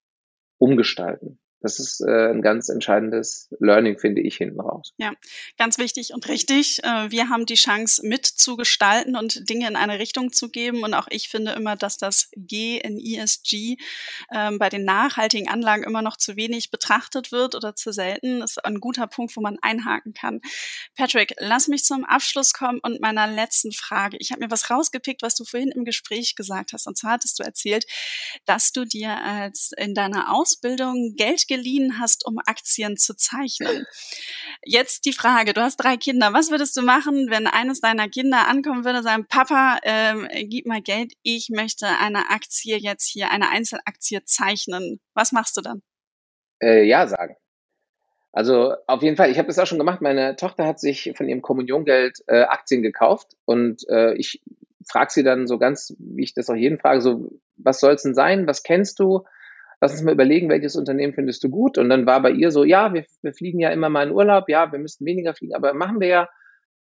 umgestalten. 0.58 1.40
Das 1.62 1.80
ist 1.80 2.02
äh, 2.02 2.30
ein 2.30 2.44
ganz 2.44 2.70
entscheidendes 2.70 3.50
Learning, 3.60 3.98
finde 3.98 4.22
ich, 4.22 4.38
hinten 4.38 4.60
raus. 4.60 4.94
Ja, 4.98 5.14
ganz 5.58 5.80
wichtig 5.80 6.14
und 6.14 6.28
richtig. 6.28 6.84
Äh, 6.84 7.10
wir 7.10 7.30
haben 7.30 7.48
die 7.48 7.56
Chance 7.56 8.06
mitzugestalten 8.06 9.16
und 9.16 9.50
Dinge 9.50 9.68
in 9.68 9.76
eine 9.76 9.98
Richtung 9.98 10.32
zu 10.32 10.50
geben. 10.50 10.84
Und 10.84 10.94
auch 10.94 11.08
ich 11.10 11.30
finde 11.30 11.54
immer, 11.54 11.76
dass 11.76 11.98
das 11.98 12.30
G 12.36 12.78
in 12.78 13.00
ESG 13.00 13.78
äh, 14.30 14.52
bei 14.58 14.70
den 14.70 14.86
nachhaltigen 14.86 15.50
Anlagen 15.50 15.84
immer 15.84 16.04
noch 16.04 16.18
zu 16.18 16.36
wenig 16.36 16.70
betrachtet 16.70 17.32
wird 17.32 17.56
oder 17.56 17.76
zu 17.76 17.92
selten. 17.92 18.42
Das 18.42 18.52
ist 18.52 18.66
ein 18.66 18.80
guter 18.80 19.08
Punkt, 19.08 19.36
wo 19.36 19.42
man 19.42 19.58
einhaken 19.62 20.14
kann. 20.14 20.42
Patrick, 20.96 21.34
lass 21.40 21.68
mich 21.68 21.84
zum 21.84 22.06
Abschluss 22.06 22.54
kommen 22.54 22.80
und 22.84 23.02
meiner 23.02 23.26
letzten 23.26 23.72
Frage. 23.72 24.18
Ich 24.20 24.32
habe 24.32 24.44
mir 24.44 24.52
was 24.52 24.70
rausgepickt, 24.70 25.24
was 25.24 25.34
du 25.34 25.44
vorhin 25.44 25.72
im 25.72 25.86
Gespräch 25.86 26.36
gesagt 26.36 26.74
hast. 26.74 26.86
Und 26.86 26.98
zwar 26.98 27.14
hattest 27.14 27.40
du 27.40 27.44
erzählt, 27.44 27.88
dass 28.46 28.72
du 28.72 28.86
dir 28.86 29.18
als 29.24 29.72
in 29.76 29.96
deiner 29.96 30.34
Ausbildung 30.34 31.16
Geld 31.16 31.47
geliehen 31.48 32.00
hast, 32.00 32.26
um 32.26 32.38
Aktien 32.46 32.98
zu 32.98 33.16
zeichnen. 33.16 33.86
Jetzt 34.64 35.06
die 35.06 35.14
Frage, 35.14 35.54
du 35.54 35.62
hast 35.62 35.78
drei 35.78 35.98
Kinder. 35.98 36.34
Was 36.34 36.52
würdest 36.52 36.76
du 36.78 36.82
machen, 36.82 37.30
wenn 37.30 37.48
eines 37.48 37.82
deiner 37.82 38.10
Kinder 38.10 38.48
ankommen 38.48 38.86
würde, 38.86 39.04
sagen, 39.04 39.26
Papa, 39.28 39.80
ähm, 39.84 40.28
gib 40.50 40.66
mal 40.66 40.82
Geld, 40.82 41.14
ich 41.24 41.50
möchte 41.50 41.88
eine 41.88 42.30
Aktie 42.30 42.78
jetzt 42.78 43.08
hier, 43.08 43.32
eine 43.32 43.50
Einzelaktie 43.50 44.24
zeichnen. 44.26 45.00
Was 45.14 45.32
machst 45.32 45.58
du 45.58 45.62
dann? 45.62 45.82
Äh, 46.62 46.84
ja 46.84 47.08
sagen. 47.08 47.36
Also 48.32 48.76
auf 48.86 49.02
jeden 49.02 49.18
Fall, 49.18 49.32
ich 49.32 49.40
habe 49.40 49.48
das 49.48 49.58
auch 49.58 49.66
schon 49.66 49.80
gemacht. 49.80 50.02
Meine 50.02 50.36
Tochter 50.36 50.68
hat 50.68 50.80
sich 50.80 51.14
von 51.16 51.28
ihrem 51.28 51.42
Kommuniongeld 51.42 52.20
äh, 52.28 52.42
Aktien 52.44 52.84
gekauft 52.84 53.36
und 53.46 53.88
äh, 53.90 54.14
ich 54.14 54.42
frage 54.88 55.12
sie 55.12 55.24
dann 55.24 55.48
so 55.48 55.58
ganz, 55.58 55.96
wie 55.98 56.24
ich 56.24 56.34
das 56.34 56.50
auch 56.50 56.56
jeden 56.56 56.80
frage, 56.80 57.02
so, 57.02 57.32
was 57.58 57.80
soll 57.80 57.94
es 57.94 58.04
denn 58.04 58.14
sein? 58.14 58.48
Was 58.48 58.64
kennst 58.64 59.00
du? 59.00 59.26
Lass 59.82 59.92
uns 59.92 60.04
mal 60.04 60.14
überlegen, 60.14 60.50
welches 60.50 60.76
Unternehmen 60.76 61.14
findest 61.14 61.44
du 61.44 61.50
gut? 61.50 61.78
Und 61.78 61.90
dann 61.90 62.06
war 62.06 62.22
bei 62.22 62.32
ihr 62.32 62.52
so, 62.52 62.64
ja, 62.64 62.94
wir, 62.94 63.06
wir 63.22 63.34
fliegen 63.34 63.60
ja 63.60 63.70
immer 63.70 63.90
mal 63.90 64.08
in 64.08 64.14
Urlaub, 64.14 64.50
ja, 64.50 64.72
wir 64.72 64.80
müssten 64.80 65.06
weniger 65.06 65.34
fliegen, 65.34 65.56
aber 65.56 65.74
machen 65.74 66.00
wir 66.00 66.08
ja 66.08 66.30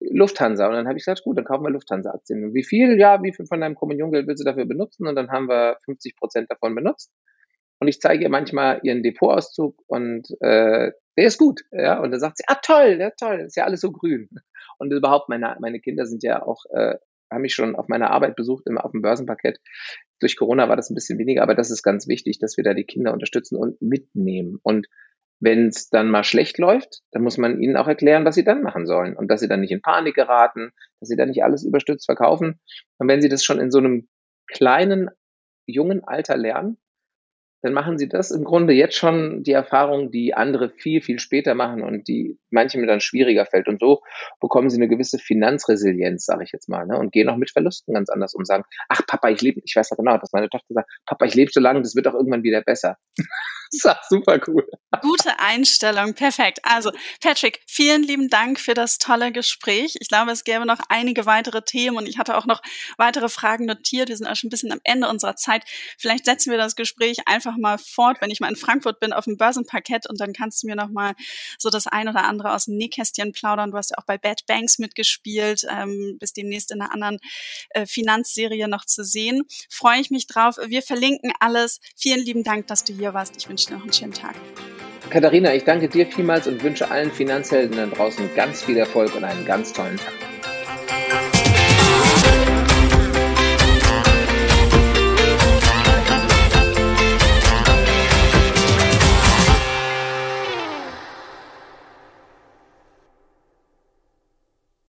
Lufthansa. 0.01 0.67
Und 0.67 0.75
dann 0.75 0.87
habe 0.89 0.97
ich 0.97 1.05
gesagt, 1.05 1.23
gut, 1.23 1.37
dann 1.37 1.45
kaufen 1.45 1.65
wir 1.65 1.71
Lufthansa-Aktien. 1.71 2.55
Wie 2.55 2.65
viel? 2.65 2.99
Ja, 2.99 3.23
wie 3.23 3.33
viel 3.33 3.47
von 3.47 3.61
deinem 3.61 3.75
Kommuniongeld 3.75 4.27
willst 4.27 4.41
du 4.41 4.49
dafür 4.49 4.67
benutzen? 4.67 5.07
Und 5.07 5.15
dann 5.15 5.31
haben 5.31 5.49
wir 5.49 5.77
50 5.85 6.17
Prozent 6.17 6.51
davon 6.51 6.75
benutzt. 6.75 7.13
Und 7.81 7.89
ich 7.89 8.01
zeige 8.01 8.25
ihr 8.25 8.31
manchmal 8.31 8.81
ihren 8.83 9.03
Depotauszug 9.03 9.75
und 9.87 10.29
äh, 10.41 10.93
der 11.17 11.27
ist 11.27 11.39
gut. 11.39 11.63
Ja? 11.73 12.01
Und 12.01 12.11
dann 12.11 12.21
sagt 12.21 12.39
sie, 12.39 12.45
ah 12.47 12.59
toll, 12.63 12.99
ja, 13.01 13.11
toll, 13.19 13.41
ist 13.47 13.57
ja 13.57 13.65
alles 13.65 13.81
so 13.81 13.91
grün. 13.91 14.29
Und 14.79 14.93
überhaupt, 14.93 15.29
meine, 15.29 15.57
meine 15.61 15.81
Kinder 15.81 16.07
sind 16.07 16.23
ja 16.23 16.43
auch 16.43 16.65
äh, 16.75 16.97
haben 17.31 17.43
mich 17.43 17.55
schon 17.55 17.77
auf 17.77 17.89
meiner 17.89 18.11
Arbeit 18.11 18.37
besucht, 18.37 18.67
immer 18.67 18.85
auf 18.85 18.93
dem 18.93 19.03
Börsenparkett. 19.03 19.59
Durch 20.21 20.37
Corona 20.37 20.69
war 20.69 20.77
das 20.77 20.91
ein 20.91 20.95
bisschen 20.95 21.19
weniger, 21.19 21.43
aber 21.43 21.55
das 21.55 21.71
ist 21.71 21.83
ganz 21.83 22.09
wichtig, 22.09 22.39
dass 22.39 22.57
wir 22.57 22.65
da 22.65 22.75
die 22.75 22.85
Kinder 22.85 23.13
unterstützen 23.13 23.57
und 23.57 23.81
mitnehmen. 23.81 24.59
Und 24.63 24.87
wenn 25.41 25.69
es 25.69 25.89
dann 25.89 26.11
mal 26.11 26.25
schlecht 26.25 26.59
läuft, 26.59 27.01
dann 27.13 27.23
muss 27.23 27.39
man 27.39 27.61
ihnen 27.61 27.77
auch 27.77 27.89
erklären, 27.89 28.25
was 28.25 28.35
sie 28.35 28.45
dann 28.45 28.63
machen 28.63 28.87
sollen 28.87 29.17
und 29.17 29.29
dass 29.31 29.41
sie 29.41 29.49
dann 29.49 29.61
nicht 29.61 29.73
in 29.73 29.81
Panik 29.81 30.15
geraten, 30.15 30.73
dass 31.01 31.09
sie 31.09 31.17
dann 31.17 31.29
nicht 31.29 31.43
alles 31.43 31.65
überstützt 31.65 32.07
verkaufen. 32.07 32.61
Und 32.99 33.09
wenn 33.09 33.23
sie 33.23 33.31
das 33.31 33.43
schon 33.43 33.59
in 33.59 33.71
so 33.71 33.79
einem 33.79 34.09
kleinen, 34.47 35.09
jungen 35.67 36.05
Alter 36.05 36.37
lernen, 36.37 36.77
dann 37.63 37.73
machen 37.73 37.99
sie 37.99 38.09
das 38.09 38.31
im 38.31 38.45
Grunde 38.45 38.73
jetzt 38.73 38.97
schon 38.97 39.43
die 39.43 39.53
Erfahrung, 39.53 40.11
die 40.11 40.35
andere 40.35 40.71
viel, 40.71 41.03
viel 41.03 41.19
später 41.19 41.55
machen 41.55 41.83
und 41.83 42.09
die 42.09 42.39
manchem 42.51 42.87
dann 42.87 43.01
schwieriger 43.01 43.47
fällt. 43.47 43.69
Und 43.69 43.81
so 43.81 44.03
bekommen 44.41 44.71
sie 44.71 44.77
eine 44.77 44.89
gewisse 44.89 45.19
Finanzresilienz, 45.19 46.25
sage 46.25 46.45
ich 46.45 46.53
jetzt 46.53 46.69
mal, 46.69 46.87
ne? 46.87 46.99
und 46.99 47.13
gehen 47.13 47.29
auch 47.29 47.37
mit 47.37 47.51
Verlusten 47.51 47.95
ganz 47.95 48.09
anders 48.09 48.35
um. 48.35 48.45
Sagen, 48.45 48.65
ach 48.89 49.03
Papa, 49.07 49.29
ich 49.29 49.43
lebe, 49.43 49.61
ich 49.65 49.77
weiß 49.77 49.91
ja 49.91 49.97
genau, 49.97 50.17
dass 50.17 50.33
meine 50.33 50.49
Tochter 50.49 50.75
sagt, 50.75 50.91
Papa, 51.07 51.27
ich 51.27 51.35
lebe 51.35 51.51
so 51.53 51.61
lange, 51.61 51.83
das 51.83 51.95
wird 51.95 52.09
auch 52.09 52.15
irgendwann 52.15 52.43
wieder 52.43 52.63
besser. 52.63 52.97
Das 53.83 54.09
super 54.09 54.41
cool. 54.47 54.67
Gute 55.03 55.39
Einstellung, 55.39 56.15
perfekt. 56.15 56.59
Also, 56.65 56.91
Patrick, 57.21 57.61
vielen 57.67 58.03
lieben 58.03 58.29
Dank 58.29 58.59
für 58.59 58.75
das 58.75 58.99
tolle 58.99 59.31
Gespräch. 59.31 59.97
Ich 60.01 60.09
glaube, 60.09 60.33
es 60.33 60.43
gäbe 60.43 60.67
noch 60.67 60.81
einige 60.89 61.27
weitere 61.27 61.63
Themen 61.63 61.97
und 61.97 62.09
ich 62.09 62.19
hatte 62.19 62.37
auch 62.37 62.45
noch 62.45 62.61
weitere 62.99 63.29
Fragen 63.29 63.67
notiert. 63.67 64.09
Wir 64.09 64.17
sind 64.17 64.27
auch 64.27 64.35
schon 64.35 64.49
ein 64.49 64.51
bisschen 64.51 64.73
am 64.73 64.81
Ende 64.83 65.09
unserer 65.09 65.37
Zeit. 65.37 65.65
Vielleicht 65.97 66.25
setzen 66.25 66.51
wir 66.51 66.59
das 66.59 66.75
Gespräch 66.75 67.19
einfach 67.27 67.57
mal 67.57 67.79
fort, 67.79 68.17
wenn 68.21 68.31
ich 68.31 68.41
mal 68.41 68.49
in 68.49 68.57
Frankfurt 68.57 68.99
bin, 68.99 69.13
auf 69.13 69.25
dem 69.27 69.37
Börsenparkett 69.37 70.09
und 70.09 70.21
dann 70.21 70.33
kannst 70.33 70.63
du 70.63 70.67
mir 70.67 70.75
noch 70.75 70.89
mal 70.89 71.15
so 71.57 71.71
das 71.71 71.87
ein 71.87 72.09
oder 72.09 72.25
andere 72.25 72.53
aus 72.53 72.65
dem 72.65 72.77
Nähkästchen 72.77 73.33
plaudern. 73.33 73.71
Du 73.71 73.77
hast 73.77 73.91
ja 73.91 73.99
auch 73.99 74.07
bei 74.07 74.19
Bad 74.19 74.45
Banks 74.47 74.79
mitgespielt, 74.79 75.67
ähm, 75.71 76.17
bis 76.19 76.33
demnächst 76.33 76.73
in 76.73 76.81
einer 76.81 76.93
anderen 76.93 77.19
äh, 77.71 77.87
Finanzserie 77.87 78.67
noch 78.67 78.85
zu 78.85 79.05
sehen. 79.05 79.45
Freue 79.71 80.01
ich 80.01 80.11
mich 80.11 80.27
drauf. 80.27 80.57
Wir 80.67 80.83
verlinken 80.83 81.33
alles. 81.39 81.81
Vielen 81.97 82.21
lieben 82.21 82.43
Dank, 82.43 82.67
dass 82.67 82.83
du 82.83 82.93
hier 82.93 83.15
warst. 83.15 83.37
Ich 83.37 83.49
wünsche 83.61 83.75
noch 83.75 83.83
einen 83.83 83.93
schönen 83.93 84.13
Tag. 84.13 84.35
Katharina, 85.11 85.53
ich 85.55 85.65
danke 85.65 85.89
dir 85.89 86.07
vielmals 86.07 86.47
und 86.47 86.63
wünsche 86.63 86.91
allen 86.91 87.11
Finanzhelden 87.11 87.77
da 87.77 87.87
draußen 87.87 88.31
ganz 88.35 88.63
viel 88.63 88.79
Erfolg 88.79 89.15
und 89.15 89.25
einen 89.25 89.45
ganz 89.45 89.73
tollen 89.73 89.97
Tag. 89.97 90.15